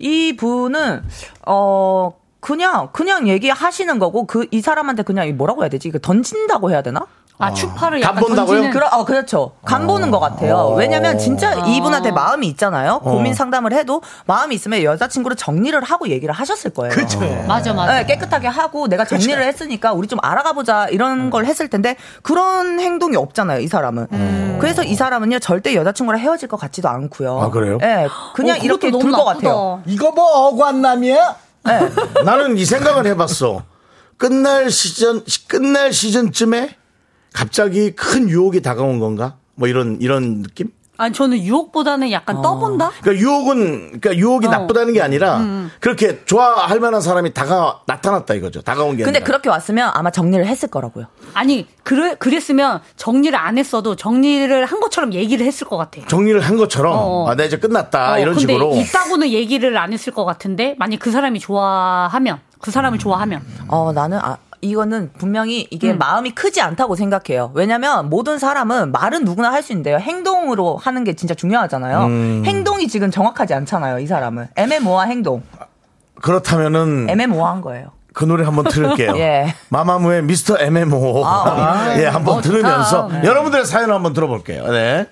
예. 0.01 0.05
이 0.05 0.35
분은, 0.35 1.03
어, 1.45 2.13
그냥, 2.39 2.89
그냥 2.91 3.27
얘기하시는 3.27 3.99
거고, 3.99 4.25
그, 4.25 4.47
이 4.51 4.61
사람한테 4.61 5.03
그냥 5.03 5.35
뭐라고 5.37 5.63
해야 5.63 5.69
되지? 5.69 5.87
이거 5.87 5.99
던진다고 5.99 6.71
해야 6.71 6.81
되나? 6.81 7.07
아, 7.39 7.51
추파를 7.51 8.01
약간 8.01 8.15
간 8.15 8.23
본다고요? 8.23 8.55
던지는. 8.61 8.71
그러, 8.71 8.87
어, 8.87 9.05
그렇죠. 9.05 9.53
간 9.65 9.87
보는 9.87 10.11
것 10.11 10.19
같아요. 10.19 10.55
어. 10.55 10.75
왜냐면 10.75 11.17
진짜 11.17 11.53
이분한테 11.65 12.11
마음이 12.11 12.47
있잖아요. 12.47 13.01
어. 13.03 13.11
고민 13.11 13.33
상담을 13.33 13.73
해도 13.73 14.01
마음이 14.25 14.55
있으면 14.55 14.83
여자친구를 14.83 15.35
정리를 15.35 15.81
하고 15.83 16.07
얘기를 16.09 16.33
하셨을 16.33 16.71
거예요. 16.71 16.93
그렇죠. 16.93 17.19
맞아, 17.47 17.73
맞아. 17.73 17.95
네, 17.95 18.05
깨끗하게 18.05 18.47
하고 18.47 18.87
내가 18.87 19.03
정리를 19.05 19.41
했으니까 19.43 19.93
우리 19.93 20.07
좀 20.07 20.19
알아가 20.21 20.53
보자 20.53 20.87
이런 20.89 21.29
걸 21.29 21.45
했을 21.45 21.67
텐데 21.67 21.97
그런 22.21 22.79
행동이 22.79 23.17
없잖아요, 23.17 23.59
이 23.59 23.67
사람은. 23.67 24.57
그래서 24.59 24.83
이 24.83 24.95
사람은요 24.95 25.39
절대 25.39 25.75
여자친구랑 25.75 26.21
헤어질 26.21 26.47
것 26.47 26.57
같지도 26.57 26.87
않고요. 26.87 27.39
아, 27.41 27.49
그래요? 27.49 27.77
네, 27.79 28.07
그냥 28.35 28.57
어, 28.57 28.61
그것도 28.61 28.87
이렇게 28.87 28.91
둘 28.91 29.11
것. 29.11 29.25
같아요. 29.25 29.81
이거 29.85 30.11
뭐 30.11 30.47
어관남이야? 30.47 31.35
네. 31.65 31.79
나는 32.23 32.57
이 32.57 32.63
생각을 32.65 33.05
해봤어. 33.07 33.63
끝날 34.17 34.69
시즌 34.69 35.21
끝날 35.47 35.91
시즌쯤에 35.91 36.77
갑자기 37.33 37.91
큰 37.91 38.29
유혹이 38.29 38.61
다가온 38.61 38.99
건가? 38.99 39.35
뭐 39.55 39.67
이런 39.67 39.97
이런 40.01 40.41
느낌? 40.43 40.69
아니, 40.95 41.11
저는 41.11 41.39
유혹보다는 41.39 42.11
약간 42.11 42.39
떠본다? 42.43 42.91
그러니까 43.01 43.21
유혹은 43.25 43.99
그러니까 43.99 44.15
유혹이 44.15 44.45
어. 44.45 44.49
나쁘다는 44.51 44.93
게 44.93 45.01
아니라 45.01 45.41
그렇게 45.79 46.23
좋아할 46.25 46.79
만한 46.79 47.01
사람이 47.01 47.33
다가 47.33 47.81
나타났다 47.87 48.35
이거죠. 48.35 48.61
다가온 48.61 48.91
게 48.95 49.03
근데 49.03 49.17
아니라. 49.17 49.25
그렇게 49.25 49.49
왔으면 49.49 49.89
아마 49.95 50.11
정리를 50.11 50.45
했을 50.45 50.69
거라고요. 50.69 51.07
아니, 51.33 51.67
그래, 51.81 52.13
그랬으면 52.19 52.79
정리를 52.95 53.37
안 53.37 53.57
했어도 53.57 53.95
정리를 53.95 54.63
한 54.65 54.79
것처럼 54.79 55.13
얘기를 55.13 55.45
했을 55.47 55.65
것 55.67 55.77
같아. 55.77 56.05
정리를 56.07 56.39
한 56.39 56.57
것처럼 56.57 56.93
어. 56.95 57.27
아, 57.27 57.35
나 57.35 57.43
이제 57.43 57.57
끝났다 57.57 58.13
어, 58.13 58.19
이런 58.19 58.35
근데 58.35 58.53
식으로. 58.53 58.75
있다고는 58.75 59.29
얘기를 59.29 59.75
안 59.77 59.91
했을 59.91 60.13
것 60.13 60.25
같은데, 60.25 60.75
만약 60.77 60.99
그 60.99 61.09
사람이 61.11 61.39
좋아하면, 61.39 62.39
그 62.61 62.69
사람을 62.69 62.99
좋아하면. 62.99 63.41
어, 63.67 63.91
나는, 63.93 64.19
아, 64.19 64.37
이거는 64.63 65.11
분명히 65.17 65.67
이게 65.71 65.91
음. 65.91 65.97
마음이 65.97 66.31
크지 66.31 66.61
않다고 66.61 66.95
생각해요. 66.95 67.51
왜냐면 67.53 68.09
모든 68.09 68.37
사람은 68.39 68.91
말은 68.91 69.25
누구나 69.25 69.51
할 69.51 69.63
수 69.63 69.71
있는데요. 69.73 69.97
행동으로 69.97 70.75
하는 70.77 71.03
게 71.03 71.13
진짜 71.13 71.33
중요하잖아요. 71.33 72.05
음. 72.05 72.43
행동이 72.45 72.87
지금 72.89 73.11
정확하지 73.11 73.53
않잖아요, 73.53 73.99
이 73.99 74.07
사람은. 74.07 74.47
애매모호한 74.55 75.09
행동. 75.09 75.41
그렇다면은 76.21 77.07
애매모호한 77.09 77.61
거예요. 77.61 77.87
그 78.13 78.25
노래 78.25 78.43
한번 78.45 78.65
들을게요. 78.65 79.13
예. 79.17 79.55
마마무의 79.69 80.23
미스터 80.23 80.57
MMO. 80.59 81.25
아, 81.25 81.95
예, 81.99 82.05
한번 82.05 82.37
어, 82.37 82.41
들으면서 82.41 83.07
좋다. 83.07 83.23
여러분들의 83.23 83.65
사연을 83.65 83.93
한번 83.93 84.13
들어볼게요. 84.13 84.67
네. 84.67 85.07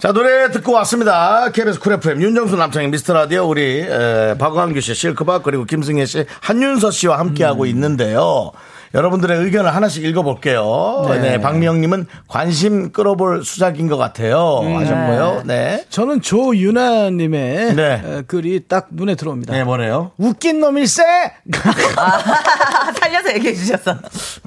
자, 0.00 0.12
노래 0.12 0.50
듣고 0.50 0.72
왔습니다. 0.72 1.50
KBS 1.50 1.78
쿨 1.78 1.92
FM 1.92 2.22
윤정수 2.22 2.56
남창희 2.56 2.88
미스터 2.88 3.12
라디오 3.12 3.46
우리 3.46 3.80
에, 3.80 4.34
박완규 4.38 4.80
씨, 4.80 4.94
실크박 4.94 5.42
그리고 5.42 5.64
김승혜 5.64 6.06
씨, 6.06 6.24
한윤서 6.40 6.90
씨와 6.90 7.18
함께하고 7.18 7.66
있는데요. 7.66 8.50
여러분들의 8.92 9.38
의견을 9.38 9.74
하나씩 9.74 10.04
읽어볼게요. 10.04 11.06
네. 11.08 11.40
박미영님은 11.40 12.06
관심 12.26 12.90
끌어볼 12.92 13.44
수작인 13.44 13.86
것 13.88 13.96
같아요. 13.96 14.60
하셨고요. 14.64 15.42
네. 15.44 15.84
저는 15.90 16.20
조유나님의 16.22 17.74
네. 17.76 18.02
에, 18.04 18.22
글이 18.22 18.64
딱 18.68 18.88
눈에 18.90 19.14
들어옵니다. 19.14 19.52
네, 19.52 19.62
뭐래요? 19.64 20.10
웃긴 20.18 20.60
놈일세! 20.60 21.02
살려서 23.00 23.32
얘기해 23.34 23.54
주셨어. 23.54 23.96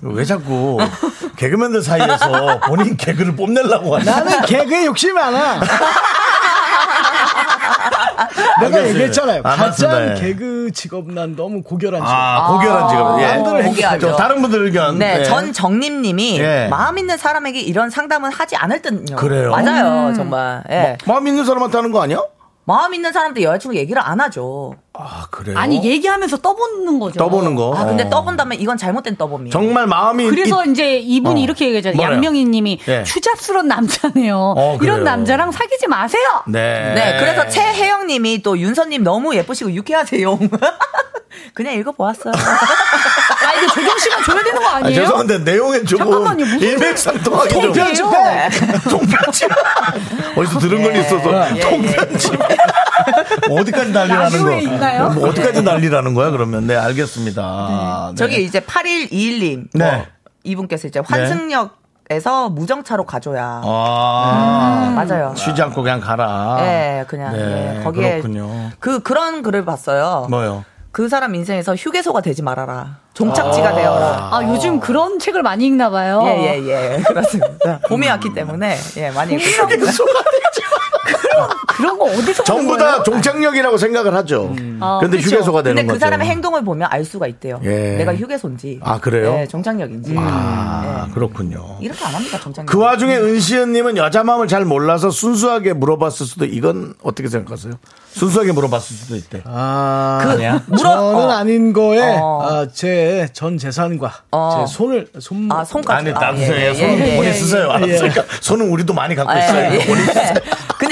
왜 0.02 0.26
자꾸 0.26 0.78
개그맨들 1.38 1.82
사이에서 1.82 2.60
본인 2.68 2.98
개그를 2.98 3.36
뽐내려고 3.36 3.96
하냐? 3.98 4.12
나는 4.12 4.42
개그에 4.46 4.86
욕심이 4.86 5.14
많아. 5.14 5.62
내가 8.16 8.66
알겠어요. 8.78 8.88
얘기했잖아요. 8.90 9.42
아, 9.44 9.50
가장 9.50 9.66
맞습니다. 9.68 10.12
예. 10.12 10.20
개그 10.22 10.72
직업 10.74 11.12
난 11.12 11.36
너무 11.36 11.62
고결한 11.64 12.02
직업. 12.02 12.14
아, 12.14 12.48
고결한 12.54 12.90
직업. 12.90 13.22
예. 13.22 13.26
남들을 13.28 13.64
고귀하죠. 13.64 14.08
저 14.12 14.16
다른 14.16 14.42
분들 14.42 14.66
의견. 14.66 14.98
네, 15.00 15.20
예. 15.20 15.24
전정림님이 15.24 16.40
예. 16.40 16.68
마음 16.70 16.98
있는 16.98 17.18
사람에게 17.18 17.60
이런 17.60 17.90
상담은 17.90 18.32
하지 18.32 18.56
않을 18.56 18.82
듯요. 18.82 19.16
그래요? 19.16 19.52
맞아요, 19.52 20.14
정말. 20.14 20.64
예. 20.70 20.98
마음 21.06 21.28
있는 21.28 21.46
사람한테 21.46 21.78
하는 21.78 21.92
거 21.92 22.02
아니야? 22.02 22.20
마음 22.66 22.94
있는 22.94 23.12
사람한테 23.12 23.44
여자친구 23.44 23.76
얘기를 23.76 24.02
안 24.02 24.22
하죠. 24.22 24.76
아, 24.94 25.26
그래요? 25.32 25.58
아니, 25.58 25.84
얘기하면서 25.84 26.38
떠보는 26.38 26.98
거죠. 27.00 27.18
떠보는 27.20 27.56
거. 27.56 27.74
아, 27.76 27.84
근데 27.86 28.04
어. 28.06 28.10
떠본다면 28.10 28.60
이건 28.62 28.78
잘못된 28.78 29.18
떠봄이에요. 29.18 29.52
정말 29.52 29.86
마음이. 29.88 30.30
그래서 30.30 30.64
있- 30.64 30.72
이제 30.72 30.98
이분이 30.98 31.42
어. 31.42 31.44
이렇게 31.44 31.66
얘기하잖아요. 31.68 31.98
뭐래요? 31.98 32.14
양명희 32.16 32.46
님이 32.46 32.80
예. 32.88 33.04
추잡스러운 33.04 33.68
남자네요. 33.68 34.54
어. 34.56 34.78
이런 34.82 35.04
남자랑 35.04 35.52
사귀지 35.52 35.88
마세요. 35.88 36.24
네. 36.48 36.94
네, 36.96 37.18
그래서 37.20 37.48
최혜영 37.50 38.08
님이 38.08 38.42
또 38.42 38.58
윤서님 38.58 39.04
너무 39.04 39.36
예쁘시고 39.36 39.72
유쾌하세요. 39.74 40.40
그냥 41.54 41.74
읽어보았어요. 41.76 42.34
아, 42.36 43.54
이거 43.56 43.74
조정 43.74 43.98
시간 44.00 44.24
줘야 44.24 44.44
되는 44.44 44.62
거 44.62 44.68
아, 44.68 44.76
아니에요? 44.76 45.02
죄송한데 45.02 45.38
내용에 45.40 45.84
조금 45.84 46.06
잠깐만요, 46.06 46.46
무슨 46.46 46.60
일맥상통하게 46.62 47.50
좀. 47.50 47.62
통편집해. 47.62 48.50
통편집. 48.90 49.50
어디서 50.38 50.60
들은 50.60 50.84
건 50.84 50.96
있어서 50.96 51.50
예, 51.52 51.56
예. 51.56 51.60
통편집. 51.60 52.40
뭐 53.48 53.62
어디까지 53.62 53.92
난리라는 53.92 54.44
거? 54.44 54.52
있나요? 54.60 55.10
뭐 55.10 55.30
어디까지 55.30 55.62
난리라는 55.64 56.14
거야 56.14 56.30
그러면? 56.32 56.68
네 56.68 56.76
알겠습니다. 56.76 58.10
네. 58.12 58.16
저기 58.16 58.44
이제 58.44 58.60
8121님. 58.62 59.68
네. 59.74 60.08
이분께서 60.44 60.88
이제 60.90 61.02
환승역에서 61.06 62.50
무정차로 62.50 63.06
가줘야. 63.06 63.62
아 63.64 64.88
음, 64.90 64.96
맞아요. 64.96 65.34
쉬지 65.38 65.62
않고 65.62 65.82
그냥 65.84 66.00
가라. 66.02 66.58
네, 66.60 67.06
그냥 67.08 67.34
네, 67.34 67.78
예, 67.80 67.84
거기에 67.84 68.12
그렇군요. 68.22 68.72
그 68.80 69.00
그런 69.02 69.42
글을 69.42 69.64
봤어요. 69.66 70.28
뭐요? 70.30 70.66
그 70.94 71.10
사람 71.10 71.34
인생에서 71.34 71.76
휴게소가 71.76 72.22
되지 72.22 72.44
말아라. 72.44 72.98
종착지가 73.16 73.70
아. 73.70 73.74
되어라. 73.76 74.30
아, 74.32 74.44
요즘 74.44 74.80
그런 74.80 75.18
책을 75.18 75.42
많이 75.42 75.66
읽나 75.66 75.90
봐요. 75.90 76.22
예, 76.24 76.62
예, 76.62 76.68
예. 76.68 77.02
그렇습니다. 77.10 77.80
봄이 77.90 78.08
왔기 78.08 78.36
때문에, 78.36 78.78
예, 78.98 79.10
많이 79.10 79.34
읽고 79.34 79.44
있습니다. 79.44 79.92
그런 81.68 81.98
거 81.98 82.06
어디서 82.06 82.44
전부 82.44 82.78
다 82.78 83.02
종착역이라고 83.04 83.78
생각을 83.78 84.14
하죠. 84.16 84.54
어, 84.80 85.00
근데 85.02 85.18
그쵸. 85.18 85.36
휴게소가 85.36 85.64
되는 85.64 85.76
근데 85.76 85.88
그 85.88 85.94
거죠. 85.94 86.00
사람의 86.06 86.28
행동을 86.28 86.64
보면 86.64 86.88
알 86.92 87.04
수가 87.06 87.28
있대요. 87.28 87.60
예. 87.64 87.98
내가 87.98 88.14
휴게소인지. 88.16 88.80
아, 88.84 89.00
그래요? 89.00 89.36
예, 89.40 89.48
종착역인지. 89.48 90.16
아 90.18 91.08
그렇군요. 91.14 91.78
이렇게 91.82 92.04
안 92.06 92.14
합니다, 92.16 92.40
종착역. 92.40 92.68
그 92.68 92.78
와중에 92.78 93.16
은시은님은 93.18 93.98
여자 93.98 94.24
마음을 94.24 94.48
잘 94.48 94.66
몰라서 94.66 95.10
순수하게 95.10 95.74
물어봤을 95.74 96.26
수도 96.26 96.46
이건 96.46 96.94
어떻게 97.04 97.28
생각하세요? 97.30 97.74
순수하게 98.12 98.52
물어봤을 98.52 98.96
수도 98.96 99.16
있대. 99.16 99.42
아, 99.46 100.20
그 100.22 100.30
아니야? 100.30 100.62
저는 100.78 101.32
아닌 101.32 101.74
거에 101.74 102.18
어. 102.22 102.68
제전 102.72 103.58
재산과 103.58 104.14
어. 104.32 104.66
제 104.68 104.74
손을 104.74 105.08
손 105.20 105.50
아, 105.52 105.64
손까지. 105.66 106.10
아니 106.10 106.16
아, 106.16 106.20
나도 106.20 106.38
예, 106.42 106.48
예, 106.48 106.70
예, 106.70 106.74
손은 106.76 107.00
예, 107.00 107.16
본인 107.16 107.24
예, 107.30 107.34
쓰세요. 107.34 107.68
예. 107.70 107.74
알았으니까 107.74 108.24
손은 108.42 108.70
우리도 108.70 108.94
많이 108.94 109.16
갖고 109.16 109.32
아, 109.32 109.40
있어요. 109.40 109.74
예. 109.74 109.86
본인 109.86 110.06
쓰세요. 110.06 110.34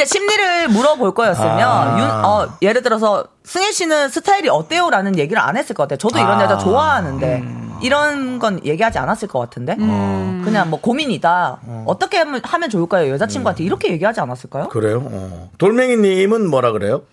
근데 0.01 0.05
심리를 0.05 0.67
물어볼 0.69 1.13
거였으면 1.13 1.59
아. 1.61 1.99
윤, 1.99 2.25
어, 2.25 2.57
예를 2.61 2.81
들어서 2.81 3.25
승혜 3.43 3.71
씨는 3.71 4.09
스타일이 4.09 4.49
어때요라는 4.49 5.19
얘기를 5.19 5.39
안 5.39 5.57
했을 5.57 5.75
것 5.75 5.83
같아요. 5.83 5.97
저도 5.97 6.17
이런 6.17 6.39
아. 6.39 6.43
여자 6.43 6.57
좋아하는데 6.57 7.39
음. 7.41 7.73
이런 7.83 8.39
건 8.39 8.59
얘기하지 8.65 8.97
않았을 8.97 9.27
것 9.27 9.39
같은데 9.39 9.75
그냥 9.75 10.69
뭐 10.71 10.79
고민이다. 10.81 11.59
어. 11.63 11.97
떻게 11.99 12.17
하면, 12.17 12.41
하면 12.43 12.69
좋을까요? 12.71 13.07
음. 13.07 13.13
여자친구한테 13.13 13.63
이렇게 13.63 13.91
얘기하지 13.91 14.21
않았을까요? 14.21 14.69
그래요? 14.69 15.03
어. 15.05 15.49
돌멩이님은 15.59 16.49
뭐라 16.49 16.71
그래요? 16.71 17.03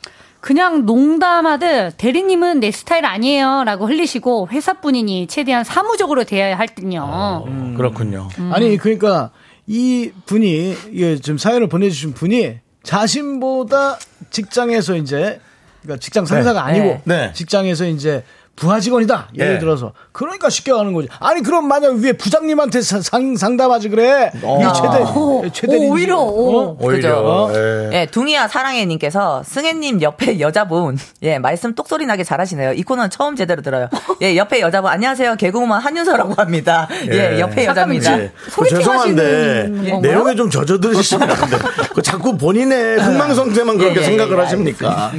그냥 0.41 0.87
농담하듯 0.87 1.97
대리님은 1.99 2.61
내 2.61 2.71
스타일 2.71 3.05
아니에요라고 3.05 3.87
흘리시고 3.87 4.49
회사분이니 4.51 5.27
최대한 5.27 5.63
사무적으로 5.65 6.25
대해야 6.25 6.57
할 6.57 6.69
듯요. 6.69 7.45
음. 7.49 7.75
그렇군요. 7.77 8.29
아니 8.51 8.79
그러니까 8.79 9.31
이 9.67 10.11
분이 10.25 11.19
지금 11.21 11.37
사연을 11.37 11.69
보내주신 11.69 12.15
분이 12.15 12.61
자신보다 12.83 13.99
직장에서 14.31 14.97
이제 14.97 15.41
그러니까 15.83 16.01
직장 16.03 16.27
상사가 16.27 16.67
네. 16.67 16.81
아니고 16.81 17.01
네. 17.05 17.33
직장에서 17.33 17.87
이제 17.87 18.25
부하 18.59 18.81
직원이다 18.81 19.29
예를 19.37 19.55
예. 19.55 19.59
들어서 19.59 19.93
그러니까 20.13 20.51
쉽게 20.51 20.73
가는 20.73 20.93
거지 20.93 21.09
아니 21.21 21.43
그럼 21.43 21.67
만약 21.69 21.95
위에 21.95 22.13
부장님한테 22.13 22.81
사- 22.83 23.01
상, 23.01 23.37
상담하지 23.37 23.89
그래 23.89 24.33
어. 24.43 24.59
이게 24.61 24.73
최대 24.75 25.03
오, 25.19 25.45
최대 25.53 25.77
오, 25.77 25.93
오히려, 25.93 26.19
오. 26.19 26.77
오히려. 26.81 27.49
그죠? 27.49 27.51
예. 27.55 27.91
예, 28.01 28.07
둥이야 28.07 28.49
사랑해님께서 28.49 29.43
승혜님 29.45 30.03
옆에 30.03 30.39
여자분, 30.41 30.99
예, 31.23 31.39
말씀 31.39 31.75
똑소리 31.75 32.07
나게 32.07 32.25
잘하시네요. 32.25 32.73
이 32.73 32.83
코너는 32.83 33.11
처음 33.11 33.37
제대로 33.37 33.63
들어요. 33.63 33.89
예, 34.23 34.37
옆에 34.37 34.61
여자분, 34.61 34.91
안녕하세요. 34.91 35.37
개그우먼 35.37 35.81
한윤서라고 35.81 36.35
합니다. 36.35 36.89
예, 37.11 37.39
옆에 37.41 37.65
여자입니다. 37.67 38.21
예. 38.21 38.33
그 38.55 38.69
죄송한데 38.69 39.69
내용에 40.03 40.35
좀 40.35 40.51
젖어 40.51 40.79
들으시면 40.79 41.31
안 41.31 41.51
돼. 41.51 41.59
그 41.95 42.03
자꾸 42.03 42.37
본인의 42.37 42.99
흥망성쇠만 43.01 43.79
그렇게 43.79 43.97
예, 43.97 44.01
예, 44.01 44.05
생각을 44.05 44.37
예, 44.37 44.43
하십니까? 44.43 45.13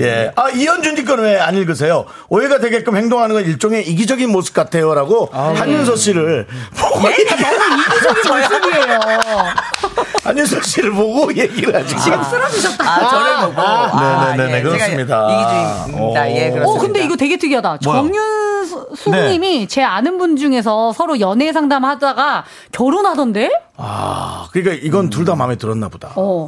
예. 0.00 0.30
아 0.36 0.50
이현준님 0.50 1.04
거는 1.04 1.24
왜안 1.24 1.54
읽으세요? 1.56 2.04
오해가 2.28 2.58
되게 2.58 2.81
끔 2.84 2.96
행동하는 2.96 3.34
건 3.34 3.44
일종의 3.44 3.88
이기적인 3.88 4.30
모습 4.30 4.54
같아요라고 4.54 5.30
한윤서 5.32 5.96
씨를 5.96 6.46
보고 6.76 7.08
예? 7.10 7.24
너무 7.24 7.82
이기적인 7.82 8.32
모습이에요. 8.32 9.00
한윤서 10.24 10.62
씨를 10.62 10.92
보고 10.92 11.34
얘기를 11.36 11.74
하지. 11.74 11.96
지금 11.98 12.22
쓰러지셨다. 12.22 12.84
아, 12.84 13.08
저를 13.08 13.48
보고. 13.48 13.60
아, 13.60 14.34
네네네 14.36 14.58
예, 14.58 14.62
그렇습니다. 14.62 15.28
제가 15.28 15.84
이기주의입니다. 15.86 16.30
예, 16.30 16.50
그렇습니다. 16.50 16.70
어, 16.70 16.78
근데 16.78 17.04
이거 17.04 17.16
되게 17.16 17.36
특이하다. 17.36 17.78
정윤수님이 17.78 19.68
제 19.68 19.82
아는 19.82 20.18
분 20.18 20.36
중에서 20.36 20.92
서로 20.92 21.18
연애 21.20 21.52
상담하다가 21.52 22.44
결혼하던데? 22.72 23.50
아 23.76 24.48
그러니까 24.52 24.74
이건 24.86 25.10
둘다 25.10 25.34
마음에 25.34 25.56
들었나 25.56 25.88
보다. 25.88 26.12
어. 26.14 26.46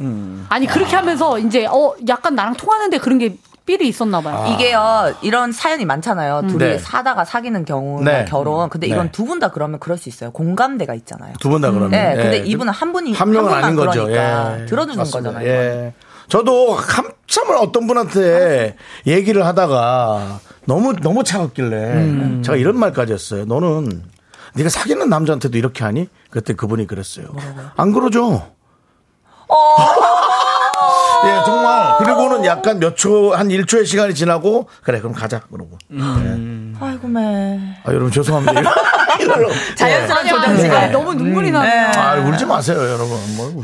아니, 0.49 0.67
그렇게 0.67 0.95
하면서 0.95 1.37
이제, 1.39 1.65
어, 1.65 1.93
약간 2.07 2.35
나랑 2.35 2.53
통하는데 2.55 2.97
그런 2.99 3.17
게 3.17 3.35
삘이 3.65 3.87
있었나 3.87 4.21
봐요. 4.21 4.53
이게요, 4.53 5.15
이런 5.23 5.51
사연이 5.51 5.85
많잖아요. 5.85 6.41
둘이 6.47 6.57
네. 6.59 6.77
사다가 6.77 7.25
사귀는 7.25 7.65
경우나 7.65 8.11
네. 8.19 8.25
결혼. 8.25 8.69
근데 8.69 8.85
이건 8.87 9.07
네. 9.07 9.11
두분 9.11 9.39
다 9.39 9.49
그러면 9.49 9.79
그럴 9.79 9.97
수 9.97 10.07
있어요. 10.09 10.31
공감대가 10.31 10.93
있잖아요. 10.93 11.33
두 11.39 11.49
분 11.49 11.61
다 11.61 11.71
그러면. 11.71 11.89
네, 11.89 12.15
근데 12.15 12.41
예. 12.41 12.43
이분은 12.45 12.71
한 12.71 12.93
분이 12.93 13.13
한 13.13 13.31
명은 13.31 13.51
한 13.51 13.61
분만 13.61 13.63
아닌 13.63 13.75
거죠. 13.75 14.05
그러니까 14.05 14.61
예. 14.61 14.65
들어주는 14.67 14.97
맞습니다. 14.97 15.29
거잖아요. 15.31 15.49
예. 15.49 15.93
저도 16.27 16.73
한참을 16.75 17.57
어떤 17.57 17.87
분한테 17.87 18.75
얘기를 19.07 19.45
하다가 19.45 20.39
너무 20.65 20.93
너무 20.95 21.23
차갑길래 21.23 21.75
음. 21.93 22.41
제가 22.43 22.57
이런 22.57 22.77
말까지 22.77 23.13
했어요. 23.13 23.45
너는 23.45 24.03
네가 24.53 24.69
사귀는 24.69 25.09
남자한테도 25.09 25.57
이렇게 25.57 25.83
하니? 25.83 26.07
그때 26.29 26.53
그분이 26.53 26.87
그랬어요. 26.87 27.27
안 27.75 27.93
그러죠. 27.93 28.47
어. 29.47 29.55
예, 31.25 31.43
정말. 31.45 31.97
그리고는 31.97 32.45
약간 32.45 32.79
몇 32.79 32.95
초, 32.95 33.33
한 33.33 33.49
1초의 33.49 33.85
시간이 33.85 34.13
지나고, 34.13 34.67
그래, 34.83 34.99
그럼 34.99 35.13
가자. 35.13 35.39
그러고. 35.51 35.77
아이고, 36.79 37.07
매. 37.07 37.59
아, 37.83 37.89
여러분, 37.89 38.11
죄송합니다. 38.11 38.61
자연스러운 39.75 40.25
예. 40.25 40.29
조정 40.29 40.55
네. 40.55 40.61
시간. 40.61 40.91
너무 40.91 41.13
눈물이 41.13 41.47
음. 41.49 41.53
나네요. 41.53 41.91
네. 41.91 41.99
아, 41.99 42.15
울지 42.15 42.45
마세요, 42.45 42.77
여러분. 42.77 43.17
뭐, 43.37 43.63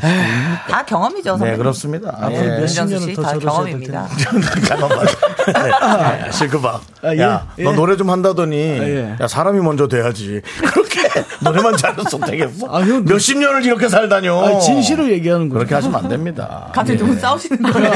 다 0.68 0.84
경험이죠, 0.84 1.32
네, 1.32 1.38
선배님. 1.38 1.58
그렇습니다. 1.58 2.28
네, 2.28 2.56
예. 2.56 2.60
윤정수 2.60 2.98
씨, 3.00 3.14
다 3.14 3.38
경험입니다. 3.38 4.08
잠깐만. 4.66 5.06
네. 5.06 6.30
실크봐. 6.30 6.80
아, 7.02 7.14
예, 7.14 7.20
야, 7.20 7.46
예. 7.58 7.64
너 7.64 7.72
노래 7.72 7.96
좀 7.96 8.10
한다더니, 8.10 8.56
예. 8.56 9.16
야, 9.20 9.28
사람이 9.28 9.60
먼저 9.60 9.88
돼야지. 9.88 10.40
그렇게 10.72 11.00
노래만 11.40 11.76
잘했으면 11.76 12.30
되겠어. 12.30 12.66
아, 12.74 12.80
형, 12.80 13.04
몇십 13.04 13.38
년을 13.38 13.64
이렇게 13.64 13.88
살다뇨. 13.88 14.44
아니, 14.44 14.60
진실을 14.60 15.10
얘기하는 15.12 15.48
거죠. 15.48 15.58
그렇게 15.58 15.74
하시면 15.74 15.96
안 16.04 16.08
됩니다. 16.08 16.70
갑자기 16.72 16.98
누구 16.98 17.14
싸우시 17.18 17.48
는 17.60 17.62
거예요? 17.72 17.92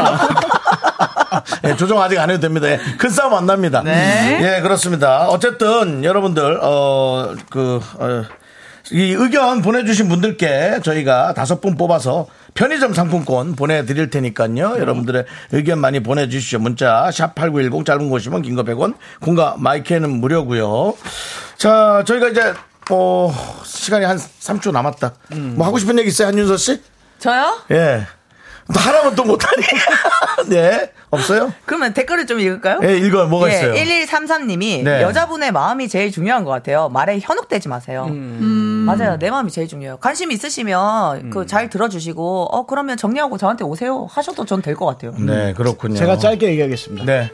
예, 1.64 1.76
조정 1.76 2.00
아직 2.00 2.18
안 2.18 2.30
해도 2.30 2.40
됩니다. 2.40 2.68
예, 2.68 2.78
큰 2.98 3.10
싸움 3.10 3.34
안 3.34 3.46
납니다. 3.46 3.82
네. 3.84 4.56
예, 4.56 4.60
그렇습니다. 4.62 5.28
어쨌든 5.28 6.04
여러분들 6.04 6.58
어 6.62 7.34
그 7.50 7.80
어, 7.98 8.24
이 8.92 9.12
의견 9.12 9.62
보내주신 9.62 10.08
분들께 10.08 10.80
저희가 10.84 11.34
다섯 11.34 11.60
분 11.60 11.76
뽑아서 11.76 12.26
편의점 12.54 12.94
상품권 12.94 13.56
보내드릴 13.56 14.10
테니까요. 14.10 14.76
여러분들의 14.78 15.24
의견 15.52 15.80
많이 15.80 16.00
보내주시죠. 16.00 16.60
문자 16.60 17.10
샵 17.12 17.34
8910 17.34 17.84
짧은 17.84 18.08
거 18.08 18.16
50원 18.16 18.42
긴거 18.44 18.62
100원 18.62 18.94
공과 19.20 19.56
마이크는 19.58 20.08
무료고요. 20.20 20.94
자 21.58 22.04
저희가 22.06 22.28
이제 22.28 22.54
어 22.90 23.34
시간이 23.64 24.04
한 24.04 24.16
3초 24.18 24.70
남았다. 24.70 25.12
뭐 25.56 25.66
하고 25.66 25.78
싶은 25.78 25.98
얘기 25.98 26.08
있어요 26.08 26.28
한윤서 26.28 26.56
씨? 26.56 26.80
저요? 27.18 27.58
예. 27.72 28.06
또 28.72 28.80
하라면 28.80 29.14
또 29.14 29.24
못하니. 29.24 29.62
네. 30.48 30.90
없어요? 31.10 31.52
그러면 31.66 31.94
댓글을 31.94 32.26
좀 32.26 32.40
읽을까요? 32.40 32.80
예, 32.82 32.96
읽어요. 32.98 33.28
뭐가 33.28 33.48
예, 33.48 33.54
있어요? 33.54 33.74
1133님이 33.74 34.82
네. 34.82 35.02
여자분의 35.02 35.52
마음이 35.52 35.88
제일 35.88 36.10
중요한 36.10 36.44
것 36.44 36.50
같아요. 36.50 36.88
말에 36.88 37.18
현혹되지 37.22 37.68
마세요. 37.68 38.06
음. 38.10 38.84
맞아요. 38.86 39.16
내 39.18 39.30
마음이 39.30 39.50
제일 39.52 39.68
중요해요. 39.68 39.98
관심 39.98 40.32
있으시면 40.32 41.30
그잘 41.30 41.70
들어주시고 41.70 42.48
어 42.50 42.66
그러면 42.66 42.96
정리하고 42.96 43.38
저한테 43.38 43.64
오세요 43.64 44.06
하셔도 44.10 44.44
전 44.44 44.60
될 44.62 44.74
것 44.74 44.84
같아요. 44.86 45.12
네, 45.18 45.52
그렇군요. 45.54 45.94
제가 45.96 46.18
짧게 46.18 46.48
얘기하겠습니다. 46.48 47.04
네. 47.06 47.30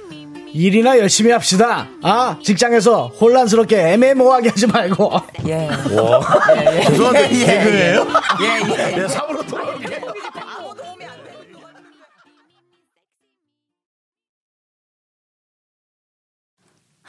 일이나 0.54 0.98
열심히 0.98 1.30
합시다. 1.32 1.88
아 2.02 2.36
직장에서 2.42 3.06
혼란스럽게 3.08 3.92
애매모호하게 3.94 4.50
하지 4.50 4.66
말고. 4.66 5.10
예. 5.48 5.66
와. 5.98 6.20
죄송한데 6.84 7.30
예, 7.32 7.40
예, 7.40 7.46
개그예요? 7.46 8.06
예, 8.42 8.90
예. 8.90 8.96
네, 8.96 9.06
3으로 9.06 9.46
돌아올게요. 9.48 9.91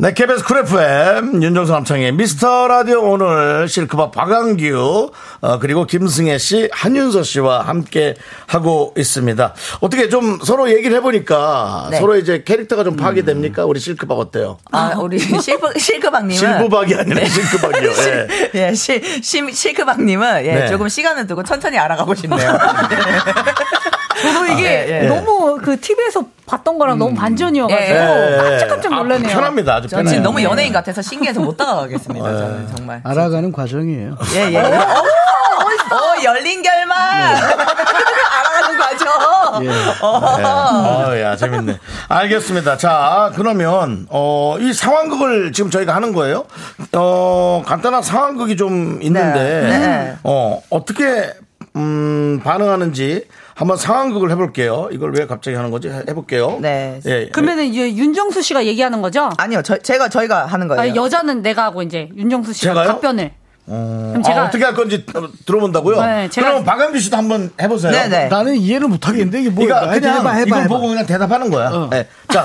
네, 0.00 0.14
KBS 0.14 0.44
쿨 0.44 0.58
FM 0.58 1.42
윤정수 1.42 1.72
남창희 1.72 2.12
미스터 2.12 2.68
라디오 2.68 3.02
오늘 3.02 3.66
실크박 3.68 4.12
박완규 4.12 5.10
어, 5.40 5.58
그리고 5.58 5.86
김승혜 5.86 6.38
씨, 6.38 6.68
한윤서 6.70 7.24
씨와 7.24 7.62
함께 7.62 8.14
하고 8.46 8.94
있습니다. 8.96 9.54
어떻게 9.80 10.08
좀 10.08 10.38
서로 10.44 10.70
얘기를 10.70 10.96
해보니까 10.98 11.88
네. 11.90 11.98
서로 11.98 12.14
이제 12.16 12.44
캐릭터가 12.44 12.84
좀 12.84 12.94
파악이 12.94 13.24
됩니까? 13.24 13.64
우리 13.64 13.80
실크박 13.80 14.16
어때요? 14.20 14.58
아, 14.70 14.94
우리 15.00 15.18
실크, 15.42 15.76
실크박님은. 15.76 16.36
실부박이 16.36 16.94
아니라 16.94 17.24
실크박이요. 17.26 17.90
예. 17.90 18.28
예, 18.54 18.74
실, 18.74 19.02
실, 19.20 19.52
실크박님은 19.52 20.44
예, 20.46 20.54
네. 20.54 20.68
조금 20.68 20.88
시간을 20.88 21.26
두고 21.26 21.42
천천히 21.42 21.76
알아가고 21.76 22.14
싶네요. 22.14 22.38
저도 24.22 24.46
이게 24.46 24.68
아, 24.68 24.70
예, 24.70 25.04
예. 25.04 25.08
너무 25.08 25.58
그 25.62 25.78
TV에서 25.80 26.24
봤던 26.46 26.78
거랑 26.78 26.98
너무 26.98 27.14
반전이어가지고 27.14 27.82
예, 27.82 28.32
예. 28.32 28.36
깜짝깜짝 28.36 28.94
놀라네요. 28.94 29.30
아, 29.30 29.34
편합니다. 29.34 29.74
아주 29.76 29.88
전 29.88 29.98
편해요. 29.98 30.10
지금 30.10 30.22
너무 30.24 30.42
연예인 30.42 30.72
같아서 30.72 31.02
신기해서 31.02 31.40
못 31.40 31.56
다가가겠습니다. 31.56 32.24
저는 32.26 32.66
네. 32.66 32.72
정말. 32.74 33.00
알아가는 33.04 33.52
과정이에요. 33.52 34.16
예, 34.34 34.52
예. 34.54 34.58
어, 34.58 35.96
어, 35.96 36.24
열린 36.24 36.62
결말! 36.62 36.96
알아가는 37.34 38.78
과정! 38.78 39.64
네, 39.64 39.70
어. 40.02 41.08
어, 41.10 41.18
야, 41.18 41.36
재밌네. 41.36 41.78
알겠습니다. 42.08 42.76
자, 42.76 43.32
그러면, 43.34 44.06
어, 44.10 44.56
이 44.60 44.72
상황극을 44.72 45.52
지금 45.52 45.70
저희가 45.70 45.94
하는 45.94 46.12
거예요. 46.12 46.44
어, 46.92 47.62
간단한 47.66 48.02
상황극이 48.02 48.56
좀 48.56 48.98
있는데, 49.02 49.38
네, 49.38 49.78
네. 49.78 50.16
어, 50.24 50.60
어떻게, 50.70 51.32
음, 51.76 52.40
반응하는지 52.44 53.24
한번 53.58 53.76
상황극을 53.76 54.30
해볼게요. 54.30 54.88
이걸 54.92 55.12
왜 55.12 55.26
갑자기 55.26 55.56
하는 55.56 55.72
거지? 55.72 55.88
해- 55.88 56.04
해볼게요. 56.08 56.58
네. 56.60 57.00
예. 57.06 57.28
그러면은 57.30 57.64
이제 57.64 57.92
윤정수 57.92 58.40
씨가 58.40 58.64
얘기하는 58.66 59.02
거죠? 59.02 59.30
아니요, 59.36 59.62
저, 59.62 59.76
제가, 59.78 60.08
저희가 60.08 60.46
하는 60.46 60.68
거예요. 60.68 60.80
아, 60.80 60.94
여자는 60.94 61.42
내가 61.42 61.64
하고 61.64 61.82
이제 61.82 62.08
윤정수 62.16 62.52
씨가 62.52 62.70
제가요? 62.72 62.86
답변을. 62.86 63.32
어, 63.66 64.10
그럼 64.12 64.22
제가- 64.22 64.36
아, 64.38 64.44
어떻게 64.44 64.64
할 64.64 64.74
건지 64.74 65.04
들어본다고요? 65.44 66.00
네, 66.00 66.28
제가- 66.28 66.44
그럼 66.44 66.64
박한규 66.64 67.00
씨도 67.00 67.16
한번 67.16 67.50
해보세요. 67.60 67.90
네네. 67.90 68.28
나는 68.28 68.54
이해를 68.54 68.86
못 68.86 69.08
하겠는데 69.08 69.40
이게 69.40 69.50
뭐야? 69.50 69.80
그러니까 69.80 69.90
그냥 70.00 70.18
해봐, 70.20 70.30
해봐, 70.30 70.46
이걸 70.46 70.58
해봐. 70.60 70.68
보고 70.68 70.86
그냥 70.88 71.04
대답하는 71.04 71.50
거야. 71.50 71.88
네. 71.90 72.06
자, 72.28 72.44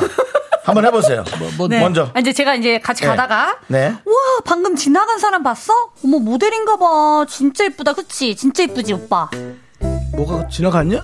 한번 0.64 0.84
해보세요. 0.88 1.24
뭐, 1.60 1.68
네. 1.68 1.80
먼저. 1.80 2.10
아, 2.16 2.20
이제 2.20 2.34
제가 2.34 2.56
이제 2.56 2.80
같이 2.80 3.04
네. 3.04 3.08
가다가 3.10 3.60
네. 3.68 3.90
와 4.04 4.14
방금 4.46 4.76
지나간 4.76 5.20
사람 5.20 5.44
봤어? 5.44 5.74
어머 6.04 6.18
모델인가 6.18 6.78
봐. 6.78 7.24
진짜 7.30 7.66
이쁘다. 7.66 7.94
그치? 7.94 8.36
진짜 8.36 8.64
이쁘지 8.64 8.94
오빠. 8.94 9.30
뭐가 10.14 10.48
지나갔냐? 10.48 11.04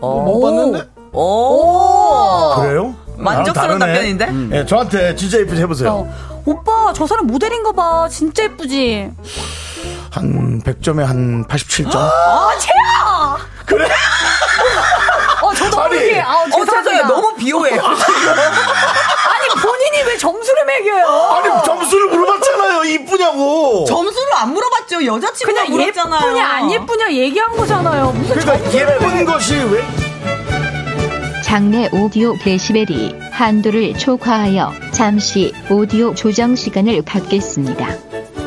어. 0.00 0.20
못 0.22 0.40
봤는데? 0.40 0.88
오! 1.12 2.54
그래요? 2.56 2.94
만족스러운 3.16 3.78
나랑 3.78 3.78
다르네. 3.78 3.94
답변인데? 3.94 4.24
음. 4.26 4.50
예, 4.52 4.66
저한테 4.66 5.14
진짜 5.14 5.38
예쁘게 5.38 5.60
해보세요. 5.60 5.90
어. 5.92 6.42
오빠 6.44 6.92
저 6.92 7.06
사람 7.06 7.26
모델인가 7.26 7.72
봐. 7.72 8.08
진짜 8.08 8.42
이쁘지? 8.44 9.10
한 10.10 10.62
100점에 10.62 11.02
한 11.04 11.44
87점. 11.46 11.96
아 11.96 12.50
채야. 12.58 13.36
그래? 13.66 13.88
어 15.42 15.54
저도 15.54 15.80
아니, 15.82 15.94
모르게. 15.94 16.20
아 16.20 16.42
어, 16.42 16.44
죄송해요. 16.44 16.66
죄송해요. 16.66 17.06
너무 17.06 17.34
비호해요. 17.36 17.80
아니 17.82 19.48
본인이 19.62 20.02
왜 20.06 20.16
점수를 20.18 20.64
매겨요? 20.66 21.06
아니, 21.06 21.64
점수를 21.64 22.08
물어 22.10 22.23
이쁘냐고. 22.86 23.84
점수를 23.86 24.34
안 24.36 24.52
물어봤죠. 24.52 25.04
여자친구가 25.04 25.62
그냥 25.64 25.70
물었잖아요. 25.78 26.20
예쁘냐 26.28 26.46
안 26.46 26.70
예쁘냐 26.70 27.12
얘기한 27.12 27.56
거잖아요. 27.56 28.12
무슨 28.12 28.36
그러니까 28.36 28.72
예쁜 28.72 29.14
매- 29.18 29.24
것이 29.24 29.54
왜? 29.54 29.84
장내 31.42 31.90
오디오 31.92 32.36
데시벨이 32.38 33.14
한도를 33.30 33.94
초과하여 33.98 34.72
잠시 34.92 35.52
오디오 35.70 36.14
조정 36.14 36.56
시간을 36.56 37.02
갖겠습니다. 37.04 37.88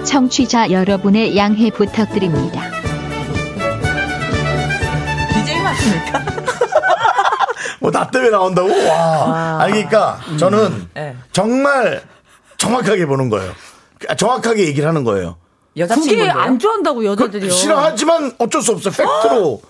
청취자 0.04 0.72
여러분의 0.72 1.38
양해 1.38 1.70
부탁드립니다. 1.70 2.64
DJ 5.34 5.62
맞습니까? 5.62 6.24
뭐, 7.80 7.92
나 7.92 8.10
때문에 8.10 8.32
나온다고? 8.32 8.70
와. 8.90 9.60
아니, 9.62 9.74
그러니까 9.74 10.20
저는 10.40 10.88
네. 10.94 11.16
정말 11.32 12.02
정확하게 12.58 13.06
보는 13.06 13.30
거예요. 13.30 13.52
아, 14.08 14.16
정확하게 14.16 14.66
얘기를 14.68 14.88
하는 14.88 15.04
거예요. 15.04 15.38
그게? 15.86 16.28
안 16.30 16.58
좋아한다고 16.58 17.06
여자들이요. 17.06 17.52
싫어하지만 17.52 18.34
어쩔 18.40 18.62
수 18.62 18.72
없어. 18.72 18.90
팩트로. 18.90 19.62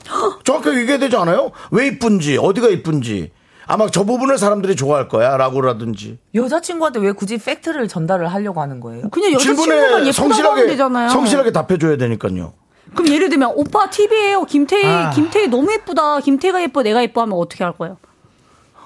정확하게 0.46 0.78
얘기해야 0.78 1.00
되지 1.00 1.16
않아요? 1.18 1.52
왜 1.72 1.88
이쁜지, 1.88 2.38
어디가 2.38 2.70
이쁜지. 2.70 3.32
아마 3.70 3.88
저 3.90 4.06
부분을 4.06 4.38
사람들이 4.38 4.78
좋아할 4.78 5.10
거야. 5.10 5.36
라고라든지. 5.36 6.18
여자친구한테 6.34 7.02
왜 7.02 7.12
굳이 7.12 7.38
팩트를 7.38 7.90
전달을 7.90 8.28
하려고 8.30 8.62
하는 8.62 8.80
거예요? 8.80 9.10
그냥 9.10 9.34
여자친구가 9.34 9.76
예쁘다고 9.76 9.96
하면 9.98 10.12
성실하게, 10.14 10.68
되잖아요. 10.68 11.10
성실하게 11.10 11.52
답해줘야 11.52 11.98
되니까요. 11.98 12.54
그럼 12.96 13.10
예를 13.14 13.28
들면 13.28 13.52
오빠 13.56 13.90
TV에요. 13.90 14.46
김태희 14.46 14.86
아. 14.86 15.10
김태희 15.10 15.50
너무 15.50 15.70
예쁘다. 15.74 16.22
김태희가 16.22 16.62
예뻐. 16.62 16.82
내가 16.82 17.04
예뻐 17.04 17.22
하면 17.24 17.38
어떻게 17.38 17.66
할 17.66 17.74
거예요? 17.74 17.98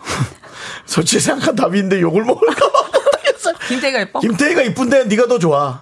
솔직히 0.88 1.22
생각한 1.22 1.56
답인데 1.56 2.02
욕을 2.02 2.24
먹을까봐 2.24 2.80
못하겠어요. 2.80 2.91
김태희가 3.68 4.00
예뻐? 4.00 4.20
김태희가 4.20 4.62
이쁜데 4.62 5.06
네가 5.06 5.28
더 5.28 5.39
좋아. 5.39 5.82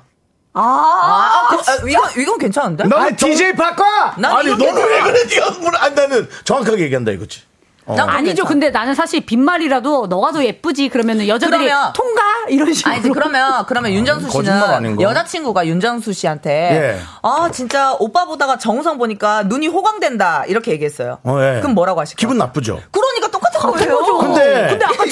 아, 0.54 0.62
아, 0.62 1.48
그, 1.50 1.56
아, 1.72 1.76
이건, 1.88 2.10
이건 2.18 2.38
괜찮은데? 2.40 2.84
나는 2.86 3.16
정- 3.18 3.30
DJ 3.30 3.54
바꿔! 3.54 3.84
난 4.18 4.36
아니 4.36 4.50
너는 4.50 4.66
왜 4.66 4.74
괜찮아. 5.02 5.04
그래? 5.04 5.24
네가 5.30 5.52
물 5.60 5.76
아니 5.78 5.96
나는 5.96 6.30
정확하게 6.44 6.84
얘기한다 6.84 7.12
이거지. 7.12 7.42
어. 7.86 7.96
난 7.96 8.08
아니죠. 8.10 8.44
괜찮아. 8.44 8.50
근데 8.50 8.70
나는 8.72 8.94
사실 8.94 9.26
빈말이라도 9.26 10.08
너가 10.08 10.32
더 10.32 10.44
예쁘지. 10.44 10.90
그러면은 10.90 11.28
여자들이 11.28 11.66
그러면- 11.66 11.94
통과 11.94 12.22
이런 12.50 12.74
식으로. 12.74 12.94
아니지 12.94 13.10
그러면 13.10 13.66
그러면 13.68 13.92
윤정수 13.94 14.28
거짓말 14.28 14.64
아닌 14.64 14.92
씨는 14.92 14.96
거. 14.98 15.04
여자친구가 15.04 15.66
윤정수 15.68 16.14
씨한테 16.14 16.52
예. 16.52 17.00
아 17.24 17.50
진짜 17.52 17.94
오빠 18.00 18.26
보다가 18.26 18.58
정우성 18.58 18.98
보니까 18.98 19.44
눈이 19.44 19.68
호강된다 19.68 20.46
이렇게 20.48 20.72
얘기했어요. 20.72 21.20
어, 21.24 21.38
예. 21.42 21.60
그럼 21.62 21.74
뭐라고 21.74 22.02
하실까? 22.02 22.20
기분 22.20 22.38
나쁘죠. 22.38 22.80
그러니까 22.92 23.29
거예요. 23.60 23.98
거죠. 23.98 24.18
근데- 24.20 24.68
근데 24.70 24.86
아까 24.86 25.04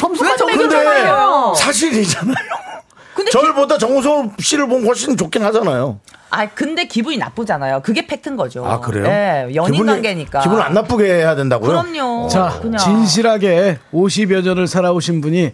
왜 0.45 0.55
근데 0.57 0.75
매겼잖아요. 0.75 1.53
사실이잖아요. 1.57 2.35
근데 3.15 3.31
저를보다 3.31 3.77
정우성 3.77 4.33
씨를 4.39 4.67
보면 4.67 4.85
훨씬 4.87 5.17
좋긴 5.17 5.43
하잖아요. 5.43 5.99
아 6.29 6.45
근데 6.49 6.85
기분이 6.85 7.17
나쁘잖아요. 7.17 7.81
그게 7.81 8.05
팩트인 8.05 8.35
거죠. 8.35 8.65
아 8.65 8.79
그래요? 8.79 9.05
예, 9.07 9.55
연인 9.55 9.81
기분이- 9.81 9.87
관계니까. 9.87 10.41
기분을 10.41 10.61
안 10.61 10.73
나쁘게 10.73 11.05
해야 11.05 11.35
된다고요? 11.35 11.69
그럼요. 11.83 12.27
자, 12.27 12.59
그냥. 12.61 12.77
진실하게 12.77 13.79
50여 13.93 14.43
년을 14.43 14.67
살아오신 14.67 15.21
분이 15.21 15.53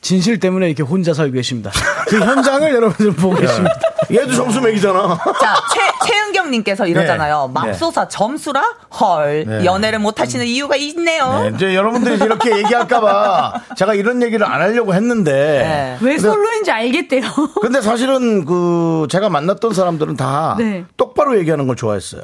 진실 0.00 0.38
때문에 0.38 0.66
이렇게 0.68 0.82
혼자 0.82 1.12
살고 1.14 1.32
계십니다. 1.32 1.70
그 2.08 2.18
현장을 2.20 2.70
여러분들 2.74 3.12
보고 3.14 3.34
계십니다. 3.36 3.74
얘도 4.12 4.32
점수 4.34 4.60
매기잖아. 4.60 5.18
자, 5.40 5.56
최, 5.74 5.80
최은경님께서 6.06 6.86
이러잖아요. 6.86 7.50
네. 7.52 7.52
맙소사 7.60 8.06
점수라? 8.06 8.62
헐. 9.00 9.44
네. 9.46 9.64
연애를 9.64 9.98
못 9.98 10.20
하시는 10.20 10.46
이유가 10.46 10.76
있네요. 10.76 11.40
네, 11.42 11.52
이제 11.56 11.74
여러분들이 11.74 12.14
이렇게 12.24 12.56
얘기할까봐 12.58 13.62
제가 13.76 13.94
이런 13.94 14.22
얘기를 14.22 14.46
안 14.46 14.60
하려고 14.60 14.94
했는데. 14.94 15.96
왜 16.00 16.14
근데- 16.16 16.18
솔로인지 16.30 16.70
알겠대요. 16.70 17.22
근데 17.60 17.80
사실은 17.80 18.44
그 18.44 19.08
제가 19.10 19.28
만났던 19.28 19.74
사람들은 19.74 20.16
다 20.16 20.54
네. 20.58 20.84
똑바로 20.96 21.36
얘기하는 21.38 21.66
걸 21.66 21.74
좋아했어요. 21.74 22.22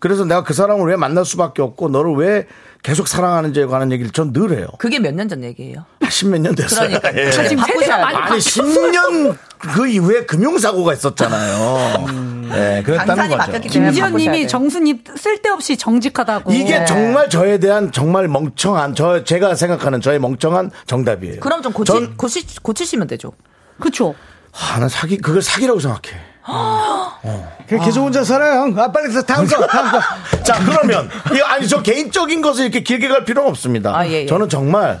그래서 0.00 0.24
내가 0.24 0.42
그 0.42 0.52
사람을 0.54 0.88
왜 0.88 0.96
만날 0.96 1.24
수밖에 1.24 1.62
없고 1.62 1.88
너를 1.90 2.14
왜 2.14 2.48
계속 2.82 3.06
사랑하는지에 3.06 3.66
관한 3.66 3.92
얘기를 3.92 4.10
전 4.10 4.32
늘 4.32 4.58
해요. 4.58 4.66
그게 4.78 4.98
몇 4.98 5.14
년 5.14 5.28
전 5.28 5.44
얘기예요? 5.44 5.84
십몇 6.08 6.40
년 6.40 6.54
됐어요. 6.54 6.88
그러니까 7.00 7.16
예. 7.16 7.30
지금 7.30 7.64
돼요. 7.64 7.94
아니 7.94 8.38
10년 8.40 9.36
그 9.58 9.86
이후에 9.86 10.24
금융사고가 10.26 10.92
있었잖아요. 10.94 12.06
네, 12.50 12.82
그랬다는 12.82 13.28
거죠. 13.28 13.60
김지현님이. 13.60 14.48
정수님 14.48 15.04
쓸데없이 15.16 15.76
정직하다고. 15.76 16.52
이게 16.52 16.84
정말 16.84 17.30
저에 17.30 17.58
대한 17.58 17.92
정말 17.92 18.26
멍청한 18.28 18.94
저 18.96 19.22
제가 19.24 19.54
생각하는 19.54 20.00
저의 20.00 20.18
멍청한 20.18 20.70
정답이에요. 20.86 21.40
그럼 21.40 21.62
좀 21.62 21.72
고치, 21.72 21.92
전- 21.92 22.16
고치, 22.16 22.44
고치시면 22.62 23.06
되죠. 23.06 23.32
그쵸. 23.80 24.14
아, 24.52 24.78
난 24.80 24.88
사기 24.88 25.18
그걸 25.18 25.40
사기라고 25.40 25.78
생각해. 25.80 26.20
그 27.68 27.78
계속 27.78 28.02
혼자 28.04 28.24
살아요. 28.24 28.72
아, 28.76 28.92
빨리 28.92 29.12
다음 29.24 29.46
거, 29.46 29.66
다음 29.66 29.90
거. 29.92 30.00
자, 30.42 30.58
그러면 30.64 31.08
이거 31.34 31.44
아니 31.46 31.66
저 31.68 31.82
개인적인 31.82 32.42
것을 32.42 32.64
이렇게 32.64 32.82
길게 32.82 33.08
갈 33.08 33.24
필요는 33.24 33.48
없습니다. 33.50 33.96
아, 33.96 34.06
예, 34.06 34.22
예. 34.22 34.26
저는 34.26 34.48
정말 34.48 35.00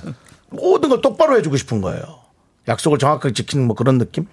모든 0.50 0.88
걸 0.88 1.00
똑바로 1.00 1.36
해주고 1.36 1.56
싶은 1.56 1.80
거예요. 1.80 2.02
약속을 2.68 2.98
정확하게 2.98 3.34
지키는 3.34 3.66
뭐 3.66 3.74
그런 3.74 3.98
느낌? 3.98 4.26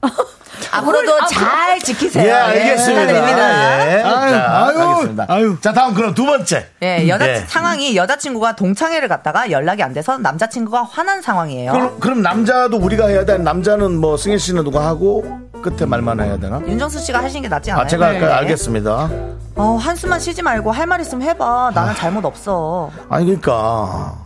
앞으로도 0.70 1.26
잘 1.26 1.78
지키세요. 1.78 2.26
예, 2.26 2.32
알겠습니다. 2.32 3.06
축하드립니다. 3.06 3.90
예. 3.90 4.02
아유, 4.02 4.30
자, 4.30 4.66
아유, 4.66 4.80
알겠습니다. 4.80 5.26
아유. 5.28 5.56
자, 5.60 5.72
다음 5.72 5.94
그럼 5.94 6.14
두 6.14 6.26
번째. 6.26 6.66
예, 6.82 7.08
여자 7.08 7.28
예. 7.28 7.36
상황이 7.46 7.96
여자친구가 7.96 8.56
동창회를 8.56 9.08
갔다가 9.08 9.50
연락이 9.50 9.82
안 9.82 9.92
돼서 9.92 10.18
남자친구가 10.18 10.82
화난 10.82 11.22
상황이에요. 11.22 11.72
그럼, 11.72 12.00
그럼 12.00 12.22
남자도 12.22 12.76
우리가 12.76 13.08
해야 13.08 13.24
돼? 13.24 13.38
남자는 13.38 13.98
뭐 13.98 14.16
승혜 14.16 14.36
씨는 14.36 14.64
누가 14.64 14.86
하고 14.86 15.47
끝에 15.62 15.86
말만 15.86 16.20
해야 16.20 16.36
되나? 16.38 16.60
윤정수 16.66 16.98
씨가 17.00 17.22
하시는 17.22 17.42
게 17.42 17.48
낫지 17.48 17.70
않아요? 17.70 17.84
아, 17.84 17.86
제가 17.86 18.06
할까요? 18.06 18.26
네. 18.30 18.32
알겠습니다. 18.36 19.10
어, 19.56 19.76
한숨만 19.80 20.20
쉬지 20.20 20.42
말고 20.42 20.70
할 20.70 20.86
말 20.86 21.00
있으면 21.00 21.28
해봐. 21.28 21.72
나는 21.74 21.94
잘못 21.94 22.24
없어. 22.24 22.90
아니 23.08 23.26
그러니까 23.26 24.16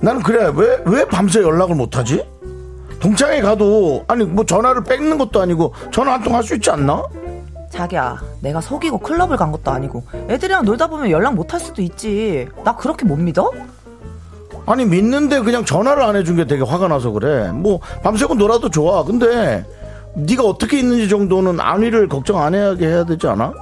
나는 0.00 0.22
그래 0.22 0.50
왜 0.54 0.78
왜 0.84 1.04
밤새 1.06 1.40
연락을 1.42 1.74
못하지? 1.74 2.24
동창회 3.00 3.40
가도 3.42 4.04
아니 4.08 4.24
뭐 4.24 4.44
전화를 4.44 4.84
뺏는 4.84 5.18
것도 5.18 5.40
아니고 5.40 5.72
전화 5.90 6.12
한 6.14 6.22
통 6.22 6.34
할 6.34 6.42
수 6.42 6.54
있지 6.54 6.70
않나? 6.70 7.02
자기야, 7.70 8.18
내가 8.40 8.60
속이고 8.60 8.98
클럽을 8.98 9.36
간 9.36 9.52
것도 9.52 9.70
아니고 9.70 10.02
애들이랑 10.28 10.64
놀다 10.64 10.86
보면 10.86 11.10
연락 11.10 11.34
못 11.34 11.52
할 11.52 11.60
수도 11.60 11.82
있지. 11.82 12.48
나 12.64 12.74
그렇게 12.76 13.04
못 13.04 13.16
믿어? 13.16 13.50
아니 14.66 14.84
믿는데 14.84 15.40
그냥 15.40 15.64
전화를 15.64 16.02
안 16.02 16.14
해준 16.16 16.36
게 16.36 16.46
되게 16.46 16.62
화가 16.62 16.88
나서 16.88 17.10
그래. 17.10 17.50
뭐 17.52 17.80
밤새고 18.02 18.34
놀아도 18.34 18.68
좋아. 18.70 19.02
근데 19.04 19.64
네가 20.14 20.42
어떻게 20.44 20.78
있는지 20.80 21.08
정도는 21.08 21.60
안위를 21.60 22.08
걱정 22.08 22.40
안 22.42 22.54
해야 22.54 22.74
해야 22.74 23.04
되지 23.04 23.26
않아? 23.28 23.52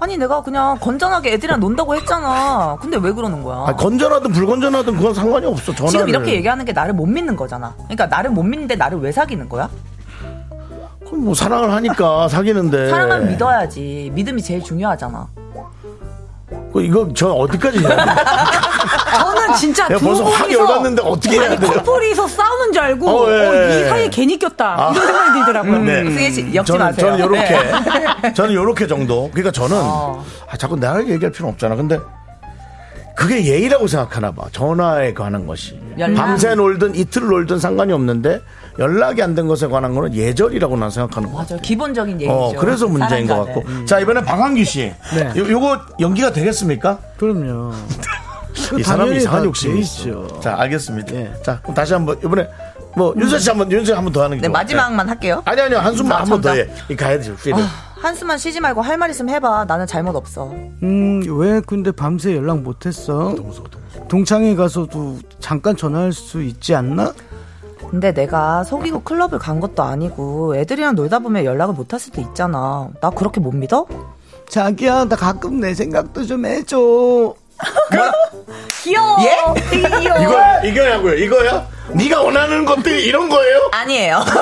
아니 0.00 0.18
내가 0.18 0.42
그냥 0.42 0.76
건전하게 0.80 1.32
애들이랑 1.34 1.60
논다고 1.60 1.94
했잖아. 1.96 2.76
근데 2.80 2.98
왜 2.98 3.10
그러는 3.12 3.42
거야? 3.42 3.64
아니, 3.68 3.76
건전하든 3.76 4.32
불건전하든 4.32 4.96
그건 4.96 5.14
상관이 5.14 5.46
없어. 5.46 5.72
전화를. 5.72 5.90
지금 5.90 6.08
이렇게 6.08 6.34
얘기하는 6.34 6.64
게 6.64 6.72
나를 6.72 6.92
못 6.92 7.06
믿는 7.06 7.36
거잖아. 7.36 7.72
그러니까 7.84 8.06
나를 8.06 8.30
못 8.30 8.42
믿는데 8.42 8.76
나를 8.76 8.98
왜 9.00 9.10
사귀는 9.12 9.48
거야? 9.48 9.68
그럼 11.06 11.24
뭐 11.24 11.34
사랑을 11.34 11.72
하니까 11.72 12.28
사귀는데. 12.28 12.90
사랑은 12.90 13.28
믿어야지. 13.28 14.10
믿음이 14.14 14.42
제일 14.42 14.62
중요하잖아. 14.62 15.26
그 16.72 16.82
이거 16.82 17.08
저 17.14 17.30
어디까지 17.30 17.78
해야 17.78 17.88
돼? 17.88 17.96
저는 19.46 19.58
진짜 19.58 19.88
내가 19.88 19.98
두 20.00 20.06
벌써 20.06 20.24
확 20.24 20.42
분이서 20.42 20.60
열받는데 20.60 21.02
어떻게 21.02 21.38
해야 21.38 21.46
아니, 21.50 21.56
돼요? 21.60 21.70
커플이서 21.72 22.28
싸우는 22.28 22.72
줄 22.72 22.82
알고 22.82 23.08
어, 23.10 23.30
예, 23.30 23.46
어, 23.46 23.54
예. 23.54 23.80
이 23.80 23.88
사이에 23.88 24.08
괜히 24.10 24.38
꼈다 24.38 24.64
아. 24.88 24.92
이런 24.92 25.06
생각이 25.06 25.38
들더라고요. 25.40 25.78
네. 25.80 26.04
승혜 26.04 26.30
씨, 26.30 26.54
엮지 26.54 26.66
저는, 26.72 26.86
마세요. 26.86 27.06
저는 27.06 27.20
요렇게. 27.20 27.48
네. 28.22 28.32
저는 28.34 28.54
요렇게 28.54 28.86
정도. 28.86 29.30
그러니까 29.32 29.50
저는, 29.52 29.76
어. 29.80 30.24
아, 30.50 30.56
자꾸 30.56 30.76
나를 30.76 31.08
얘기할 31.08 31.30
필요는 31.32 31.52
없잖아. 31.54 31.74
근데, 31.76 31.98
그게 33.16 33.44
예의라고 33.44 33.86
생각하나 33.86 34.32
봐. 34.32 34.42
전화에 34.50 35.14
관한 35.14 35.46
것이. 35.46 35.78
연락? 35.98 36.16
밤새 36.20 36.54
놀든 36.56 36.96
이틀 36.96 37.26
놀든 37.28 37.60
상관이 37.60 37.92
없는데, 37.92 38.40
연락이 38.80 39.22
안 39.22 39.36
된 39.36 39.46
것에 39.46 39.68
관한 39.68 39.94
거는 39.94 40.14
예절이라고 40.14 40.76
난 40.76 40.90
생각하는 40.90 41.30
거야. 41.30 41.42
맞아. 41.42 41.56
기본적인 41.58 42.14
얘기죠. 42.20 42.32
어, 42.32 42.52
그래서 42.58 42.88
문제인 42.88 43.26
것 43.28 43.44
같고. 43.44 43.62
간에. 43.62 43.84
자, 43.84 44.00
이번에 44.00 44.20
방한규 44.22 44.64
씨. 44.64 44.92
네. 45.14 45.32
요, 45.36 45.48
요거 45.48 45.80
연기가 46.00 46.32
되겠습니까? 46.32 46.98
그럼요. 47.16 47.72
이 48.78 48.82
사람이 48.82 49.16
이상한 49.16 49.40
다 49.40 49.44
욕심이. 49.46 49.80
있죠. 49.80 50.26
자, 50.40 50.56
알겠습니다. 50.58 51.42
자, 51.42 51.60
그럼 51.62 51.74
다시 51.74 51.92
한 51.92 52.06
번, 52.06 52.16
이번에, 52.18 52.48
뭐, 52.96 53.14
윤서 53.16 53.38
씨 53.38 53.48
한 53.50 53.58
번, 53.58 53.70
윤서 53.70 53.94
한번 53.96 54.12
더 54.12 54.22
하는 54.22 54.36
게 54.36 54.42
네, 54.42 54.48
좋아. 54.48 54.52
마지막만 54.60 55.08
할게요. 55.08 55.42
아니, 55.44 55.60
아니요. 55.60 55.78
한숨만 55.78 56.18
아, 56.18 56.20
한번 56.22 56.40
더. 56.40 56.50
해. 56.50 56.66
이 56.88 56.96
가야 56.96 57.18
돼, 57.20 57.34
필요. 57.36 57.56
아, 57.56 57.60
한숨만 58.00 58.38
쉬지 58.38 58.60
말고 58.60 58.80
할 58.82 58.96
말 58.96 59.10
있으면 59.10 59.34
해봐. 59.34 59.64
나는 59.66 59.86
잘못 59.86 60.14
없어. 60.14 60.50
음, 60.82 61.22
왜 61.38 61.60
근데 61.66 61.90
밤새 61.90 62.36
연락 62.36 62.60
못 62.60 62.86
했어? 62.86 63.34
동창회 64.08 64.54
가서도 64.54 65.18
잠깐 65.40 65.76
전화할 65.76 66.12
수 66.12 66.42
있지 66.42 66.74
않나? 66.74 67.12
근데 67.90 68.12
내가 68.12 68.64
속이고 68.64 69.02
클럽을 69.02 69.38
간 69.38 69.60
것도 69.60 69.82
아니고 69.82 70.56
애들이랑 70.56 70.94
놀다 70.96 71.18
보면 71.20 71.44
연락을 71.44 71.74
못 71.74 71.92
할 71.92 72.00
수도 72.00 72.20
있잖아. 72.20 72.88
나 73.00 73.10
그렇게 73.10 73.40
못 73.40 73.52
믿어? 73.52 73.86
자기야, 74.48 75.06
나 75.06 75.16
가끔 75.16 75.60
내 75.60 75.72
생각도 75.74 76.24
좀 76.26 76.44
해줘. 76.44 77.34
귀여워. 78.82 79.16
예? 79.22 79.36
귀여워. 80.00 80.18
이거, 80.20 80.40
이거냐고요? 80.68 81.14
이거야? 81.14 81.66
네가 81.94 82.20
원하는 82.22 82.64
것들이 82.64 83.04
이런 83.04 83.28
거예요? 83.28 83.68
아니에요. 83.72 84.24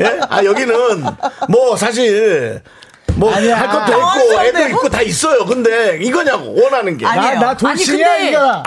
예? 0.00 0.20
아, 0.28 0.44
여기는, 0.44 1.04
뭐, 1.48 1.76
사실, 1.76 2.60
뭐. 3.14 3.32
할 3.32 3.42
것도 3.68 3.92
있고, 3.92 4.00
당황스럽네. 4.00 4.48
애도 4.48 4.68
있고 4.68 4.88
다 4.88 5.02
있어요. 5.02 5.44
근데, 5.44 5.98
이거냐고, 6.00 6.54
원하는 6.60 6.96
게. 6.96 7.04
아니에요. 7.06 7.34
나, 7.34 7.40
나 7.40 7.56
돌싱이야, 7.56 8.06
근데- 8.06 8.28
이거야. 8.30 8.62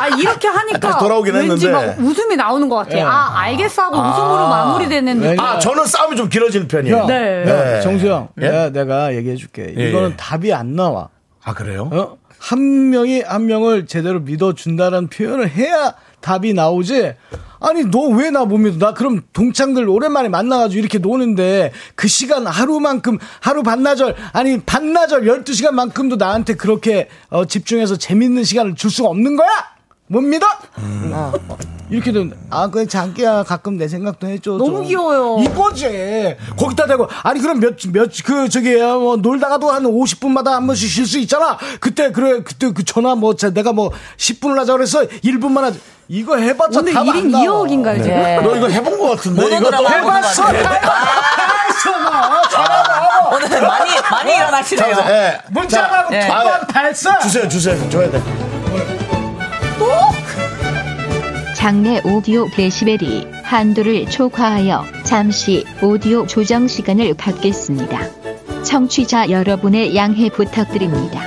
아 0.00 0.08
이렇게 0.18 0.48
하니까 0.48 0.78
다시 0.78 0.98
돌아오긴 0.98 1.34
왠지 1.34 1.66
했는데. 1.66 1.86
막 1.96 1.98
웃음이 1.98 2.36
나오는 2.36 2.68
것 2.68 2.76
같아. 2.76 2.96
예. 2.96 3.02
아 3.02 3.32
알겠어 3.40 3.82
하고 3.82 3.96
웃음으로 3.96 4.48
마무리되는 4.48 5.18
느낌. 5.20 5.40
아, 5.40 5.58
저는 5.58 5.84
싸움이 5.86 6.16
좀 6.16 6.28
길어지는 6.28 6.68
편이에요. 6.68 6.96
야, 6.98 7.06
네. 7.06 7.44
야, 7.76 7.80
정수영, 7.80 8.28
예? 8.42 8.46
야, 8.46 8.70
내가 8.70 9.14
얘기해줄게. 9.14 9.74
예, 9.76 9.88
이거는 9.88 10.10
예. 10.12 10.16
답이 10.16 10.52
안 10.54 10.76
나와. 10.76 11.08
아, 11.42 11.54
그래요? 11.54 11.88
어? 11.92 12.18
한 12.38 12.90
명이 12.90 13.20
한 13.22 13.46
명을 13.46 13.86
제대로 13.86 14.20
믿어준다는 14.20 15.08
표현을 15.08 15.50
해야 15.50 15.94
답이 16.20 16.54
나오지. 16.54 17.14
아니, 17.60 17.84
너 17.84 18.08
왜 18.16 18.30
나 18.30 18.44
못 18.46 18.56
믿어? 18.56 18.78
나 18.78 18.94
그럼 18.94 19.20
동창들 19.34 19.86
오랜만에 19.88 20.28
만나가지고 20.30 20.78
이렇게 20.80 20.96
노는데 20.98 21.72
그 21.94 22.08
시간 22.08 22.46
하루만큼, 22.46 23.18
하루 23.40 23.62
반나절, 23.62 24.16
아니, 24.32 24.58
반나절 24.60 25.24
12시간만큼도 25.24 26.16
나한테 26.16 26.54
그렇게 26.54 27.08
어, 27.28 27.44
집중해서 27.44 27.96
재밌는 27.96 28.44
시간을 28.44 28.74
줄 28.76 28.90
수가 28.90 29.10
없는 29.10 29.36
거야? 29.36 29.48
못 30.06 30.22
믿어? 30.22 30.46
어. 31.12 31.32
이렇게 31.90 32.12
된, 32.12 32.32
아, 32.50 32.68
그래, 32.68 32.86
장기야, 32.86 33.42
가끔 33.42 33.76
내 33.76 33.88
생각도 33.88 34.28
해줘. 34.28 34.52
너무 34.52 34.64
좀. 34.78 34.84
귀여워요. 34.84 35.38
이거지. 35.42 36.36
거기다 36.56 36.86
대고, 36.86 37.08
아니, 37.24 37.40
그럼 37.40 37.58
몇, 37.60 37.74
몇, 37.92 38.10
그, 38.24 38.48
저기, 38.48 38.76
뭐, 38.76 39.16
놀다가도 39.16 39.70
한 39.70 39.82
50분마다 39.84 40.50
한 40.50 40.66
번씩 40.66 40.88
쉴 40.88 41.06
수 41.06 41.18
있잖아. 41.18 41.58
그때, 41.80 42.12
그래, 42.12 42.42
그때 42.42 42.72
그 42.72 42.84
전화 42.84 43.14
뭐, 43.14 43.34
자, 43.34 43.50
내가 43.50 43.72
뭐, 43.72 43.90
10분을 44.16 44.56
하자 44.56 44.72
그래서 44.74 45.02
1분만 45.02 45.62
하자. 45.62 45.78
이거 46.12 46.36
해봤자 46.36 46.80
오늘 46.80 46.92
답안 46.92 47.14
1인 47.14 47.30
나와. 47.30 47.44
2억인가요 47.44 48.02
지금? 48.02 48.16
예. 48.18 48.40
너 48.42 48.56
이거 48.56 48.66
해본 48.68 48.98
것 48.98 49.10
같은데? 49.10 49.46
이거 49.46 49.70
또 49.70 49.88
해봤어. 49.88 50.46
해봤어. 50.48 50.90
오늘 53.32 53.62
많이, 53.62 53.90
많이 54.10 54.34
일어나시네요. 54.34 54.96
문자하고 55.50 56.14
예. 56.14 56.20
두번 56.22 56.66
발사. 56.66 57.16
주세요, 57.20 57.48
주세요. 57.48 57.88
줘야 57.90 58.10
돼. 58.10 58.20
장내 61.60 62.00
오디오 62.06 62.48
데시벨이 62.48 63.26
한도를 63.44 64.06
초과하여 64.06 64.82
잠시 65.04 65.66
오디오 65.82 66.26
조정 66.26 66.66
시간을 66.66 67.12
갖겠습니다. 67.12 68.00
청취자 68.62 69.28
여러분의 69.28 69.94
양해 69.94 70.30
부탁드립니다. 70.30 71.20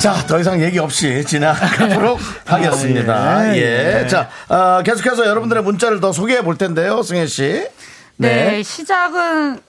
자, 0.00 0.14
더 0.26 0.40
이상 0.40 0.62
얘기 0.62 0.78
없이 0.78 1.22
지나가도록 1.26 2.18
하겠습니다. 2.46 3.54
예. 3.54 4.04
예. 4.04 4.06
자, 4.06 4.30
어, 4.48 4.82
계속해서 4.82 5.26
여러분들의 5.26 5.62
문자를 5.62 6.00
더 6.00 6.10
소개해 6.10 6.40
볼 6.40 6.56
텐데요, 6.56 7.02
승혜 7.02 7.26
씨. 7.26 7.68
네. 8.16 8.62
시작은 8.62 9.60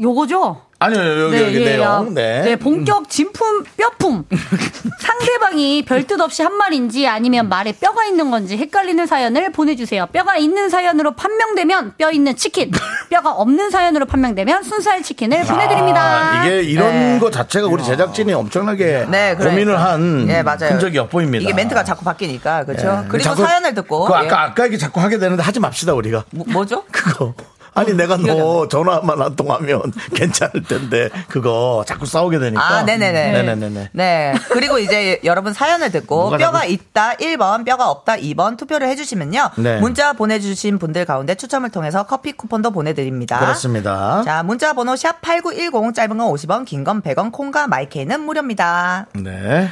요거죠. 0.00 0.65
아니요, 0.78 1.20
여기, 1.22 1.42
여기 1.42 1.60
예, 1.62 1.64
내용. 1.64 1.82
야. 1.84 2.04
네. 2.10 2.42
네, 2.42 2.56
본격 2.56 3.08
진품 3.08 3.64
뼈품. 3.76 4.24
상대방이 5.00 5.84
별뜻 5.86 6.20
없이 6.20 6.42
한 6.42 6.54
말인지 6.54 7.08
아니면 7.08 7.48
말에 7.48 7.72
뼈가 7.72 8.04
있는 8.04 8.30
건지 8.30 8.58
헷갈리는 8.58 9.06
사연을 9.06 9.52
보내주세요. 9.52 10.06
뼈가 10.12 10.36
있는 10.36 10.68
사연으로 10.68 11.12
판명되면 11.12 11.94
뼈 11.96 12.10
있는 12.10 12.36
치킨, 12.36 12.70
뼈가 13.08 13.32
없는 13.32 13.70
사연으로 13.70 14.04
판명되면 14.04 14.62
순살 14.64 15.02
치킨을 15.02 15.44
보내드립니다. 15.44 16.00
아, 16.02 16.44
이게 16.46 16.62
이런 16.62 16.90
네. 16.90 17.18
거 17.18 17.30
자체가 17.30 17.68
우리 17.68 17.82
제작진이 17.82 18.34
엄청나게 18.34 19.06
네, 19.10 19.34
그러니까. 19.34 19.44
고민을 19.44 19.80
한 19.80 20.26
예, 20.28 20.42
맞아요. 20.42 20.72
흔적이 20.72 20.98
엿보입니다. 20.98 21.42
이게 21.42 21.54
멘트가 21.54 21.84
자꾸 21.84 22.04
바뀌니까, 22.04 22.64
그렇죠? 22.64 23.02
예. 23.04 23.08
그리고 23.08 23.24
자꾸 23.24 23.44
사연을 23.46 23.74
듣고. 23.74 24.04
그 24.04 24.14
아까 24.14 24.24
예. 24.24 24.30
아까 24.30 24.64
얘기 24.66 24.78
자꾸 24.78 25.00
하게 25.00 25.18
되는데 25.18 25.42
하지 25.42 25.58
맙시다 25.58 25.94
우리가. 25.94 26.24
뭐, 26.32 26.66
죠 26.66 26.84
그거. 26.90 27.32
아니 27.76 27.94
내가 27.94 28.16
너 28.16 28.66
전화만 28.68 29.20
안 29.22 29.36
통하면 29.36 29.80
괜찮을 30.14 30.62
텐데 30.68 31.08
그거 31.28 31.84
자꾸 31.86 32.06
싸우게 32.06 32.38
되니까. 32.38 32.62
아, 32.66 32.82
네네네. 32.82 33.32
네 33.32 33.42
네네네. 33.42 33.90
네. 33.92 34.34
그리고 34.50 34.78
이제 34.78 35.20
여러분 35.24 35.52
사연을 35.52 35.90
듣고 35.92 36.30
뼈가 36.30 36.60
자꾸- 36.60 36.72
있다 36.72 37.12
1번, 37.14 37.64
뼈가 37.64 37.90
없다 37.90 38.16
2번 38.16 38.56
투표를 38.56 38.88
해주시면요. 38.88 39.50
네. 39.58 39.78
문자 39.80 40.12
보내주신 40.14 40.78
분들 40.78 41.04
가운데 41.04 41.34
추첨을 41.34 41.70
통해서 41.70 42.04
커피 42.04 42.32
쿠폰도 42.32 42.70
보내드립니다. 42.70 43.38
그렇습니다. 43.38 44.22
자, 44.24 44.42
문자 44.42 44.72
번호 44.72 44.96
샵 44.96 45.20
8910 45.20 45.94
짧은 45.94 46.16
건 46.18 46.28
50원, 46.28 46.64
긴 46.64 46.84
건 46.84 47.02
100원, 47.02 47.32
콩과 47.32 47.66
마이케이는 47.66 48.20
무료입니다. 48.20 49.06
네. 49.14 49.68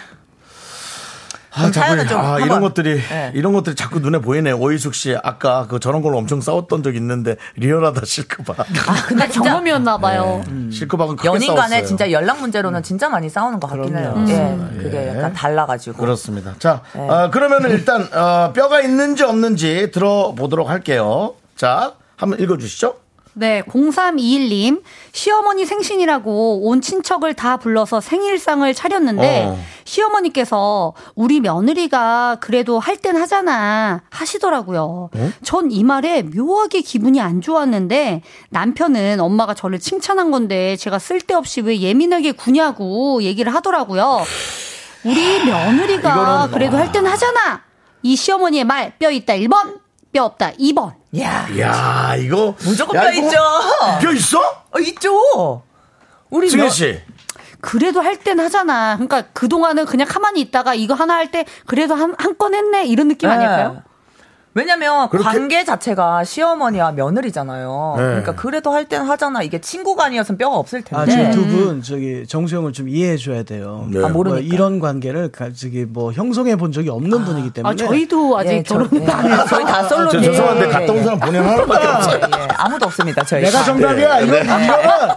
아, 1.57 1.71
자꾸, 1.71 2.07
좀 2.07 2.21
아, 2.21 2.39
이런 2.41 2.61
것들이, 2.61 3.01
네. 3.01 3.31
이런 3.35 3.53
것들이 3.53 3.77
자꾸 3.77 4.01
눈에 4.01 4.19
보이네. 4.19 4.53
오이숙 4.53 4.95
씨, 4.95 5.17
아까 5.23 5.67
그 5.69 5.79
저런 5.79 6.03
걸로 6.03 6.19
엄청 6.19 6.41
싸웠던 6.41 6.83
적 6.83 6.97
있는데, 6.97 7.37
리얼하다, 7.57 8.03
실크박. 8.05 8.61
아, 8.61 8.65
근데 9.07 9.29
경험이었나 9.29 9.99
봐요. 9.99 10.43
네. 10.49 10.71
실크박은 10.71 11.17
크게 11.17 11.29
연인 11.29 11.55
간에 11.55 11.69
싸웠어요. 11.69 11.87
진짜 11.87 12.11
연락 12.11 12.41
문제로는 12.41 12.83
진짜 12.83 13.09
많이 13.09 13.29
싸우는 13.29 13.61
것 13.61 13.69
같긴 13.69 13.97
해요. 13.97 14.13
그럼요. 14.15 14.31
예. 14.31 14.83
그게 14.83 15.09
약간 15.09 15.33
달라가지고. 15.33 15.97
그렇습니다. 15.99 16.55
자, 16.59 16.83
네. 16.95 17.09
어, 17.09 17.31
그러면은 17.31 17.71
일단, 17.71 18.09
어, 18.13 18.53
뼈가 18.53 18.81
있는지 18.81 19.23
없는지 19.23 19.91
들어보도록 19.93 20.69
할게요. 20.69 21.35
자, 21.57 21.95
한번 22.17 22.41
읽어주시죠. 22.41 22.97
네, 23.37 23.63
0321님. 23.63 24.83
시어머니 25.13 25.65
생신이라고 25.67 26.69
온 26.69 26.81
친척을 26.81 27.35
다 27.35 27.57
불러서 27.57 28.01
생일상을 28.01 28.73
차렸는데, 28.75 29.47
어. 29.49 29.59
시어머니께서 29.85 30.95
우리 31.17 31.41
며느리가 31.41 32.39
그래도 32.41 32.79
할 32.79 32.97
땐 32.97 33.17
하잖아 33.17 34.03
하시더라고요. 34.11 35.11
전이 35.43 35.83
말에 35.85 36.23
묘하게 36.23 36.81
기분이 36.81 37.21
안 37.21 37.41
좋았는데, 37.41 38.23
남편은 38.51 39.19
엄마가 39.21 39.55
저를 39.55 39.79
칭찬한 39.81 40.31
건데, 40.31 40.77
제가 40.77 40.99
쓸데없이 41.01 41.61
왜 41.61 41.81
예민하게 41.81 42.33
구냐고 42.33 43.23
얘기를 43.23 43.53
하더라고요. 43.55 44.23
우리 45.05 45.45
며느리가 45.45 46.49
그래도 46.53 46.77
할 46.79 46.93
땐 46.93 47.07
하잖아. 47.07 47.63
이 48.03 48.15
시어머니의 48.17 48.65
말 48.65 48.95
뼈 48.99 49.11
있다 49.11 49.35
1번, 49.35 49.81
뼈 50.15 50.25
없다 50.27 50.53
2번. 50.53 50.93
야, 51.21 51.47
야 51.59 52.15
이거 52.17 52.55
무조건 52.63 52.97
야, 52.97 53.03
뼈 53.03 53.11
이거 53.13 53.27
있죠. 53.27 53.37
뼈 54.01 54.13
있어? 54.13 54.39
어, 54.71 54.79
있죠. 54.79 55.63
우리 56.31 56.57
며- 56.57 56.69
씨. 56.69 57.01
그래도 57.61 58.01
할 58.01 58.17
땐 58.19 58.39
하잖아. 58.39 58.95
그러니까 58.95 59.23
그동안은 59.33 59.87
그냥 59.87 60.07
가만히 60.09 60.41
있다가 60.41 60.75
이거 60.75 60.95
하나 60.95 61.15
할 61.15 61.31
때 61.33 61.45
그래도 61.67 61.95
한 61.97 62.15
한 62.19 62.37
건 62.39 62.55
했네 62.55 62.85
이런 62.85 63.09
느낌 63.09 63.29
네. 63.29 63.35
아닐까요? 63.35 63.83
왜냐면 64.57 65.09
그렇게- 65.09 65.25
관계 65.25 65.65
자체가 65.65 66.23
시어머니와 66.23 66.93
며느리잖아요. 66.93 67.95
네. 67.97 68.03
그러니까 68.03 68.35
그래도 68.37 68.71
할 68.73 68.85
땐 68.85 69.03
하잖아. 69.03 69.43
이게 69.43 69.61
친구가 69.61 70.05
아니었으면 70.05 70.39
뼈가 70.39 70.57
없을 70.57 70.83
아, 70.93 71.05
텐데. 71.05 71.33
저두 71.33 71.47
분 71.49 71.83
저기 71.83 72.25
정수영을 72.27 72.73
좀 72.73 72.89
이해해 72.89 73.17
줘야 73.17 73.43
돼요. 73.43 73.87
네. 73.91 74.05
아, 74.05 74.09
모르니까. 74.09 74.41
뭐 74.43 74.55
이런 74.55 74.79
관계를 74.79 75.33
가- 75.33 75.51
저기 75.53 75.85
뭐 75.89 76.13
형성해 76.13 76.55
본 76.57 76.71
적이 76.71 76.91
없는 76.91 77.25
분이기 77.25 77.51
때문에 77.51 77.73
아, 77.73 77.77
저희도 77.77 78.39
아직 78.39 78.51
예, 78.53 78.63
저- 78.63 78.75
결혼 78.79 78.89
예. 79.03 79.07
저희 79.49 79.65
다 79.65 79.83
솔로. 79.89 80.11
저 80.11 80.21
죄송한데 80.21 80.69
갔다 80.69 80.93
온 80.93 81.03
사람 81.03 81.19
본인 81.19 81.43
하나밖에 81.43 81.87
없어요. 81.87 82.21
예, 82.23 82.49
아무도 82.57 82.87
없습니다. 82.87 83.25
저희. 83.25 83.43
내가 83.43 83.65
정답이야. 83.65 84.21
이건 84.21 84.45
이거는 84.45 84.69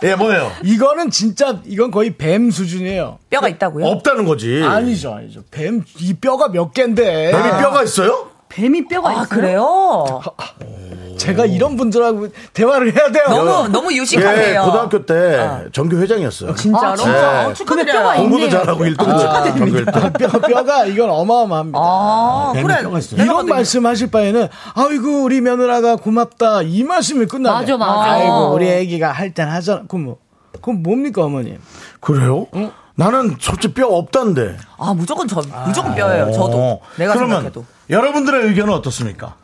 예, 0.04 0.16
뭐예요? 0.16 0.52
이거는 0.64 1.12
진짜 1.12 1.60
이건 1.66 1.92
거의 1.92 2.16
뱀 2.16 2.50
수준이에요. 2.50 3.20
뼈가 3.30 3.50
있다고요? 3.50 3.86
없다는 3.86 4.26
거지. 4.26 4.64
아니죠, 4.64 5.14
아니죠. 5.14 5.42
뱀 5.52 5.84
이 6.00 6.14
뼈가 6.16 6.48
몇 6.50 6.74
개인데. 6.74 7.32
뱀이 7.32 7.62
뼈가 7.62 7.84
있어요? 7.84 8.30
뱀이 8.58 8.88
뼈가 8.88 9.10
아, 9.10 9.14
있어요. 9.14 9.28
그래요? 9.30 10.22
제가 11.18 11.46
이런 11.46 11.76
분들하고 11.78 12.28
대화를 12.54 12.96
해야 12.96 13.12
돼요. 13.12 13.26
너무 13.30 13.68
너무 13.70 13.94
유식하네요. 13.94 14.62
예, 14.62 14.66
고등학교 14.66 15.06
때 15.06 15.66
전교 15.72 15.98
회장이었어요. 15.98 16.56
진짜로? 16.56 16.96
네. 16.96 17.46
어, 17.46 17.54
축하드려요. 17.54 18.18
공부도 18.22 18.50
잘하고 18.50 18.84
1등도 18.84 19.20
전교 19.58 19.66
1등. 19.66 20.18
뼈, 20.20 20.40
뼈가 20.40 20.86
이건 20.86 21.10
어마어마합니다. 21.10 21.78
아, 21.82 22.52
뱀이 22.56 22.68
그래. 22.68 22.82
뼈가 22.84 23.00
있어요. 23.00 23.24
이런 23.24 23.46
말씀하실 23.48 24.10
바에는 24.12 24.48
아이고 24.76 25.24
우리 25.24 25.42
며느라가 25.42 25.96
고맙다 25.98 26.62
이 26.64 26.84
말씀이 26.84 27.26
끝나네. 27.26 27.60
맞아, 27.62 27.78
맞아. 27.78 28.12
아이고 28.14 28.54
우리 28.54 28.68
애기가 28.70 29.12
할 29.12 29.34
땐 29.34 29.50
하잖아. 29.50 29.84
그럼 29.88 30.06
뭐 30.06 30.18
그럼 30.62 30.82
뭡니까 30.84 31.24
어머님? 31.24 31.60
그래요? 32.00 32.48
나는 32.96 33.36
솔직히 33.40 33.74
뼈 33.76 33.88
없던데. 33.88 34.58
아, 34.78 34.94
무조건 34.96 35.28
저, 35.28 35.42
무조건 35.66 35.94
뼈예요. 35.96 36.32
저도. 36.32 36.58
어. 36.58 36.80
내가 36.98 37.14
그러면 37.14 37.38
생각해도. 37.42 37.66
여러분들의 37.90 38.48
의견은 38.48 38.74
어떻습니까? 38.74 39.36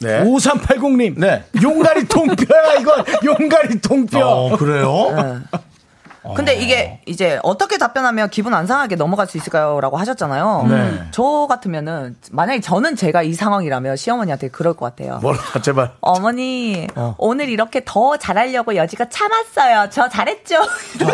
네. 0.00 0.22
5380님. 0.24 1.18
네. 1.18 1.44
용가리 1.62 2.06
통뼈야 2.08 2.74
이건 2.80 3.04
용가리 3.24 3.80
통뼈. 3.80 4.26
어, 4.26 4.56
그래요? 4.56 5.42
네. 6.22 6.34
근데 6.34 6.54
이게 6.54 7.00
이제 7.06 7.38
어떻게 7.42 7.78
답변하면 7.78 8.28
기분 8.30 8.52
안 8.54 8.66
상하게 8.66 8.96
넘어갈 8.96 9.26
수 9.26 9.36
있을까요?라고 9.38 9.96
하셨잖아요. 9.96 10.66
네. 10.68 11.02
저 11.12 11.46
같으면은 11.48 12.16
만약에 12.30 12.60
저는 12.60 12.94
제가 12.96 13.22
이 13.22 13.32
상황이라면 13.34 13.96
시어머니한테 13.96 14.48
그럴 14.48 14.74
것 14.74 14.84
같아요. 14.94 15.18
뭐라, 15.22 15.38
제발. 15.62 15.92
어머니 16.00 16.86
어. 16.94 17.14
오늘 17.18 17.48
이렇게 17.48 17.82
더 17.84 18.16
잘하려고 18.16 18.76
여지가 18.76 19.08
참았어요. 19.08 19.88
저 19.90 20.08
잘했죠. 20.08 20.56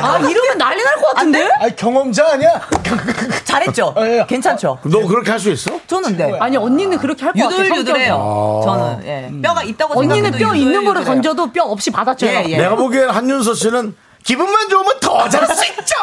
아, 0.03 0.19
이러면 0.19 0.59
난리 0.59 0.83
날 0.83 0.97
것 0.97 1.15
같은데? 1.15 1.49
아 1.61 1.69
경험자 1.69 2.33
아니야? 2.33 2.61
잘했죠. 3.45 3.95
예. 3.99 4.25
괜찮죠. 4.29 4.79
너 4.85 5.07
그렇게 5.07 5.31
할 5.31 5.37
수 5.39 5.51
있어? 5.51 5.71
저는 5.87 6.17
네. 6.17 6.37
아니, 6.41 6.57
언니는 6.57 6.99
그렇게 6.99 7.25
할 7.25 7.33
것 7.35 7.43
같아. 7.45 7.57
유들유들해요. 7.65 8.15
아. 8.15 8.65
저는 8.65 9.07
예. 9.07 9.31
뼈가 9.43 9.63
있다고 9.63 9.99
언니는 10.01 10.33
생각해도 10.33 10.39
뼈 10.49 10.55
있는 10.55 10.85
거를. 10.85 11.05
던져도 11.05 11.53
뼈 11.53 11.65
없이 11.65 11.91
받았죠. 11.91 12.27
예, 12.27 12.45
예. 12.49 12.57
내가 12.57 12.75
보기엔 12.75 13.11
한윤서 13.11 13.55
씨는 13.55 13.95
기분만 14.27 14.69
좋으면 14.69 14.95
더 15.01 15.29
잘할 15.29 15.55
수 15.55 15.65
있죠! 15.67 15.95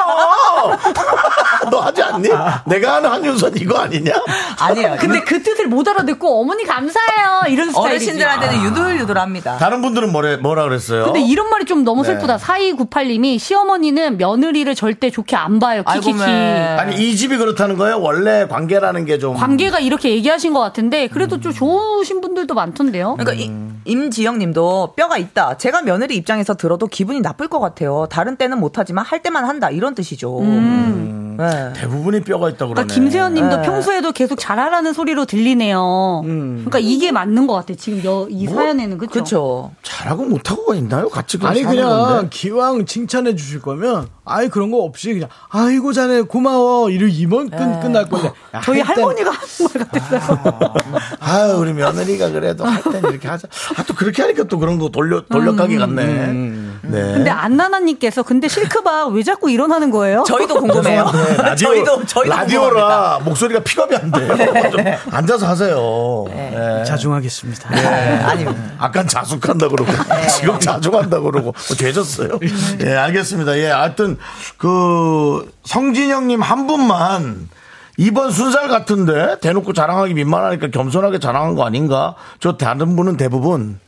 너 1.69 1.79
하지 1.81 2.01
않니? 2.01 2.29
내가 2.65 2.95
아는 2.95 3.09
한윤선 3.09 3.57
이거 3.57 3.79
아니냐? 3.79 4.13
아니에요. 4.59 4.95
근데 4.99 5.19
그 5.21 5.43
뜻을 5.43 5.67
못 5.67 5.85
알아듣고 5.87 6.39
어머니 6.41 6.63
감사해요 6.63 7.41
이런 7.49 7.69
스타일이지. 7.69 8.11
어르신들한테는 8.11 8.63
유들유들합니다. 8.63 9.57
다른 9.57 9.81
분들은 9.81 10.11
뭐래, 10.13 10.37
뭐라 10.37 10.63
그랬어요? 10.63 11.03
근데 11.05 11.19
이런 11.21 11.49
말이 11.49 11.65
좀 11.65 11.83
너무 11.83 12.03
네. 12.03 12.09
슬프다. 12.13 12.37
4298님이 12.37 13.37
시어머니는 13.39 14.17
며느리를 14.17 14.73
절대 14.75 15.09
좋게 15.09 15.35
안 15.35 15.59
봐요. 15.59 15.83
키키키. 15.83 16.21
아니, 16.23 16.95
이 16.95 17.15
집이 17.17 17.35
그렇다는 17.35 17.77
거예요? 17.77 17.99
원래 17.99 18.47
관계라는 18.47 19.03
게 19.03 19.19
좀. 19.19 19.35
관계가 19.35 19.79
이렇게 19.79 20.11
얘기하신 20.11 20.53
것 20.53 20.61
같은데 20.61 21.07
그래도 21.07 21.41
좀 21.41 21.51
좋으신 21.51 22.21
분들도 22.21 22.53
많던데요. 22.53 23.17
그러니까 23.19 23.33
이- 23.33 23.51
임지영 23.85 24.39
님도 24.39 24.93
뼈가 24.95 25.17
있다. 25.17 25.57
제가 25.57 25.81
며느리 25.81 26.15
입장에서 26.15 26.55
들어도 26.55 26.87
기분이 26.87 27.21
나쁠 27.21 27.47
것 27.47 27.59
같아요. 27.59 28.07
다른 28.09 28.35
때는 28.35 28.59
못하지만 28.59 29.05
할 29.05 29.21
때만 29.21 29.45
한다. 29.45 29.69
이런 29.69 29.95
뜻이죠. 29.95 30.39
음. 30.41 31.22
네. 31.37 31.73
대부분이 31.75 32.21
뼈가 32.21 32.49
있다고 32.49 32.73
그러네. 32.73 32.87
그러니까 32.87 32.93
김세현 32.93 33.33
님도 33.33 33.57
네. 33.57 33.61
평소에도 33.63 34.11
계속 34.11 34.39
잘하라는 34.39 34.93
소리로 34.93 35.25
들리네요. 35.25 36.21
그러니까 36.23 36.79
이게 36.79 37.11
맞는 37.11 37.47
것 37.47 37.53
같아. 37.53 37.73
지금 37.75 38.01
여, 38.05 38.27
이 38.29 38.45
뭐? 38.45 38.55
사연에는 38.55 38.97
그쵸? 38.97 39.11
그렇죠. 39.11 39.71
잘하고 39.83 40.25
못하고가 40.25 40.75
있나요? 40.75 41.09
같이 41.09 41.37
아니 41.41 41.63
그냥 41.63 41.89
건데. 41.89 42.27
기왕 42.31 42.85
칭찬해 42.85 43.35
주실 43.35 43.61
거면 43.61 44.07
아이 44.25 44.47
그런 44.49 44.71
거 44.71 44.77
없이 44.83 45.13
그냥 45.13 45.29
아이고 45.49 45.91
자네 45.93 46.21
고마워 46.21 46.89
이러 46.89 47.07
이번 47.07 47.49
끝 47.49 47.57
끝날 47.57 48.07
건데 48.07 48.31
야, 48.53 48.61
저희 48.61 48.79
할 48.79 48.95
할머니가 48.95 49.31
한말 49.31 49.87
같았어요. 49.87 50.73
아유, 51.19 51.53
우리 51.57 51.73
며느리가 51.73 52.31
그래도 52.31 52.65
할 52.65 52.81
땐 52.83 53.03
이렇게 53.09 53.27
하자. 53.27 53.47
아, 53.77 53.83
또 53.83 53.93
그렇게 53.95 54.21
하니까 54.21 54.43
또 54.45 54.59
그런 54.59 54.77
거 54.79 54.89
돌려, 54.89 55.21
돌려가기 55.25 55.77
같네. 55.77 56.72
네. 56.85 56.99
근데 57.13 57.29
안나나님께서 57.29 58.23
근데 58.23 58.47
실크바 58.47 59.07
왜 59.07 59.23
자꾸 59.23 59.49
일어나는 59.49 59.89
거예요? 59.89 60.23
저희도 60.27 60.55
궁금해요. 60.55 61.09
네, 61.13 61.37
라디오, 61.41 61.67
저희도 61.69 62.05
저희도 62.05 62.35
라디오라 62.35 62.69
궁금합니다. 62.69 63.19
목소리가 63.23 63.59
픽업이 63.61 63.95
안 63.95 64.11
돼요. 64.11 64.69
좀 64.69 64.81
앉아서 65.11 65.47
하세요. 65.47 66.25
네. 66.27 66.83
자중하겠습니다. 66.85 67.69
네. 67.69 67.87
아니 68.23 68.45
아까 68.77 69.05
자숙한다 69.05 69.69
그러고 69.69 69.91
지금 70.29 70.59
자중한다 70.59 71.21
그러고 71.21 71.53
뭐 71.53 71.75
죄졌어요. 71.77 72.39
예, 72.81 72.93
알겠습니다. 72.95 73.57
예, 73.59 73.67
하여튼 73.69 74.17
그 74.57 75.49
성진영님 75.63 76.41
한 76.41 76.67
분만 76.67 77.49
이번 77.97 78.31
순살 78.31 78.67
같은데 78.67 79.37
대놓고 79.39 79.71
자랑하기 79.73 80.13
민망하니까 80.15 80.67
겸손하게 80.71 81.19
자랑한 81.19 81.55
거 81.55 81.63
아닌가? 81.65 82.15
저 82.39 82.57
다른 82.57 82.95
분은 82.95 83.17
대부분 83.17 83.79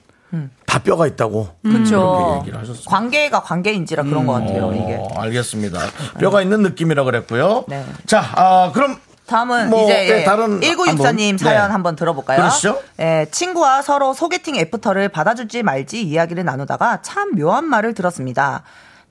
다 0.66 0.80
뼈가 0.80 1.08
있다고 1.08 1.50
그렇죠. 1.64 2.40
얘기를 2.42 2.60
하셨어요. 2.60 2.84
관계가 2.86 3.42
관계인지라 3.44 4.04
그런 4.04 4.26
것 4.28 4.34
같아요. 4.34 4.72
이게. 4.74 4.96
어, 5.00 5.08
알겠습니다. 5.22 5.80
뼈가 6.20 6.42
있는 6.42 6.62
느낌이라 6.62 7.04
그랬고요. 7.06 7.64
네. 7.68 7.86
자, 8.06 8.22
아, 8.36 8.72
그럼 8.74 9.00
다음은 9.28 9.70
뭐, 9.70 9.84
이제 9.86 10.20
예, 10.20 10.24
다른 10.24 10.60
1964님 10.60 11.28
한 11.30 11.36
분. 11.36 11.38
사연 11.38 11.68
네. 11.68 11.72
한번 11.72 11.96
들어볼까요? 11.96 12.38
그러시죠? 12.38 12.82
예, 13.00 13.28
친구와 13.32 13.82
서로 13.82 14.14
소개팅 14.14 14.56
애프터를 14.58 15.10
받아줄지 15.10 15.64
말지 15.64 16.02
이야기를 16.04 16.44
나누다가 16.44 17.02
참 17.02 17.34
묘한 17.36 17.66
말을 17.66 17.94
들었습니다. 17.94 18.64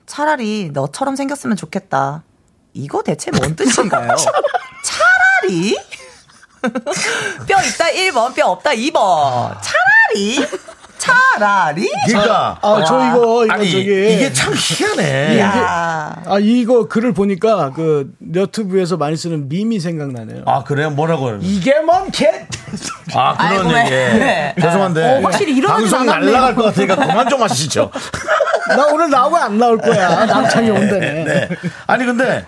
차라리 0.05 0.69
너처럼 0.71 1.15
생겼으면 1.15 1.57
좋겠다. 1.57 2.23
이거 2.73 3.01
대체 3.01 3.31
뭔 3.31 3.55
뜻인가요? 3.57 4.15
차라리? 4.83 5.75
뼈 7.47 7.61
있다 7.61 7.85
1번, 7.85 8.35
뼈 8.35 8.47
없다 8.47 8.71
2번. 8.71 9.55
차라리? 9.61 10.47
차라리? 11.05 11.89
그러니까 12.07 12.57
아, 12.61 12.83
저 12.85 12.95
이거, 13.07 13.45
이거 13.45 13.53
아니, 13.53 13.71
저기. 13.71 14.13
이게 14.13 14.33
참 14.33 14.53
희한해. 14.55 15.39
야. 15.39 16.21
아 16.25 16.37
이거 16.39 16.87
글을 16.87 17.13
보니까 17.13 17.71
그 17.71 18.11
너튜브에서 18.19 18.97
많이 18.97 19.15
쓰는 19.15 19.47
밈이 19.49 19.79
생각나네요. 19.79 20.43
아, 20.45 20.63
그래요? 20.63 20.89
뭐라고요? 20.91 21.39
이게 21.41 21.79
뭔 21.81 22.09
개? 22.11 22.27
아, 23.13 23.35
그런 23.37 23.67
아이고, 23.67 23.79
얘기. 23.79 23.89
네. 24.19 24.55
죄송한데. 24.59 25.03
어, 25.03 25.21
확실히 25.21 25.61
방송이 25.61 26.09
않았네요. 26.09 26.31
날라갈 26.31 26.55
것 26.55 26.63
같으니까 26.65 26.95
그만 26.95 27.29
좀 27.29 27.41
하시죠. 27.41 27.91
나 28.69 28.87
오늘 28.87 29.09
나오고 29.09 29.35
안 29.37 29.57
나올 29.57 29.77
거야. 29.77 30.25
남창이 30.25 30.69
온다네. 30.71 31.23
네. 31.23 31.49
아니, 31.87 32.05
근데 32.05 32.45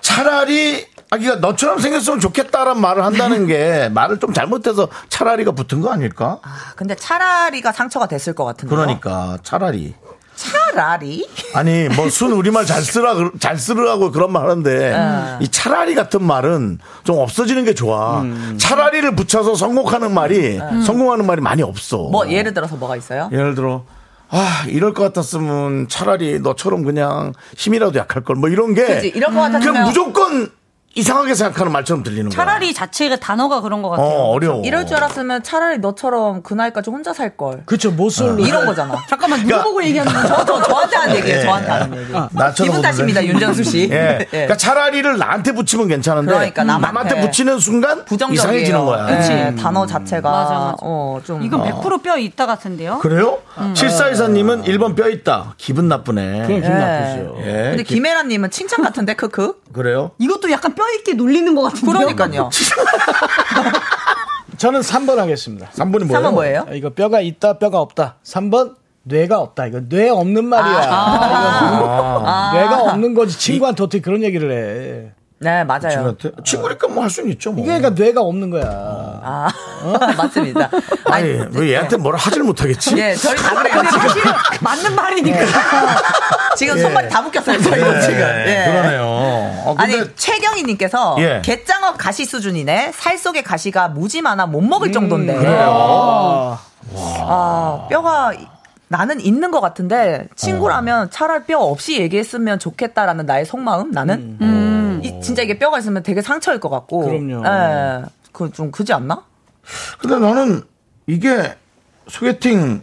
차라리 0.00 0.86
아기가 1.16 1.36
너처럼 1.36 1.78
생겼으면 1.78 2.20
좋겠다라는 2.20 2.80
말을 2.80 3.04
한다는 3.04 3.46
게 3.46 3.88
말을 3.92 4.18
좀 4.20 4.32
잘못해서 4.32 4.88
차라리가 5.08 5.52
붙은 5.52 5.80
거 5.80 5.90
아닐까? 5.90 6.38
아, 6.42 6.48
근데 6.76 6.94
차라리가 6.94 7.72
상처가 7.72 8.06
됐을 8.06 8.34
것 8.34 8.44
같은데. 8.44 8.74
그러니까 8.74 9.38
차라리. 9.42 9.94
차라리? 10.36 11.26
아니 11.54 11.88
뭐 11.88 12.10
순 12.10 12.32
우리말 12.32 12.66
잘 12.66 12.82
쓰라 12.82 13.14
그- 13.14 13.32
잘 13.40 13.56
쓰라고 13.56 14.10
그런 14.10 14.30
말 14.32 14.42
하는데 14.50 14.92
아. 14.94 15.38
이 15.40 15.48
차라리 15.48 15.94
같은 15.94 16.22
말은 16.22 16.78
좀 17.04 17.16
없어지는 17.18 17.64
게 17.64 17.72
좋아. 17.72 18.22
차라리를 18.58 19.16
붙여서 19.16 19.54
성공하는 19.54 20.12
말이 20.12 20.58
성공하는 20.84 21.24
말이 21.26 21.40
많이 21.40 21.62
없어. 21.62 21.96
뭐 22.10 22.28
예를 22.30 22.52
들어서 22.52 22.76
뭐가 22.76 22.96
있어요? 22.96 23.30
예를 23.32 23.54
들어 23.54 23.84
아 24.28 24.64
이럴 24.68 24.92
것 24.92 25.04
같았으면 25.04 25.88
차라리 25.88 26.40
너처럼 26.40 26.82
그냥 26.84 27.32
힘이라도 27.56 27.98
약할 27.98 28.22
걸 28.22 28.36
뭐 28.36 28.50
이런 28.50 28.74
게 28.74 28.84
그치, 28.84 29.08
이럴 29.08 29.32
것 29.32 29.40
같았으면 29.40 29.84
무조건 29.84 30.50
이상하게 30.96 31.34
생각하는 31.34 31.70
말처럼 31.72 32.02
들리는 32.02 32.30
거야. 32.30 32.34
차라리 32.34 32.72
자체가 32.72 33.16
단어가 33.16 33.60
그런 33.60 33.82
것 33.82 33.90
같아요. 33.90 34.06
어, 34.06 34.30
어려워. 34.30 34.62
이럴 34.64 34.86
줄 34.86 34.96
알았으면 34.96 35.42
차라리 35.42 35.78
너처럼 35.78 36.42
그 36.42 36.54
나이까지 36.54 36.88
혼자 36.90 37.12
살 37.12 37.36
걸. 37.36 37.62
그쵸, 37.66 37.90
모쏠로. 37.90 38.38
이런 38.40 38.64
거잖아. 38.64 38.96
잠깐만 39.08 39.40
누구 39.40 39.48
그러니까- 39.50 39.64
보고 39.68 39.84
얘기하는 39.84 40.10
거죠? 40.12 40.28
저, 40.28 40.44
저, 40.46 40.62
저한테 40.62 40.96
하는 40.96 41.16
얘기예요. 41.16 41.38
예. 41.38 41.42
저한테 41.42 41.70
하는 41.70 42.00
얘기. 42.00 42.12
나처럼 42.32 42.54
기분 42.72 42.82
탓입니다. 42.82 43.24
윤정수 43.26 43.62
씨. 43.64 43.88
예. 43.92 44.18
예. 44.20 44.26
그러니까 44.30 44.56
차라리를 44.56 45.18
나한테 45.18 45.52
붙이면 45.52 45.88
괜찮은데 45.88 46.32
그러니까 46.32 46.64
남한테. 46.64 46.86
남한테 46.86 47.20
붙이는 47.26 47.58
순간 47.58 48.04
부정적이에요. 48.06 48.40
이상해지는 48.40 48.84
거야. 48.86 49.06
예, 49.10 49.54
단어 49.54 49.84
자체가 49.86 50.30
맞아, 50.30 50.50
맞아. 50.54 50.76
어, 50.80 51.20
좀 51.24 51.42
이건 51.42 51.60
어. 51.60 51.82
100%뼈 51.82 52.16
있다 52.16 52.46
같은데요? 52.46 52.98
그래요? 53.00 53.38
음. 53.58 53.74
7424님은 53.76 54.64
1번 54.64 54.96
뼈 54.96 55.08
있다. 55.10 55.54
기분 55.58 55.88
나쁘네. 55.88 56.44
그럼 56.46 56.60
기분 56.62 56.70
예. 56.70 56.80
나쁘죠. 56.80 57.36
예. 57.40 57.52
근데 57.70 57.82
기- 57.82 57.94
김혜란님은 57.96 58.50
칭찬 58.50 58.82
같은데 58.82 59.14
크크. 59.14 59.54
그래요? 59.72 60.10
이것도 60.18 60.50
약간 60.50 60.74
뼈 60.74 60.84
있게 60.98 61.14
놀리는 61.14 61.54
것 61.54 61.62
같은데요? 61.62 61.92
그러니까요. 62.14 62.50
저는 64.56 64.80
3번 64.80 65.16
하겠습니다. 65.16 65.68
3번이 65.70 66.04
뭐예요? 66.04 66.26
3번 66.28 66.32
뭐예요? 66.32 66.66
아, 66.68 66.72
이거 66.72 66.90
뼈가 66.90 67.20
있다, 67.20 67.58
뼈가 67.58 67.80
없다. 67.80 68.16
3번 68.24 68.74
뇌가 69.02 69.38
없다. 69.38 69.66
이거 69.66 69.80
뇌 69.88 70.08
없는 70.08 70.44
말이야. 70.46 70.88
아. 70.90 72.50
이거 72.52 72.58
뇌가 72.58 72.82
없는 72.92 73.14
거지. 73.14 73.38
친구한테 73.38 73.84
어떻게 73.84 74.00
그런 74.00 74.22
얘기를 74.22 74.50
해. 74.50 75.12
네 75.38 75.64
맞아요. 75.64 75.90
친구한테? 76.16 76.30
친구니까 76.44 76.88
뭐 76.88 77.02
할 77.02 77.10
수는 77.10 77.30
있죠. 77.32 77.52
뭐. 77.52 77.62
이게 77.62 77.78
그러니까 77.78 78.02
뇌가 78.02 78.20
없는 78.22 78.48
거야. 78.50 78.64
아 78.66 79.48
맞습니다. 80.16 80.70
아니, 81.04 81.28
왜 81.52 81.72
얘한테 81.72 81.96
뭐라 81.98 82.18
하질 82.18 82.42
못하겠지? 82.42 82.96
예, 82.96 83.14
저희 83.14 83.36
다 83.36 83.54
그래요. 83.54 83.74
근데 83.74 83.88
지금, 83.90 84.00
사실은 84.08 84.32
맞는 84.62 84.94
말이니까. 84.94 85.38
지금 86.56 86.78
예. 86.78 86.82
손발이 86.82 87.08
다 87.10 87.20
묶였어요. 87.20 87.60
저희가 87.60 87.96
예, 87.96 88.00
지금. 88.00 88.18
예. 88.20 88.64
그러네요. 88.66 89.02
어, 89.66 89.74
근데 89.78 89.98
아니 90.00 90.10
최경희님께서 90.16 91.16
예. 91.18 91.42
갯장어 91.44 91.94
가시 91.94 92.24
수준이네. 92.24 92.92
살 92.94 93.18
속에 93.18 93.42
가시가 93.42 93.88
무지 93.88 94.22
많아 94.22 94.46
못 94.46 94.62
먹을 94.62 94.90
정도인데. 94.90 95.34
음, 95.34 95.38
그래요. 95.40 96.58
아, 96.94 97.86
뼈가 97.90 98.32
나는 98.88 99.20
있는 99.20 99.50
것 99.50 99.60
같은데 99.60 100.28
친구라면 100.36 101.10
차라리 101.10 101.42
뼈 101.44 101.58
없이 101.58 102.00
얘기했으면 102.00 102.60
좋겠다라는 102.60 103.26
나의 103.26 103.44
속마음 103.44 103.90
나는 103.90 104.14
음. 104.40 104.55
이, 105.18 105.20
진짜 105.22 105.42
이게 105.42 105.58
뼈가 105.58 105.78
있으면 105.78 106.02
되게 106.02 106.22
상처일 106.22 106.60
것 106.60 106.68
같고 106.68 107.00
그럼요. 107.06 107.42
예. 107.46 108.04
그좀 108.32 108.70
그지 108.70 108.92
않나? 108.92 109.24
근데 109.98 110.18
나는 110.18 110.62
이게 111.06 111.56
소개팅 112.08 112.82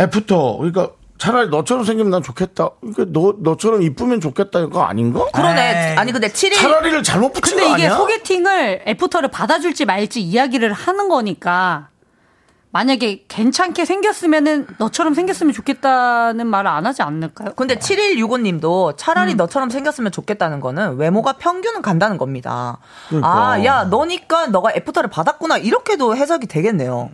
애프터 0.00 0.56
그러니까 0.58 0.90
차라리 1.18 1.48
너처럼 1.48 1.84
생기면 1.84 2.10
난 2.10 2.22
좋겠다. 2.22 2.70
그러니까 2.80 3.04
너 3.08 3.34
너처럼 3.38 3.82
이쁘면 3.82 4.20
좋겠다 4.20 4.60
이거 4.60 4.82
아닌가? 4.82 5.24
그러네. 5.32 5.94
아니 5.96 6.12
근데 6.12 6.28
7일 6.28 6.54
차라리를 6.56 7.02
잘못 7.02 7.32
붙인 7.32 7.56
근데 7.56 7.68
거 7.70 7.76
이게 7.76 7.86
아니야? 7.86 7.96
소개팅을 7.96 8.82
애프터를 8.86 9.30
받아줄지 9.30 9.84
말지 9.84 10.20
이야기를 10.20 10.72
하는 10.72 11.08
거니까 11.08 11.88
만약에 12.74 13.26
괜찮게 13.28 13.84
생겼으면은 13.84 14.66
너처럼 14.78 15.14
생겼으면 15.14 15.52
좋겠다는 15.52 16.44
말을 16.48 16.68
안 16.68 16.86
하지 16.86 17.02
않을까요? 17.02 17.52
근데 17.54 17.76
7165님도 17.76 18.96
차라리 18.96 19.34
음. 19.34 19.36
너처럼 19.36 19.70
생겼으면 19.70 20.10
좋겠다는 20.10 20.58
거는 20.58 20.96
외모가 20.96 21.34
평균은 21.34 21.82
간다는 21.82 22.18
겁니다. 22.18 22.78
그러니까. 23.08 23.28
아, 23.52 23.64
야, 23.64 23.84
너니까 23.84 24.48
너가 24.48 24.72
애프터를 24.74 25.08
받았구나. 25.08 25.58
이렇게도 25.58 26.16
해석이 26.16 26.48
되겠네요. 26.48 27.10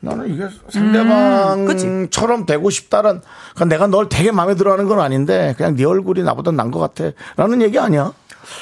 나는 0.00 0.34
이게 0.34 0.42
음, 0.42 0.50
상대방처럼 0.68 2.44
되고 2.44 2.68
싶다란 2.70 3.22
그러니까 3.54 3.64
내가 3.76 3.86
널 3.86 4.08
되게 4.08 4.32
마음에 4.32 4.56
들어 4.56 4.72
하는 4.72 4.86
건 4.88 4.98
아닌데 4.98 5.54
그냥 5.56 5.76
네 5.76 5.84
얼굴이 5.84 6.24
나보다 6.24 6.50
난 6.50 6.72
것 6.74 6.80
같아 6.80 7.12
라는 7.36 7.62
얘기 7.62 7.78
아니야? 7.78 8.12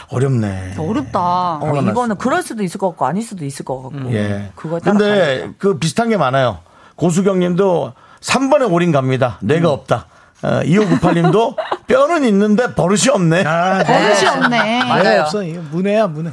어렵네. 0.09 0.75
어렵다. 0.79 1.59
어, 1.61 1.83
이거는 1.83 2.17
그럴 2.17 2.43
수도 2.43 2.63
있을 2.63 2.79
것 2.79 2.89
같고 2.91 3.07
아닐 3.07 3.23
수도 3.23 3.45
있을 3.45 3.65
것 3.65 3.83
같고. 3.83 4.13
예. 4.13 4.51
그거에 4.55 4.81
따라 4.81 4.97
근데 4.97 5.51
그 5.59 5.79
비슷한 5.79 6.09
게 6.09 6.17
많아요. 6.17 6.59
고수경 6.97 7.39
님도 7.41 7.93
3번에 8.21 8.71
올인 8.71 8.93
갑니다. 8.93 9.39
뇌가 9.43 9.69
음. 9.69 9.73
없다. 9.73 10.07
어, 10.43 10.61
2598님도 10.65 11.57
뼈는 11.87 12.25
있는데 12.25 12.75
버릇이 12.75 13.09
없네. 13.13 13.45
아, 13.45 13.83
버릇이 13.85 14.27
없네. 14.27 15.03
뇌 15.03 15.19
없어. 15.19 15.43
이거 15.43 15.61
무뇌야, 15.71 16.07
무뇌. 16.07 16.31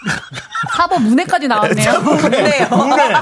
4번 0.76 1.02
문해까지 1.02 1.48
나왔네요. 1.48 2.00
문해요. 2.00 2.68
문해. 2.70 3.12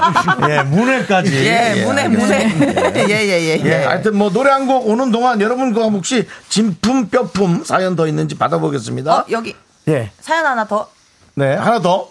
예, 0.49 0.61
문해까지. 0.63 1.45
예, 1.45 1.83
문해, 1.85 2.07
문해. 2.07 2.49
예, 2.95 3.09
예, 3.09 3.59
예. 3.59 3.61
예, 3.65 3.83
하여튼 3.85 4.15
뭐 4.17 4.29
노래 4.31 4.51
한 4.51 4.67
곡 4.67 4.87
오는 4.87 5.11
동안 5.11 5.41
여러분 5.41 5.73
그 5.73 5.81
혹시 5.81 6.27
진품 6.49 7.09
뼈품 7.09 7.63
사연 7.63 7.95
더 7.95 8.07
있는지 8.07 8.37
받아보겠습니다. 8.37 9.13
어, 9.13 9.25
여기 9.31 9.55
예. 9.87 10.11
사연 10.21 10.45
하나 10.45 10.65
더. 10.65 10.89
네, 11.35 11.55
하나 11.55 11.79
더. 11.79 12.09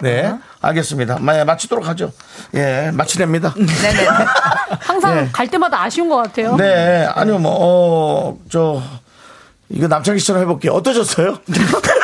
네, 0.00 0.34
알겠습니다. 0.62 1.18
마, 1.20 1.44
마치도록 1.44 1.86
하죠. 1.88 2.12
예, 2.54 2.90
마치렵니다. 2.94 3.52
네네. 3.54 4.06
항상 4.80 5.14
네. 5.16 5.28
갈 5.32 5.48
때마다 5.48 5.82
아쉬운 5.82 6.08
것 6.08 6.16
같아요. 6.16 6.56
네, 6.56 7.06
아니요, 7.14 7.38
뭐, 7.38 7.52
어, 7.60 8.38
저, 8.50 8.82
이거 9.68 9.88
남창희 9.88 10.18
씨처럼 10.20 10.42
해볼게요. 10.42 10.72
어떠셨어요? 10.72 11.38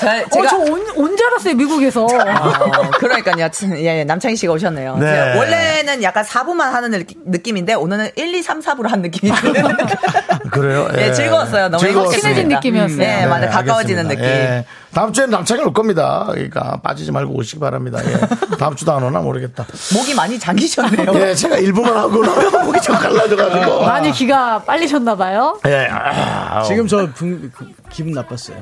제, 0.00 0.06
어, 0.06 0.26
제가 0.32 0.48
저 0.48 0.56
온, 0.56 0.86
언제 0.96 1.24
알았어요, 1.24 1.54
미국에서. 1.54 2.04
어, 2.04 2.90
그러니까요. 2.98 3.48
참, 3.50 3.76
예, 3.78 4.00
예, 4.00 4.04
남창희 4.04 4.36
씨가 4.36 4.52
오셨네요. 4.52 4.96
네. 4.98 5.06
제가 5.06 5.36
원래는 5.38 6.02
약간 6.02 6.24
4부만 6.24 6.70
하는 6.70 6.90
느끼- 6.90 7.16
느낌 7.24 7.56
인데 7.56 7.74
오늘은 7.74 8.10
1, 8.16 8.34
2, 8.34 8.42
3, 8.42 8.60
4부로 8.60 8.88
한 8.88 9.02
느낌이 9.02 9.30
드는. 9.40 9.62
그래요? 10.50 10.88
예, 10.96 11.12
즐거웠어요. 11.12 11.68
너무 11.68 11.82
즐거웠습니다. 11.82 12.20
친해진 12.28 12.48
느낌이었어요. 12.48 13.02
예, 13.02 13.26
맞아. 13.26 13.48
가까워지는 13.48 14.06
알겠습니다. 14.08 14.54
느낌. 14.54 14.64
예. 14.90 14.94
다음 14.94 15.12
주에는 15.12 15.30
남창이 15.30 15.62
올 15.62 15.72
겁니다. 15.72 16.26
그러니까 16.30 16.80
빠지지 16.82 17.12
말고 17.12 17.34
오시기 17.34 17.60
바랍니다. 17.60 17.98
예. 18.04 18.56
다음 18.56 18.74
주도 18.74 18.92
안 18.92 19.02
오나 19.02 19.20
모르겠다. 19.20 19.66
목이 19.94 20.14
많이 20.14 20.38
잠기셨네요. 20.38 21.12
예, 21.14 21.34
제가 21.34 21.56
일부만 21.58 21.96
하고 21.96 22.24
나면 22.24 22.64
목이 22.66 22.80
좀 22.80 22.96
갈라져가지고. 22.96 23.82
많이 23.84 24.10
기가 24.12 24.58
빨리셨나봐요. 24.62 25.60
예, 25.66 25.88
아, 25.90 26.62
지금 26.62 26.86
저 26.86 27.08
분- 27.14 27.50
그- 27.54 27.66
기분 27.90 28.12
나빴어요. 28.12 28.56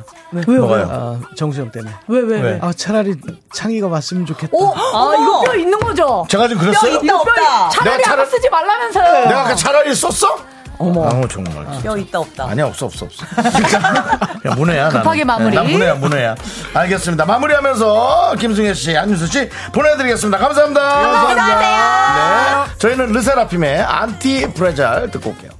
왜요? 0.46 0.60
뭐가요? 0.60 0.88
아, 0.90 1.20
정수영 1.36 1.70
때문에. 1.70 1.92
왜, 2.08 2.20
왜, 2.20 2.40
왜? 2.40 2.58
아, 2.62 2.72
차라리 2.72 3.14
창희가 3.52 3.88
왔으면 3.88 4.26
좋겠다. 4.26 4.50
오, 4.52 4.72
아, 4.74 5.14
이거 5.20 5.40
뼈 5.42 5.54
있는 5.56 5.78
거죠? 5.80 6.24
제가 6.28 6.48
지금 6.48 6.62
그랬어요? 6.62 7.00
뼈 7.00 7.04
있다, 7.04 7.16
없다. 7.16 7.68
차라리 7.70 7.96
내가 7.98 8.10
안 8.12 8.18
차라리- 8.18 8.30
쓰지 8.30 8.48
말라면서요. 8.50 9.24
내가 9.28 9.40
아까 9.42 9.54
차라리 9.54 9.94
썼어? 9.94 10.36
어머. 10.78 11.06
아, 11.08 11.22
정말. 11.28 11.66
뼈 11.82 11.96
있다, 11.96 12.18
없다. 12.20 12.44
아니야 12.48 12.66
없어 12.66 12.86
없어 12.86 13.06
없어. 13.06 13.24
야, 14.48 14.54
무뇌야. 14.56 14.88
급하게 14.90 15.24
나는. 15.24 15.44
마무리. 15.46 15.50
네, 15.50 15.56
난 15.62 15.72
무뇌야 15.72 15.94
무뇌야. 15.94 16.34
알겠습니다. 16.74 17.24
마무리하면서 17.24 18.34
김승혜 18.38 18.74
씨, 18.74 18.96
안윤수 18.96 19.26
씨 19.26 19.48
보내드리겠습니다. 19.72 20.38
감사합니다. 20.38 20.80
감사합니다. 20.80 22.66
네, 22.66 22.78
저희는 22.78 23.12
르세라핌의 23.12 23.80
ANTIFRAGILE 23.82 25.10
듣고 25.10 25.30
올게요. 25.30 25.50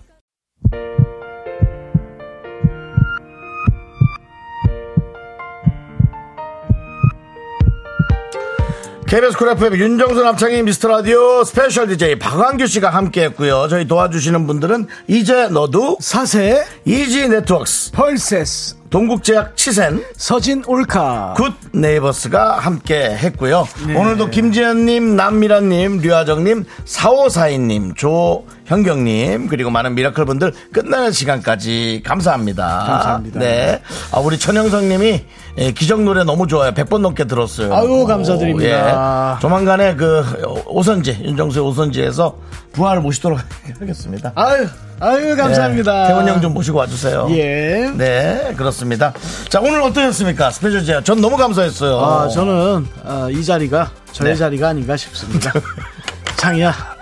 KBS 9.16 9.38
쿨 9.38 9.48
FM 9.48 9.76
윤정수 9.76 10.22
남창희 10.22 10.62
미스터 10.64 10.88
라디오 10.88 11.42
스페셜 11.42 11.88
DJ 11.88 12.18
박광규 12.18 12.66
씨가 12.66 12.90
함께 12.90 13.22
했고요. 13.24 13.66
저희 13.70 13.88
도와주시는 13.88 14.46
분들은 14.46 14.88
이제 15.06 15.48
너도 15.48 15.96
사세, 16.00 16.62
이지 16.84 17.26
네트워크스 17.26 17.92
펄세스, 17.92 18.76
동국제약 18.90 19.56
치센 19.56 20.04
서진 20.18 20.62
올카. 20.66 21.32
굿 21.34 21.54
네이버스가 21.72 22.58
함께 22.58 23.16
했고요. 23.16 23.66
네. 23.86 23.96
오늘도 23.96 24.28
김지현님, 24.28 25.16
남미라님, 25.16 26.02
류하정님, 26.02 26.64
4542님, 26.84 27.96
조 27.96 28.44
현경님, 28.66 29.46
그리고 29.48 29.70
많은 29.70 29.94
미라클 29.94 30.24
분들 30.24 30.52
끝나는 30.72 31.12
시간까지 31.12 32.02
감사합니다. 32.04 32.84
감사합니다. 32.86 33.38
네. 33.40 33.80
아, 34.12 34.18
우리 34.18 34.38
천영성님이 34.38 35.24
예, 35.58 35.70
기적 35.72 36.02
노래 36.02 36.24
너무 36.24 36.46
좋아요. 36.46 36.72
100번 36.72 36.98
넘게 37.00 37.24
들었어요. 37.24 37.72
아유, 37.74 38.04
감사드립니다. 38.04 39.36
예. 39.36 39.40
조만간에 39.40 39.94
그 39.94 40.22
오선지, 40.66 41.18
윤정수의 41.22 41.64
오선지에서 41.64 42.36
부활을 42.72 43.00
모시도록 43.02 43.38
하겠습니다. 43.80 44.32
아유, 44.34 44.66
아유, 45.00 45.36
감사합니다. 45.36 46.02
네, 46.02 46.08
태원 46.08 46.28
형좀 46.28 46.52
모시고 46.52 46.78
와주세요. 46.78 47.28
예. 47.30 47.90
네, 47.96 48.52
그렇습니다. 48.56 49.14
자, 49.48 49.60
오늘 49.60 49.80
어떠셨습니까? 49.82 50.50
스페셜 50.50 50.84
제안. 50.84 51.02
전 51.04 51.20
너무 51.20 51.36
감사했어요. 51.36 51.98
아, 52.00 52.28
저는 52.28 52.86
아, 53.04 53.28
이 53.30 53.42
자리가 53.44 53.90
저의 54.12 54.32
네. 54.32 54.38
자리가 54.38 54.68
아닌가 54.68 54.96
싶습니다. 54.96 55.52
창희야. 56.36 56.95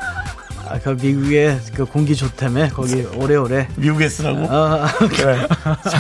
아, 0.75 0.79
그 0.83 0.97
미국의 1.01 1.61
그 1.73 1.85
공기 1.85 2.17
좋다며 2.17 2.69
거기 2.71 2.97
네. 2.97 3.07
오래오래 3.15 3.69
미국에 3.77 4.09
쓰라고? 4.09 4.45
아, 4.51 4.87
아, 4.87 4.89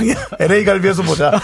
네. 0.01 0.16
LA 0.40 0.64
갈비에서 0.64 1.02
보자. 1.02 1.30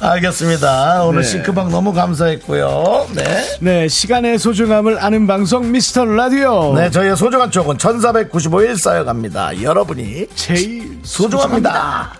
알겠습니다. 0.00 1.04
오늘 1.04 1.20
네. 1.20 1.28
싱크방 1.28 1.70
너무 1.70 1.92
감사했고요. 1.92 3.08
네. 3.14 3.58
네, 3.60 3.88
시간의 3.88 4.38
소중함을 4.38 5.04
아는 5.04 5.26
방송 5.26 5.70
미스터 5.70 6.06
라디오. 6.06 6.72
네, 6.74 6.90
저희의 6.90 7.18
소중한 7.18 7.50
쪽은 7.50 7.76
1495일 7.76 8.78
쌓여갑니다. 8.78 9.62
여러분이 9.62 10.28
제일 10.34 10.98
소중합니다. 11.02 11.04
소중합니다. 11.66 12.12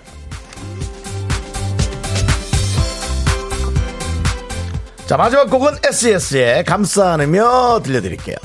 자, 5.06 5.16
마지막 5.16 5.48
곡은 5.48 5.76
SES의 5.84 6.64
감싸 6.64 7.14
안으며 7.14 7.80
들려드릴게요. 7.82 8.36